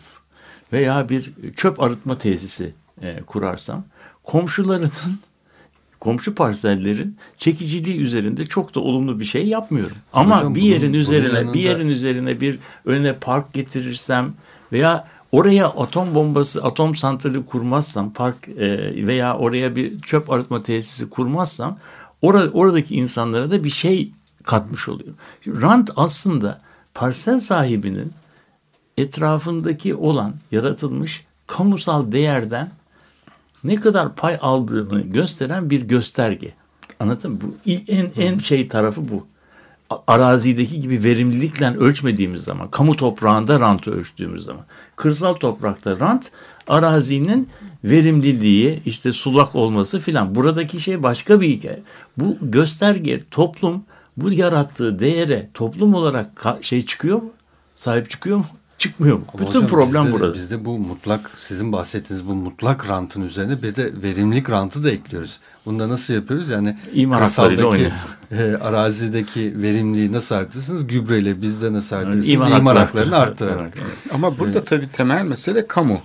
veya 0.73 1.09
bir 1.09 1.31
çöp 1.55 1.81
arıtma 1.83 2.17
tesisi 2.17 2.73
e, 3.01 3.21
kurarsam 3.21 3.86
komşularının 4.23 4.91
komşu 5.99 6.36
parsellerin 6.36 7.17
çekiciliği 7.38 7.97
üzerinde 7.97 8.43
çok 8.43 8.75
da 8.75 8.79
olumlu 8.79 9.19
bir 9.19 9.25
şey 9.25 9.47
yapmıyorum. 9.47 9.97
Ama 10.13 10.38
Hocam 10.38 10.55
bir 10.55 10.61
yerin 10.61 10.89
bunun 10.89 10.93
üzerine 10.99 11.38
yanında- 11.39 11.53
bir 11.53 11.59
yerin 11.59 11.88
üzerine 11.89 12.41
bir 12.41 12.59
önüne 12.86 13.13
park 13.13 13.53
getirirsem 13.53 14.33
veya 14.71 15.07
oraya 15.32 15.67
atom 15.67 16.15
bombası, 16.15 16.63
atom 16.63 16.95
santrali 16.95 17.45
kurmazsam, 17.45 18.13
park 18.13 18.49
e, 18.49 19.07
veya 19.07 19.38
oraya 19.38 19.76
bir 19.76 20.01
çöp 20.01 20.32
arıtma 20.32 20.63
tesisi 20.63 21.09
kurmazsam 21.09 21.78
ora- 22.21 22.51
oradaki 22.51 22.95
insanlara 22.95 23.51
da 23.51 23.63
bir 23.63 23.69
şey 23.69 24.11
katmış. 24.43 24.86
Şimdi 25.43 25.61
Rant 25.61 25.89
aslında 25.95 26.61
parsel 26.93 27.39
sahibinin 27.39 28.13
etrafındaki 28.97 29.95
olan 29.95 30.34
yaratılmış 30.51 31.26
kamusal 31.47 32.11
değerden 32.11 32.71
ne 33.63 33.76
kadar 33.76 34.15
pay 34.15 34.38
aldığını 34.41 35.01
gösteren 35.01 35.69
bir 35.69 35.82
gösterge. 35.82 36.53
Anladın 36.99 37.32
mı? 37.32 37.39
Bu 37.41 37.55
en 37.88 38.11
en 38.17 38.38
şey 38.38 38.67
tarafı 38.67 39.09
bu. 39.09 39.28
Arazideki 40.07 40.80
gibi 40.80 41.03
verimlilikle 41.03 41.78
ölçmediğimiz 41.78 42.43
zaman, 42.43 42.71
kamu 42.71 42.95
toprağında 42.95 43.59
rantı 43.59 43.91
ölçtüğümüz 43.91 44.45
zaman, 44.45 44.65
kırsal 44.95 45.33
toprakta 45.33 45.99
rant 45.99 46.31
arazinin 46.67 47.49
verimliliği, 47.83 48.81
işte 48.85 49.13
sulak 49.13 49.55
olması 49.55 49.99
filan. 49.99 50.35
Buradaki 50.35 50.79
şey 50.79 51.03
başka 51.03 51.41
bir 51.41 51.49
hikaye. 51.49 51.81
Bu 52.17 52.37
gösterge 52.41 53.21
toplum 53.31 53.83
bu 54.17 54.31
yarattığı 54.31 54.99
değere 54.99 55.49
toplum 55.53 55.93
olarak 55.93 56.45
şey 56.61 56.85
çıkıyor 56.85 57.21
mu? 57.21 57.31
Sahip 57.75 58.09
çıkıyor 58.09 58.37
mu? 58.37 58.45
Çıkmıyor 58.77 59.17
mu? 59.17 59.25
Ama 59.33 59.39
Bütün 59.39 59.59
hocam 59.59 59.69
problem 59.69 60.05
bizde, 60.05 60.13
burada. 60.13 60.33
Bizde 60.33 60.65
bu 60.65 60.79
mutlak 60.79 61.31
sizin 61.37 61.71
bahsettiğiniz 61.71 62.27
bu 62.27 62.33
mutlak 62.33 62.89
rantın 62.89 63.21
üzerine 63.21 63.63
bir 63.63 63.75
de 63.75 64.01
verimlilik 64.03 64.49
rantı 64.49 64.83
da 64.83 64.91
ekliyoruz. 64.91 65.39
Bunu 65.65 65.79
da 65.79 65.89
nasıl 65.89 66.13
yapıyoruz? 66.13 66.49
Yani 66.49 66.77
İmar 66.93 67.19
kırsaldaki. 67.19 67.91
E, 68.32 68.43
arazideki 68.61 69.61
verimliliği 69.61 70.11
nasıl 70.11 70.36
artırırsınız? 70.36 70.88
Gübreyle 70.88 71.41
bizde 71.41 71.73
nasıl 71.73 71.95
artırırsınız? 71.95 72.30
İmar 72.30 72.47
İmar, 72.59 72.78
hakları- 72.78 72.86
haklarını 72.86 73.17
arttırarak. 73.17 73.73
Ama 74.11 74.39
burada 74.39 74.63
tabii 74.63 74.91
temel 74.91 75.23
mesele 75.23 75.67
kamu. 75.67 76.01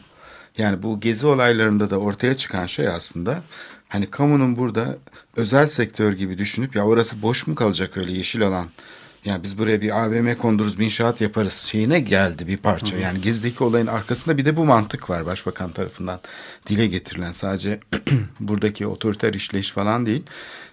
Yani 0.58 0.82
bu 0.82 1.00
gezi 1.00 1.26
olaylarında 1.26 1.90
da 1.90 1.98
ortaya 1.98 2.36
çıkan 2.36 2.66
şey 2.66 2.88
aslında 2.88 3.42
hani 3.88 4.10
kamunun 4.10 4.56
burada 4.56 4.98
özel 5.36 5.66
sektör 5.66 6.12
gibi 6.12 6.38
düşünüp 6.38 6.76
ya 6.76 6.86
orası 6.86 7.22
boş 7.22 7.46
mu 7.46 7.54
kalacak 7.54 7.96
öyle 7.96 8.12
yeşil 8.12 8.46
alan? 8.46 8.66
Yani 9.24 9.42
biz 9.42 9.58
buraya 9.58 9.80
bir 9.80 10.04
AVM 10.04 10.34
kondururuz, 10.34 10.78
bir 10.78 10.84
inşaat 10.84 11.20
yaparız 11.20 11.52
şeyine 11.52 12.00
geldi 12.00 12.46
bir 12.46 12.56
parça. 12.56 12.96
Yani 12.96 13.20
Gezi'deki 13.20 13.64
olayın 13.64 13.86
arkasında 13.86 14.36
bir 14.38 14.44
de 14.44 14.56
bu 14.56 14.64
mantık 14.64 15.10
var 15.10 15.26
başbakan 15.26 15.70
tarafından 15.72 16.20
dile 16.66 16.86
getirilen. 16.86 17.32
Sadece 17.32 17.80
buradaki 18.40 18.86
otoriter 18.86 19.34
işleyiş 19.34 19.70
falan 19.70 20.06
değil. 20.06 20.22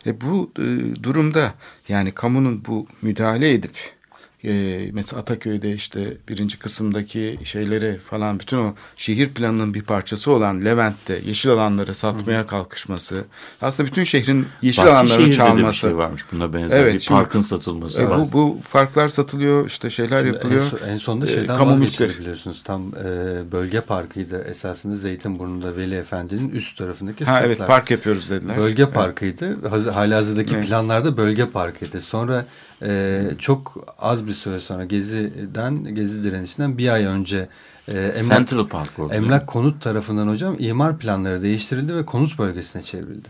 E 0.07 0.21
bu 0.21 0.51
e, 0.59 0.63
durumda 1.03 1.53
yani 1.87 2.11
kamunun 2.11 2.65
bu 2.65 2.87
müdahale 3.01 3.53
edip 3.53 3.96
e, 4.45 4.89
mesela 4.93 5.21
Ataköy'de 5.21 5.73
işte 5.73 6.17
birinci 6.29 6.59
kısımdaki 6.59 7.39
şeyleri 7.43 7.99
falan 8.09 8.39
bütün 8.39 8.57
o 8.57 8.73
şehir 8.95 9.29
planının 9.29 9.73
bir 9.73 9.81
parçası 9.81 10.31
olan 10.31 10.65
Levent'te 10.65 11.21
yeşil 11.25 11.51
alanları 11.51 11.95
satmaya 11.95 12.47
kalkışması 12.47 13.25
aslında 13.61 13.89
bütün 13.89 14.03
şehrin 14.03 14.47
yeşil 14.61 14.83
alanlarını 14.83 15.25
de 15.25 15.29
bir 15.29 15.35
çalması. 15.35 15.73
şey 15.79 15.97
varmış 15.97 16.25
buna 16.31 16.53
benzer 16.53 16.77
Evet, 16.83 16.93
bir 16.93 16.99
şimdi- 16.99 17.19
parkın 17.19 17.41
satılması 17.41 18.01
E, 18.01 18.09
var. 18.09 18.19
bu, 18.19 18.31
bu 18.31 18.59
parklar 18.71 19.09
satılıyor 19.09 19.67
işte 19.67 19.89
şeyler 19.89 20.19
Şimdi 20.19 20.33
yapılıyor. 20.35 20.61
En, 20.61 20.69
son- 20.69 20.87
en 20.87 20.97
sonunda 20.97 21.25
E, 21.25 21.29
şeyden 21.29 21.57
kamu 21.57 21.71
vazgeçildi 21.71 22.03
mülkleri. 22.03 22.19
biliyorsunuz. 22.21 22.63
Tam 22.63 22.81
e, 22.95 23.03
bölge 23.51 23.81
parkıydı 23.81 24.43
esasında 24.43 24.95
Zeytinburnu'nda 24.95 25.77
Veli 25.77 25.95
Efendi'nin 25.95 26.49
üst 26.49 26.77
tarafındaki 26.77 27.25
Ha 27.25 27.39
evet 27.41 27.49
sırtlar. 27.57 27.67
park 27.67 27.91
yapıyoruz 27.91 28.29
dediler. 28.29 28.57
Bölge 28.57 28.89
parkıydı. 28.89 29.67
Haz- 29.69 29.87
Halihazırdaki 29.87 30.55
Evet. 30.55 30.67
planlarda 30.67 31.17
bölge 31.17 31.45
parkıydı. 31.45 32.01
Sonra 32.01 32.45
e, 32.81 33.23
çok 33.39 33.77
az 33.99 34.27
bir 34.27 34.31
süre 34.31 34.59
sonra 34.59 34.85
Gezi'den, 34.85 35.95
Gezi 35.95 36.23
direnişinden 36.23 36.77
bir 36.77 36.89
ay 36.89 37.05
önce 37.05 37.49
e, 37.87 37.99
emlak, 37.99 38.29
Central 38.29 38.67
Park 38.67 38.99
oldu. 38.99 39.13
emlak 39.13 39.47
konut 39.47 39.81
tarafından 39.81 40.27
hocam 40.27 40.55
imar 40.59 40.97
planları 40.97 41.41
değiştirildi 41.41 41.95
ve 41.95 42.05
konut 42.05 42.39
bölgesine 42.39 42.83
çevrildi. 42.83 43.29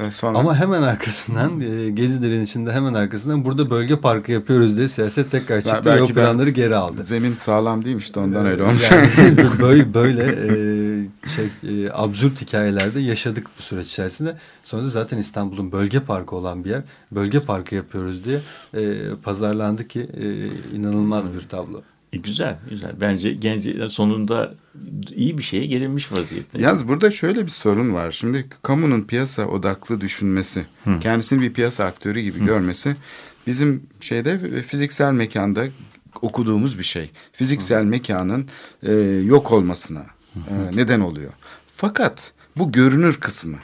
Evet, 0.00 0.14
sonra 0.14 0.38
Ama 0.38 0.56
hemen 0.56 0.82
arkasından 0.82 1.60
e, 1.60 1.90
Gezi 1.90 2.22
direnişinde 2.22 2.72
hemen 2.72 2.94
arkasından 2.94 3.44
burada 3.44 3.70
bölge 3.70 3.96
parkı 3.96 4.32
yapıyoruz 4.32 4.76
diye 4.76 4.88
siyaset 4.88 5.30
tekrar 5.30 5.60
çıktı 5.60 5.80
ve 5.80 5.84
belki 5.84 6.02
o 6.02 6.08
ben- 6.08 6.14
planları 6.14 6.50
geri 6.50 6.76
aldı. 6.76 7.04
zemin 7.04 7.34
sağlam 7.34 7.84
değilmiş 7.84 8.14
de 8.14 8.20
ondan 8.20 8.46
öyle 8.46 8.62
olmuş. 8.62 8.90
Yani 8.90 9.08
böyle 9.60 9.94
böyle 9.94 10.22
e, 10.22 10.50
şey 11.28 11.84
e, 11.84 11.90
absürt 11.92 12.40
hikayelerde 12.40 13.00
yaşadık 13.00 13.46
bu 13.58 13.62
süreç 13.62 13.86
içerisinde. 13.86 14.36
Sonra 14.64 14.84
zaten 14.84 15.18
İstanbul'un 15.18 15.72
bölge 15.72 16.00
parkı 16.00 16.36
olan 16.36 16.64
bir 16.64 16.70
yer. 16.70 16.82
Bölge 17.12 17.40
parkı 17.40 17.74
yapıyoruz 17.74 18.24
diye 18.24 18.40
e, 18.74 18.94
pazarlandı 19.22 19.88
ki 19.88 20.10
e, 20.20 20.26
inanılmaz 20.76 21.34
bir 21.34 21.40
tablo. 21.48 21.82
E, 22.12 22.16
güzel, 22.16 22.58
güzel. 22.70 22.92
Bence 23.00 23.32
genci 23.32 23.90
sonunda 23.90 24.54
iyi 25.14 25.38
bir 25.38 25.42
şeye 25.42 25.66
gelinmiş 25.66 26.12
vaziyette. 26.12 26.62
Yalnız 26.62 26.88
burada 26.88 27.10
şöyle 27.10 27.44
bir 27.44 27.50
sorun 27.50 27.94
var. 27.94 28.10
Şimdi 28.10 28.46
kamunun 28.62 29.02
piyasa 29.02 29.46
odaklı 29.46 30.00
düşünmesi, 30.00 30.66
kendisini 31.00 31.40
bir 31.40 31.52
piyasa 31.52 31.84
aktörü 31.84 32.20
gibi 32.20 32.44
görmesi 32.44 32.96
bizim 33.46 33.82
şeyde 34.00 34.62
fiziksel 34.62 35.12
mekanda 35.12 35.66
okuduğumuz 36.22 36.78
bir 36.78 36.84
şey. 36.84 37.10
Fiziksel 37.32 37.84
mekanın 37.84 38.48
e, 38.82 38.92
yok 39.24 39.52
olmasına 39.52 40.06
e, 40.36 40.76
neden 40.76 41.00
oluyor. 41.00 41.32
Fakat 41.76 42.32
bu 42.56 42.72
görünür 42.72 43.20
kısmı. 43.20 43.56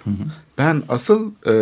Ben 0.59 0.82
asıl 0.88 1.32
e, 1.47 1.55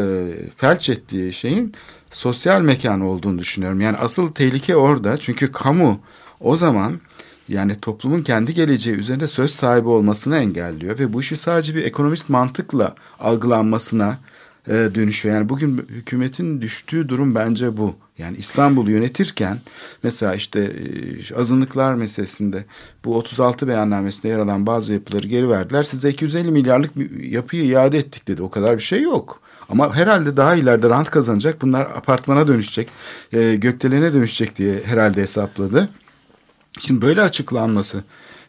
felç 0.57 0.89
ettiği 0.89 1.33
şeyin 1.33 1.75
sosyal 2.11 2.61
mekan 2.61 3.01
olduğunu 3.01 3.39
düşünüyorum. 3.39 3.81
Yani 3.81 3.97
asıl 3.97 4.33
tehlike 4.33 4.77
orada. 4.77 5.17
Çünkü 5.17 5.53
kamu 5.53 6.01
o 6.45 6.57
zaman 6.57 7.01
yani 7.49 7.81
toplumun 7.81 8.23
kendi 8.23 8.55
geleceği 8.55 8.97
üzerinde 8.97 9.29
söz 9.29 9.51
sahibi 9.51 9.89
olmasını 9.89 10.37
engelliyor 10.37 10.99
ve 10.99 11.13
bu 11.13 11.21
işi 11.21 11.37
sadece 11.37 11.75
bir 11.75 11.85
ekonomist 11.85 12.29
mantıkla 12.29 12.95
algılanmasına 13.21 14.19
e, 14.69 14.73
dönüşüyor. 14.73 15.35
Yani 15.35 15.49
bugün 15.49 15.79
hükümetin 15.89 16.61
düştüğü 16.61 17.09
durum 17.09 17.35
bence 17.35 17.77
bu. 17.77 17.95
Yani 18.19 18.37
İstanbul'u 18.37 18.91
yönetirken 18.91 19.59
mesela 20.03 20.35
işte 20.35 20.61
e, 20.61 21.35
azınlıklar 21.35 21.95
meselesinde 21.95 22.65
bu 23.05 23.17
36 23.17 23.69
beyannamesinde 23.69 24.29
yer 24.29 24.39
alan 24.39 24.67
bazı 24.67 24.93
yapıları 24.93 25.29
geri 25.29 25.49
verdiler. 25.49 25.83
Size 25.83 26.11
250 26.11 26.51
milyarlık 26.51 26.91
yapıyı 27.23 27.65
iade 27.65 27.99
ettik 27.99 28.29
dedi. 28.29 28.43
O 28.43 28.51
kadar 28.51 28.77
bir 28.77 28.83
şey 28.83 29.03
yok. 29.03 29.41
Ama 29.69 29.97
herhalde 29.97 30.37
daha 30.37 30.55
ileride 30.55 30.89
rant 30.89 31.11
kazanacak. 31.11 31.63
Bunlar 31.63 31.83
apartmana 31.83 32.49
dönüşecek, 32.49 32.89
e, 33.33 33.55
gökdelene 33.55 34.15
dönüşecek 34.15 34.57
diye 34.57 34.83
herhalde 34.85 35.23
hesapladı. 35.23 35.89
Şimdi 36.81 37.03
böyle 37.03 37.23
açıklanması 37.23 38.05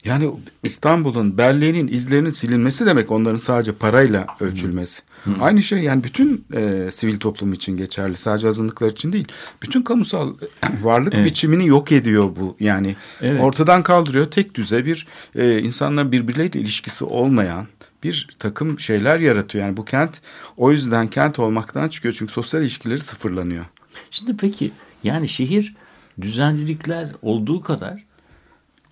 yani 0.05 0.32
İstanbul'un, 0.63 1.38
Berlin'in 1.38 1.88
izlerinin 1.88 2.30
silinmesi 2.30 2.86
demek 2.86 3.11
onların 3.11 3.38
sadece 3.38 3.71
parayla 3.71 4.26
ölçülmesi. 4.39 5.01
Aynı 5.39 5.63
şey 5.63 5.80
yani 5.80 6.03
bütün 6.03 6.45
e, 6.53 6.89
sivil 6.91 7.17
toplum 7.17 7.53
için 7.53 7.78
geçerli. 7.78 8.15
Sadece 8.15 8.47
azınlıklar 8.47 8.91
için 8.91 9.13
değil. 9.13 9.28
Bütün 9.63 9.82
kamusal 9.82 10.34
varlık 10.82 11.13
Evet. 11.13 11.26
biçimini 11.26 11.67
yok 11.67 11.91
ediyor 11.91 12.36
bu. 12.36 12.55
Yani 12.59 12.95
Evet. 13.21 13.41
ortadan 13.41 13.84
kaldırıyor. 13.84 14.26
Tek 14.26 14.55
düze 14.55 14.86
bir 14.86 15.07
e, 15.36 15.59
insanların 15.59 16.11
birbirleriyle 16.11 16.59
ilişkisi 16.59 17.03
olmayan 17.05 17.67
bir 18.03 18.30
takım 18.39 18.80
şeyler 18.80 19.19
yaratıyor. 19.19 19.65
Yani 19.65 19.78
bu 19.78 19.86
kent 19.86 20.21
o 20.57 20.71
yüzden 20.71 21.07
kent 21.07 21.39
olmaktan 21.39 21.89
çıkıyor. 21.89 22.15
Çünkü 22.17 22.34
sosyal 22.34 22.61
ilişkileri 22.61 22.99
sıfırlanıyor. 22.99 23.65
Şimdi 24.11 24.38
peki 24.38 24.71
yani 25.03 25.28
şehir 25.28 25.76
düzenlilikler 26.21 27.09
olduğu 27.21 27.61
kadar 27.61 28.05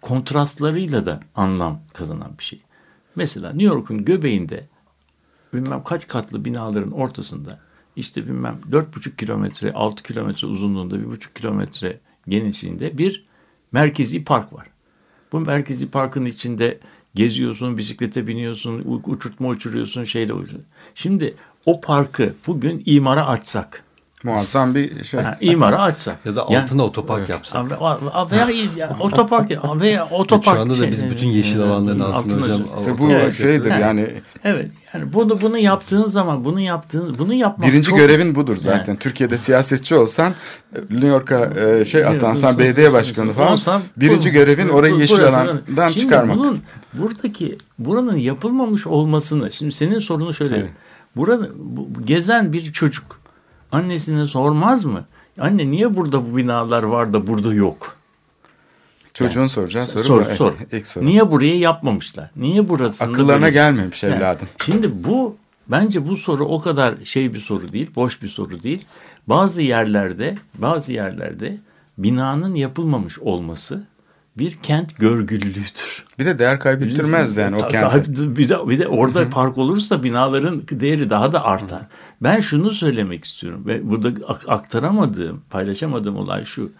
kontrastlarıyla 0.04 1.06
da 1.06 1.20
anlam 1.36 1.80
kazanan 1.94 2.38
bir 2.40 2.44
şey. 2.44 2.62
Mesela 3.16 3.50
New 3.50 3.76
York'un 3.76 4.06
göbeğinde 4.06 4.68
bilmem 5.54 5.84
kaç 5.84 6.08
katlı 6.08 6.46
binaların 6.46 6.92
ortasında 6.92 7.60
işte 7.96 8.26
bilmem 8.26 8.60
dört 8.72 8.96
buçuk 8.96 9.18
kilometre, 9.18 9.74
altı 9.74 10.04
kilometre 10.04 10.48
uzunluğunda 10.48 11.00
bir 11.00 11.06
buçuk 11.06 11.36
kilometre 11.36 12.00
genişliğinde 12.28 12.98
bir 12.98 13.26
merkezi 13.72 14.24
park 14.24 14.54
var. 14.54 14.68
Bu 15.32 15.40
merkezi 15.40 15.92
parkın 15.92 16.26
içinde 16.26 16.80
geziyorsun, 17.16 17.78
bisiklete 17.78 18.28
biniyorsun, 18.28 19.02
uçurtma 19.06 19.48
uçuruyorsun, 19.48 20.04
şeyle 20.04 20.34
uçuruyorsun. 20.34 20.72
Şimdi 20.96 21.36
o 21.66 21.82
parkı 21.82 22.34
bugün 22.48 22.84
imara 22.86 23.28
açsak, 23.28 23.84
Muazzam 24.24 24.76
bir 24.76 25.04
şey. 25.04 25.20
ha, 25.20 25.38
imara 25.42 25.82
açsak. 25.82 26.18
Ya 26.26 26.36
da 26.36 26.46
Yani- 26.50 26.64
altına 26.64 26.84
otopark 26.84 27.30
yapsak. 27.30 27.62
Abi, 27.62 27.74
abi, 28.12 28.36
veya 28.36 28.48
ya, 28.78 28.98
otopark 29.00 29.52
ya, 29.52 29.62
veya 29.80 30.08
otopark. 30.12 30.56
Şu 30.58 30.62
anda 30.62 30.74
da 30.74 30.78
şey- 30.78 30.92
biz 30.92 31.10
bütün 31.10 31.28
yeşil 31.28 31.62
alanların 31.62 32.00
altında 32.00 32.42
hocam. 32.44 32.62
İşte 32.80 33.00
bu 33.00 33.10
Evet, 33.12 33.38
şeydir 33.38 33.72
evet. 33.72 33.82
yani 33.82 34.10
Evet. 34.44 34.72
Yani 34.94 35.14
bunu 35.14 35.42
bunu 35.42 35.58
yaptığın 35.58 36.06
zaman 36.06 36.46
bunu 36.46 36.60
yaptığın 36.60 37.16
bunu 37.20 37.34
yapmak 37.34 37.70
Birinci 37.70 37.90
çok- 37.90 37.98
görevin 38.00 38.36
budur 38.36 38.58
zaten. 38.58 38.86
Yani. 38.92 39.00
Türkiye'de 39.00 39.38
siyasetçi 39.38 39.96
olsan 39.96 40.34
New 40.90 41.08
York'a 41.08 41.46
e, 41.46 41.86
şey 41.86 42.06
atansan 42.06 42.58
belediye 42.58 42.94
başkanı 42.94 43.34
falan 43.34 43.52
olsam, 43.52 43.82
birinci 43.98 44.30
bu- 44.30 44.34
görevin 44.34 44.70
bu- 44.70 44.74
orayı 44.74 44.96
bu- 44.96 45.00
yeşil 45.00 45.16
burası- 45.18 45.38
alandan 45.38 45.90
Şimdi 45.90 46.00
çıkarmak. 46.02 46.38
Bunun 46.38 46.60
buradaki 46.94 47.58
buranın 47.80 48.18
yapılmamış 48.18 48.88
olmasını 48.88 49.52
şimdi 49.52 49.72
senin 49.72 50.00
sorunu 50.00 50.34
şöyle. 50.34 50.58
Evet. 50.58 50.70
Burada 51.16 51.40
bu- 51.56 51.88
bu 51.96 52.06
gezen 52.06 52.54
bir 52.54 52.74
çocuk 52.74 53.23
annesine 53.74 54.28
sormaz 54.28 54.86
mı? 54.86 55.06
Anne 55.40 55.72
niye 55.72 55.96
burada 55.96 56.32
bu 56.32 56.38
binalar 56.38 56.84
var 56.84 57.14
da 57.14 57.28
burada 57.28 57.54
yok? 57.54 57.96
Çocuğun 59.14 59.46
soracağı 59.46 59.88
soru 59.88 60.04
Sor, 60.04 60.26
bu. 60.30 60.36
Sor. 60.36 60.54
ilk 60.72 60.88
soru. 60.88 61.06
Niye 61.06 61.32
burayı 61.32 61.60
yapmamışlar? 61.60 62.30
Niye 62.36 62.70
burası? 62.70 63.04
Akıllarına 63.04 63.50
gelmemiş 63.50 64.04
evladım. 64.04 64.48
Şimdi 64.66 65.04
bu 65.04 65.36
bence 65.68 66.08
bu 66.08 66.16
soru 66.16 66.46
o 66.46 66.62
kadar 66.62 66.96
şey 67.04 67.34
bir 67.34 67.40
soru 67.40 67.72
değil, 67.72 67.92
boş 67.96 68.22
bir 68.22 68.28
soru 68.28 68.64
değil. 68.64 68.86
Bazı 69.28 69.62
yerlerde, 69.62 70.36
bazı 70.54 70.94
yerlerde 70.94 71.58
binanın 71.98 72.56
yapılmamış 72.56 73.20
olması 73.20 73.84
bir 74.38 74.52
kent 74.64 75.00
görgüllüğüdür. 75.00 76.04
Bir 76.20 76.26
de 76.26 76.40
değer 76.40 76.60
kaybettirmez 76.60 77.38
yani 77.38 77.56
o 77.56 77.68
kent. 77.68 78.08
Bir 78.08 78.50
de, 78.50 78.70
bir 78.70 78.80
de 78.80 78.88
orada 78.88 79.30
park 79.30 79.58
olursa 79.58 80.04
binaların 80.04 80.64
değeri 80.72 81.10
daha 81.10 81.32
da 81.32 81.44
artar. 81.46 81.82
Ben 82.22 82.40
şunu 82.40 82.72
söylemek 82.72 83.26
istiyorum 83.26 83.64
ve 83.66 83.90
burada 83.90 84.26
ak- 84.28 84.50
aktaramadığım, 84.50 85.42
paylaşamadığım 85.50 86.16
olay 86.16 86.46
şu. 86.46 86.72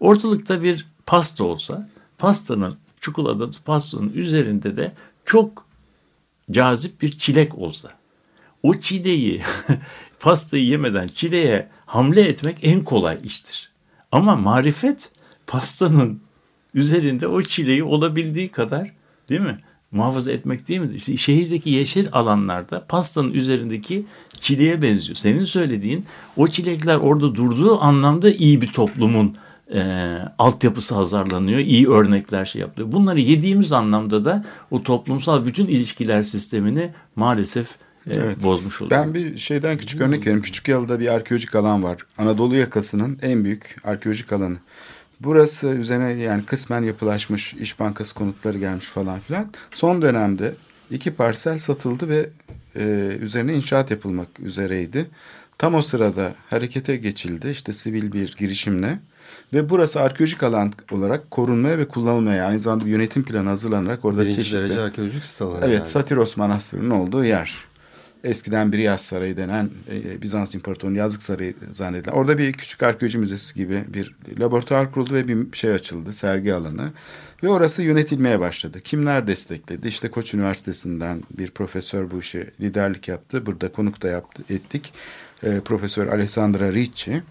Ortalıkta 0.00 0.62
bir 0.62 0.86
pasta 1.06 1.44
olsa, 1.44 1.88
pastanın, 2.18 2.76
çikolata 3.00 3.50
pastanın 3.64 4.12
üzerinde 4.14 4.76
de 4.76 4.92
çok 5.24 5.66
cazip 6.50 7.02
bir 7.02 7.10
çilek 7.10 7.58
olsa. 7.58 7.88
O 8.62 8.74
çileği, 8.74 9.42
pastayı 10.20 10.64
yemeden 10.64 11.06
çileğe 11.06 11.68
hamle 11.86 12.20
etmek 12.20 12.58
en 12.62 12.84
kolay 12.84 13.18
iştir. 13.24 13.70
Ama 14.12 14.36
marifet 14.36 15.10
pastanın 15.46 16.20
üzerinde 16.74 17.26
o 17.28 17.42
çileği 17.42 17.84
olabildiği 17.84 18.48
kadar 18.48 18.90
değil 19.28 19.40
mi? 19.40 19.56
Muhafaza 19.92 20.32
etmek 20.32 20.68
değil 20.68 20.80
mi? 20.80 20.90
İşte 20.94 21.16
şehirdeki 21.16 21.70
yeşil 21.70 22.06
alanlarda 22.12 22.84
pastanın 22.88 23.32
üzerindeki 23.32 24.04
çileğe 24.40 24.82
benziyor. 24.82 25.16
Senin 25.16 25.44
söylediğin 25.44 26.04
o 26.36 26.48
çilekler 26.48 26.96
orada 26.96 27.34
durduğu 27.34 27.80
anlamda 27.80 28.30
iyi 28.30 28.60
bir 28.60 28.68
toplumun 28.72 29.36
e, 29.74 29.80
altyapısı 30.38 30.94
hazırlanıyor. 30.94 31.58
iyi 31.58 31.88
örnekler 31.88 32.44
şey 32.44 32.60
yapılıyor. 32.60 32.92
Bunları 32.92 33.20
yediğimiz 33.20 33.72
anlamda 33.72 34.24
da 34.24 34.44
o 34.70 34.82
toplumsal 34.82 35.44
bütün 35.44 35.66
ilişkiler 35.66 36.22
sistemini 36.22 36.90
maalesef 37.16 37.68
e, 38.06 38.10
Evet. 38.14 38.44
bozmuş 38.44 38.82
oluyor. 38.82 39.00
Ben 39.00 39.14
bir 39.14 39.36
şeyden 39.36 39.78
küçük 39.78 40.00
örnek 40.00 40.20
vereyim. 40.20 40.42
Küçük 40.42 40.68
Yalı'da 40.68 41.00
bir 41.00 41.14
arkeolojik 41.14 41.54
alan 41.54 41.82
var. 41.82 41.96
Anadolu 42.18 42.56
yakasının 42.56 43.18
en 43.22 43.44
büyük 43.44 43.76
arkeolojik 43.84 44.32
alanı. 44.32 44.58
Burası 45.24 45.66
üzerine 45.66 46.12
yani 46.12 46.44
kısmen 46.44 46.82
yapılaşmış, 46.82 47.54
İş 47.54 47.80
Bankası 47.80 48.14
konutları 48.14 48.58
gelmiş 48.58 48.86
falan 48.86 49.20
filan. 49.20 49.50
Son 49.70 50.02
dönemde 50.02 50.54
iki 50.90 51.10
parsel 51.10 51.58
satıldı 51.58 52.08
ve 52.08 52.28
e, 52.76 53.16
üzerine 53.20 53.54
inşaat 53.54 53.90
yapılmak 53.90 54.28
üzereydi. 54.40 55.10
Tam 55.58 55.74
o 55.74 55.82
sırada 55.82 56.34
harekete 56.50 56.96
geçildi 56.96 57.48
işte 57.48 57.72
sivil 57.72 58.12
bir 58.12 58.36
girişimle. 58.38 58.98
Ve 59.52 59.70
burası 59.70 60.00
arkeolojik 60.00 60.42
alan 60.42 60.72
olarak 60.92 61.30
korunmaya 61.30 61.78
ve 61.78 61.88
kullanılmaya 61.88 62.46
aynı 62.46 62.60
zamanda 62.60 62.86
bir 62.86 62.90
yönetim 62.90 63.22
planı 63.22 63.48
hazırlanarak 63.48 64.04
orada 64.04 64.22
Birinci 64.22 64.36
çeşitli... 64.36 64.58
derece 64.58 64.80
arkeolojik 64.80 65.24
site 65.24 65.44
alanı. 65.44 65.64
Evet, 65.64 65.74
yani. 65.74 65.84
Satiros 65.84 66.36
Manastırı'nın 66.36 66.90
olduğu 66.90 67.24
yer. 67.24 67.64
Eskiden 68.24 68.72
Briyas 68.72 69.02
Sarayı 69.02 69.36
denen 69.36 69.70
e, 69.90 70.22
Bizans 70.22 70.54
İmparatorluğu'nun 70.54 70.98
yazlık 70.98 71.22
sarayı 71.22 71.54
zannedilen. 71.72 72.12
Orada 72.12 72.38
bir 72.38 72.52
küçük 72.52 72.82
arkeoloji 72.82 73.18
müzesi 73.18 73.54
gibi 73.54 73.84
bir 73.88 74.14
laboratuvar 74.40 74.92
kuruldu 74.92 75.14
ve 75.14 75.28
bir 75.28 75.56
şey 75.56 75.72
açıldı, 75.72 76.12
sergi 76.12 76.54
alanı. 76.54 76.92
Ve 77.42 77.48
orası 77.48 77.82
yönetilmeye 77.82 78.40
başladı. 78.40 78.80
Kimler 78.80 79.26
destekledi? 79.26 79.88
İşte 79.88 80.10
Koç 80.10 80.34
Üniversitesi'nden 80.34 81.22
bir 81.38 81.50
profesör 81.50 82.10
bu 82.10 82.20
işi 82.20 82.50
liderlik 82.60 83.08
yaptı. 83.08 83.46
Burada 83.46 83.72
konuk 83.72 84.02
da 84.02 84.08
yaptı, 84.08 84.42
ettik. 84.50 84.92
E, 85.42 85.60
profesör 85.60 86.06
Alessandra 86.06 86.72
Ricci. 86.72 87.22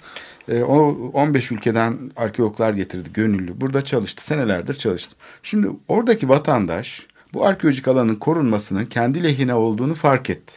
E, 0.48 0.64
o 0.64 0.78
15 1.14 1.52
ülkeden 1.52 2.12
arkeologlar 2.16 2.74
getirdi, 2.74 3.14
gönüllü. 3.14 3.62
Burada 3.62 3.86
çalıştı, 3.86 4.26
senelerdir 4.26 4.74
çalıştı. 4.74 5.16
Şimdi 5.44 5.68
oradaki 5.88 6.30
vatandaş 6.30 7.08
bu 7.34 7.46
arkeolojik 7.46 7.88
alanın 7.88 8.16
korunmasının 8.16 8.86
kendi 8.86 9.24
lehine 9.24 9.54
olduğunu 9.54 9.96
fark 9.96 10.30
etti. 10.30 10.54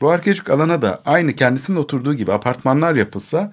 Bu 0.00 0.10
arkeolojik 0.10 0.50
alana 0.50 0.82
da 0.82 1.02
aynı 1.06 1.32
kendisinin 1.32 1.76
oturduğu 1.76 2.14
gibi 2.14 2.32
apartmanlar 2.32 2.94
yapılsa 2.94 3.52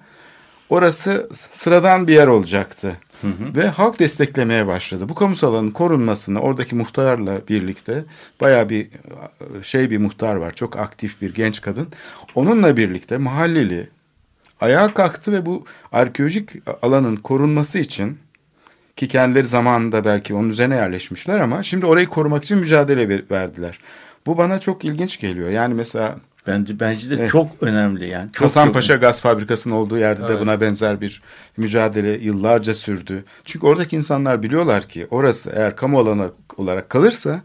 orası 0.68 1.28
sıradan 1.34 2.08
bir 2.08 2.12
yer 2.14 2.26
olacaktı. 2.26 2.96
Ve 3.56 3.68
halk 3.68 3.98
desteklemeye 3.98 4.66
başladı. 4.66 5.08
Bu 5.08 5.14
kamusal 5.14 5.54
alanın 5.54 5.70
korunmasını 5.70 6.40
oradaki 6.40 6.74
muhtarla 6.74 7.48
birlikte 7.48 8.04
baya 8.40 8.68
bir 8.68 8.88
şey 9.62 9.90
bir 9.90 9.98
muhtar 9.98 10.34
var. 10.36 10.54
Çok 10.54 10.76
aktif 10.76 11.20
bir 11.22 11.34
genç 11.34 11.60
kadın. 11.60 11.88
Onunla 12.34 12.76
birlikte 12.76 13.16
mahalleli 13.16 13.88
ayağa 14.60 14.94
kalktı 14.94 15.32
ve 15.32 15.46
bu 15.46 15.64
arkeolojik 15.92 16.50
alanın 16.82 17.16
korunması 17.16 17.78
için 17.78 18.18
ki 18.96 19.08
kendileri 19.08 19.44
zamanında 19.44 20.04
belki 20.04 20.34
onun 20.34 20.48
üzerine 20.50 20.74
yerleşmişler 20.74 21.40
ama 21.40 21.62
şimdi 21.62 21.86
orayı 21.86 22.06
korumak 22.06 22.44
için 22.44 22.58
mücadele 22.58 23.08
ver- 23.08 23.24
verdiler. 23.30 23.78
Bu 24.26 24.38
bana 24.38 24.60
çok 24.60 24.84
ilginç 24.84 25.20
geliyor. 25.20 25.50
Yani 25.50 25.74
mesela 25.74 26.16
Bence 26.46 26.80
bence 26.80 27.10
de 27.10 27.14
Evet. 27.14 27.30
çok 27.30 27.50
önemli 27.60 28.08
yani. 28.08 28.32
Çok, 28.32 28.44
Hasanpaşa 28.46 28.92
çok- 28.94 29.02
Gaz 29.02 29.20
Fabrikası'nın 29.20 29.74
olduğu 29.74 29.98
yerde 29.98 30.22
de 30.22 30.26
Evet. 30.30 30.40
buna 30.40 30.60
benzer 30.60 31.00
bir 31.00 31.22
mücadele 31.56 32.08
yıllarca 32.10 32.74
sürdü. 32.74 33.24
Çünkü 33.44 33.66
oradaki 33.66 33.96
insanlar 33.96 34.42
biliyorlar 34.42 34.82
ki 34.88 35.06
orası 35.10 35.50
eğer 35.54 35.76
kamu 35.76 35.98
alanı 35.98 36.30
olarak 36.56 36.90
kalırsa 36.90 37.40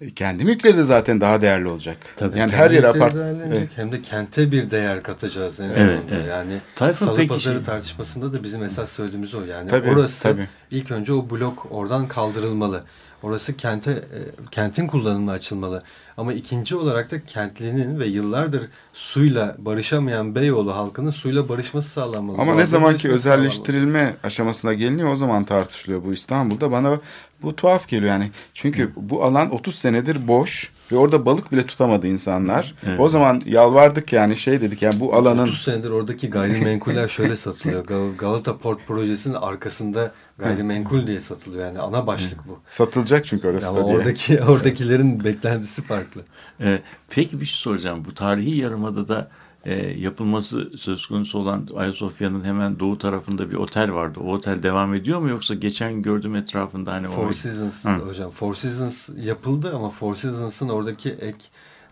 e, 0.00 0.10
kendi 0.14 0.44
mülkleri 0.44 0.76
de 0.76 0.84
zaten 0.84 1.20
daha 1.20 1.40
değerli 1.40 1.68
olacak. 1.68 1.96
Tabii. 2.16 2.38
yani 2.38 2.52
her 2.52 2.70
yer 2.70 2.84
apart. 2.84 3.14
Evet. 3.48 3.68
Hem 3.76 3.92
de 3.92 4.02
kente 4.02 4.52
bir 4.52 4.70
değer 4.70 5.02
katacağız 5.02 5.60
en 5.60 5.64
Evet, 5.64 5.76
sonunda. 5.76 6.14
evet. 6.14 6.26
Yani 6.28 6.52
Tayfun, 6.76 7.06
salı 7.06 7.16
peki 7.16 7.28
pazarı 7.28 7.54
şey- 7.54 7.64
tartışmasında 7.64 8.32
da 8.32 8.42
bizim 8.42 8.62
esas 8.62 8.92
söylediğimiz 8.92 9.34
o. 9.34 9.44
Yani 9.44 9.70
Tabii, 9.70 9.90
orası 9.90 10.22
tabii. 10.22 10.48
ilk 10.70 10.90
önce 10.90 11.12
o 11.12 11.30
blok 11.30 11.66
oradan 11.70 12.08
kaldırılmalı. 12.08 12.82
Orası 13.22 13.56
kente 13.56 13.90
e, 13.92 14.18
kentin 14.50 14.86
kullanımına 14.86 15.32
açılmalı. 15.32 15.82
Ama 16.16 16.32
ikinci 16.32 16.76
olarak 16.76 17.10
da 17.10 17.24
kentlinin 17.24 18.00
ve 18.00 18.06
yıllardır 18.06 18.62
suyla 18.92 19.56
barışamayan 19.58 20.34
Beyoğlu 20.34 20.76
halkının 20.76 21.10
suyla 21.10 21.48
barışması 21.48 21.88
sağlanmalı. 21.90 22.38
Ama 22.38 22.54
ne 22.54 22.66
zamanki 22.66 22.94
barışması 22.94 23.22
sağlanmalı. 23.22 23.46
özelleştirilme 23.46 24.16
aşamasına 24.24 24.74
geliniyor 24.74 25.12
o 25.12 25.16
zaman 25.16 25.44
tartışılıyor 25.44 26.04
bu 26.04 26.12
İstanbul'da. 26.12 26.72
Bana 26.72 27.00
bu 27.42 27.56
tuhaf 27.56 27.88
geliyor 27.88 28.12
yani. 28.12 28.30
Çünkü 28.54 28.90
bu 28.96 29.24
alan 29.24 29.54
30 29.54 29.74
senedir 29.74 30.28
boş 30.28 30.72
ve 30.92 30.96
orada 30.96 31.26
balık 31.26 31.52
bile 31.52 31.66
tutamadı 31.66 32.06
insanlar. 32.06 32.74
Evet. 32.86 33.00
O 33.00 33.08
zaman 33.08 33.42
yalvardık 33.46 34.12
yani 34.12 34.36
şey 34.36 34.60
dedik 34.60 34.82
yani 34.82 35.00
bu 35.00 35.14
alanın 35.14 35.42
30 35.42 35.62
senedir 35.62 35.90
oradaki 35.90 36.30
gayrimenkuller 36.30 37.08
şöyle 37.08 37.36
satılıyor. 37.36 37.84
Gal- 37.88 38.16
Galata 38.16 38.56
Port 38.58 38.86
projesinin 38.86 39.34
arkasında 39.34 40.12
gayrimenkul 40.38 41.06
diye 41.06 41.20
satılıyor. 41.20 41.66
Yani 41.66 41.78
ana 41.78 42.06
başlık 42.06 42.48
bu. 42.48 42.58
satılacak 42.70 43.24
çünkü 43.24 43.48
orası 43.48 43.68
Ama 43.68 43.80
da 43.80 43.84
diye. 43.86 43.96
oradaki 43.96 44.42
oradakilerin 44.48 45.24
beklentisi 45.24 45.82
farklı. 45.82 46.22
Ee, 46.60 46.78
peki 47.10 47.40
bir 47.40 47.44
şey 47.44 47.56
soracağım. 47.58 48.04
Bu 48.04 48.14
tarihi 48.14 48.56
yarımadada 48.56 49.30
e, 49.64 49.74
yapılması 49.90 50.70
söz 50.76 51.06
konusu 51.06 51.38
olan 51.38 51.68
Ayasofya'nın 51.76 52.44
hemen 52.44 52.78
doğu 52.78 52.98
tarafında 52.98 53.50
bir 53.50 53.56
otel 53.56 53.92
vardı. 53.92 54.20
O 54.24 54.32
otel 54.32 54.62
devam 54.62 54.94
ediyor 54.94 55.18
mu 55.20 55.28
yoksa 55.28 55.54
geçen 55.54 56.02
gördüm 56.02 56.34
etrafında 56.34 56.92
hani 56.92 57.06
Four 57.06 57.30
o 57.30 57.32
Seasons 57.32 57.84
Hı. 57.84 57.90
hocam. 57.90 58.30
Four 58.30 58.54
Seasons 58.54 59.08
yapıldı 59.24 59.72
ama 59.74 59.90
Four 59.90 60.14
Seasons'ın 60.14 60.68
oradaki 60.68 61.10
ek 61.10 61.38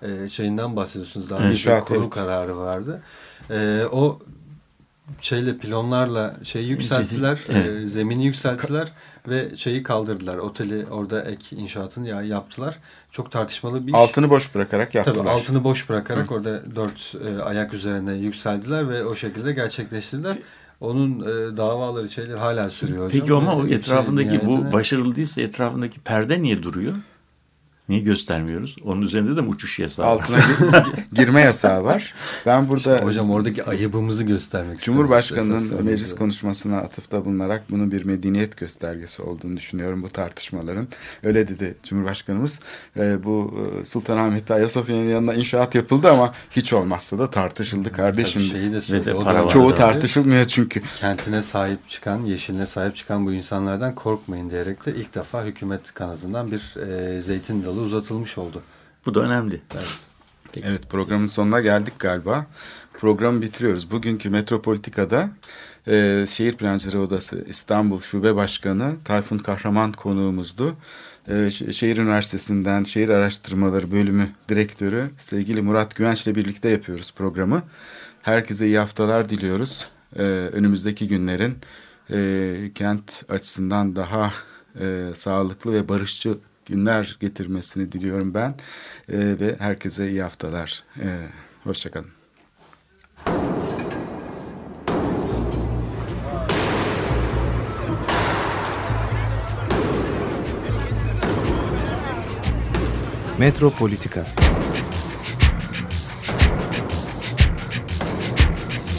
e, 0.03 0.29
şeyinden 0.29 0.77
bahsediyorsunuz. 0.77 1.31
Daha 1.31 1.45
Evet. 1.45 1.67
bir 1.67 1.97
evet. 1.97 2.11
kararı 2.11 2.57
vardı. 2.57 3.03
E, 3.51 3.85
o 3.93 4.19
şeyle 5.21 5.59
pilonlarla 5.59 6.37
şeyi 6.45 6.69
yükselttiler, 6.69 7.39
Evet. 7.49 7.71
e, 7.71 7.87
zemini 7.87 8.25
yükselttiler 8.27 8.93
ve 9.29 9.57
şeyi 9.57 9.83
kaldırdılar. 9.83 10.37
Oteli 10.37 10.87
orada 10.91 11.23
ek 11.23 11.57
inşaatını 11.57 12.09
ya 12.09 12.23
yaptılar. 12.23 12.79
Çok 13.11 13.31
tartışmalı 13.33 13.83
bir 13.83 13.89
iş. 13.89 13.95
Altını 13.95 14.31
boş 14.31 14.55
bırakarak 14.55 14.95
yaptılar. 14.95 15.17
Tabii 15.17 15.29
altını 15.31 15.65
boş 15.65 15.89
bırakarak 15.89 16.33
orada 16.33 16.77
dört 16.77 17.15
e, 17.25 17.43
ayak 17.43 17.75
üzerine 17.75 18.15
yükseldiler 18.15 18.89
ve 18.89 19.05
o 19.05 19.15
şekilde 19.15 19.53
gerçekleştirdiler. 19.53 20.37
Onun 20.81 21.21
e, 21.21 21.57
davaları 21.57 22.09
şeyler 22.09 22.37
hala 22.37 22.71
sürüyor 22.71 23.07
hocam. 23.07 23.21
Peki 23.21 23.35
ama 23.35 23.57
o 23.57 23.67
şey, 23.67 23.77
etrafındaki 23.77 24.41
bu 24.47 24.51
nihayetinde- 24.51 24.73
başarılı 24.73 25.17
değilse 25.17 25.43
etrafındaki 25.43 26.01
perde 26.01 26.43
niye 26.43 26.63
duruyor? 26.63 26.93
Niye 27.89 28.01
göstermiyoruz? 28.01 28.77
Onun 28.85 29.03
üzerinde 29.03 29.37
de 29.37 29.41
mi 29.41 29.49
uçuş 29.49 29.79
yasağı 29.79 30.07
var? 30.07 30.13
Altına 30.13 30.39
gi- 30.39 30.87
girme 31.13 31.41
yasağı 31.41 31.85
var. 31.85 32.15
Ben 32.47 32.69
burada 32.69 32.95
İşte 32.95 33.07
hocam 33.07 33.31
oradaki 33.31 33.65
ayıbımızı 33.65 34.25
göstermek. 34.25 34.81
Cumhurbaşkanının 34.81 35.85
meclis 35.85 36.15
konuşmasına 36.15 36.79
atıfta 36.79 37.25
bulunarak 37.25 37.63
bunun 37.71 37.91
bir 37.93 38.05
medeniyet 38.05 38.57
göstergesi 38.57 39.23
olduğunu 39.23 39.57
düşünüyorum 39.57 40.03
bu 40.03 40.09
tartışmaların. 40.09 40.89
Öyle 41.23 41.49
dedi 41.49 41.75
Cumhurbaşkanımız. 41.83 42.61
Ee, 42.97 43.25
bu 43.25 43.55
e, 43.83 43.85
Sultanahmet'te 43.85 44.55
Ayasofya'nın 44.55 45.05
yanına 45.09 45.35
inşaat 45.35 45.75
yapıldı 45.75 46.11
ama 46.11 46.33
hiç 46.51 46.73
olmazsa 46.73 47.19
da 47.19 47.31
tartışıldı 47.31 47.93
kardeşim. 47.93 48.43
Tabii 48.43 48.51
şeyi 48.51 48.73
de 48.73 48.81
söyledi. 48.81 49.07
de 49.07 49.15
para 49.15 49.39
da- 49.39 49.45
var. 49.45 49.51
Çoğu 49.51 49.69
Tabii. 49.71 49.79
tartışılmıyor 49.81 50.45
çünkü. 50.45 50.81
Kentine 51.01 51.43
sahip 51.43 51.89
çıkan, 51.89 52.21
yeşiline 52.25 52.67
sahip 52.67 52.97
çıkan 52.97 53.27
bu 53.27 53.33
insanlardan 53.33 53.95
korkmayın 53.95 54.51
diyerek 54.51 54.87
de 54.87 54.95
ilk 54.95 55.15
defa 55.15 55.45
hükümet 55.45 55.95
kanadından 55.95 56.51
bir 56.53 56.77
e, 57.17 57.21
zeytin 57.21 57.65
dalı 57.65 57.76
uzatılmış 57.81 58.39
oldu. 58.39 58.63
Bu 59.07 59.15
da 59.15 59.21
önemli. 59.21 59.61
Evet. 59.75 60.09
Evet 60.63 60.91
programın 60.91 61.27
sonuna 61.27 61.61
geldik 61.61 61.95
galiba. 61.99 62.47
Programı 62.93 63.43
bitiriyoruz. 63.43 63.91
Bugünkü 63.91 64.31
Metropolitika'da 64.31 65.31
e, 65.89 66.27
Şehir 66.31 66.57
Plancıları 66.57 67.01
Odası 67.01 67.45
İstanbul 67.49 68.01
Şube 68.01 68.37
Başkanı 68.37 68.97
Tayfun 69.05 69.39
Kahraman 69.39 69.93
konuğumuzdu. 69.93 70.77
E, 71.29 71.51
Şehir 71.51 71.97
Üniversitesi'nden 71.97 72.85
Şehir 72.85 73.09
Araştırmaları 73.09 73.93
Bölümü 73.93 74.29
Direktörü 74.49 75.11
sevgili 75.19 75.63
Murat 75.63 75.97
Güvenç 75.97 76.27
ile 76.27 76.35
birlikte 76.35 76.69
yapıyoruz 76.69 77.13
programı. 77.17 77.63
Herkese 78.23 78.67
iyi 78.67 78.79
haftalar 78.79 79.29
diliyoruz. 79.29 79.87
E, 80.17 80.23
önümüzdeki 80.23 81.09
günlerin 81.09 81.59
e, 82.11 82.71
kent 82.75 83.23
açısından 83.29 83.97
daha 83.97 84.33
e, 84.81 85.11
sağlıklı 85.15 85.73
ve 85.73 85.89
barışçı 85.89 86.39
günler 86.67 87.17
getirmesini 87.21 87.93
diliyorum 87.93 88.35
ben. 88.35 88.55
E, 89.09 89.19
ve 89.41 89.57
herkese 89.59 90.11
iyi 90.11 90.23
haftalar. 90.23 90.85
E, 91.01 91.07
Hoşçakalın. 91.65 92.11
Metropolitika 103.39 104.27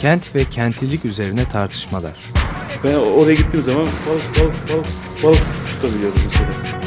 Kent 0.00 0.34
ve 0.34 0.44
kentlilik 0.44 1.04
üzerine 1.04 1.48
tartışmalar. 1.48 2.32
Ben 2.84 2.94
oraya 2.94 3.34
gittiğim 3.34 3.64
zaman 3.64 3.86
balık 3.86 4.40
balık 4.40 4.68
balık 4.68 4.86
balık 5.22 5.42
tutabiliyordum 5.70 6.20
mesela. 6.24 6.77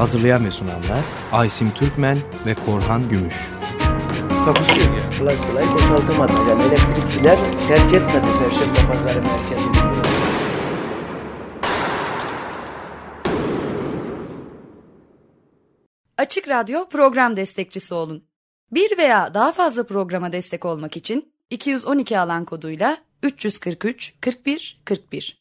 Hazırlayan 0.00 0.44
ve 0.44 0.50
sunanlar 0.50 0.98
Aysim 1.32 1.74
Türkmen 1.74 2.18
ve 2.46 2.54
Korhan 2.54 3.08
Gümüş. 3.08 3.34
Takusuyor 4.44 4.96
ya. 4.96 5.18
Kolay 5.18 5.36
kolay 5.36 5.72
boşaltamadı. 5.72 6.32
Yani 6.32 6.62
elektrikçiler 6.62 7.38
terk 7.68 7.94
etmedi 7.94 8.26
Perşembe 8.38 8.92
Pazarı 8.92 9.22
merkezini. 9.22 9.76
Açık 16.18 16.48
Radyo 16.48 16.88
program 16.88 17.36
destekçisi 17.36 17.94
olun. 17.94 18.24
Bir 18.72 18.98
veya 18.98 19.34
daha 19.34 19.52
fazla 19.52 19.86
programa 19.86 20.32
destek 20.32 20.64
olmak 20.64 20.96
için 20.96 21.32
212 21.50 22.20
alan 22.20 22.44
koduyla 22.44 22.96
343 23.22 24.14
41 24.20 24.80
41 24.84 25.39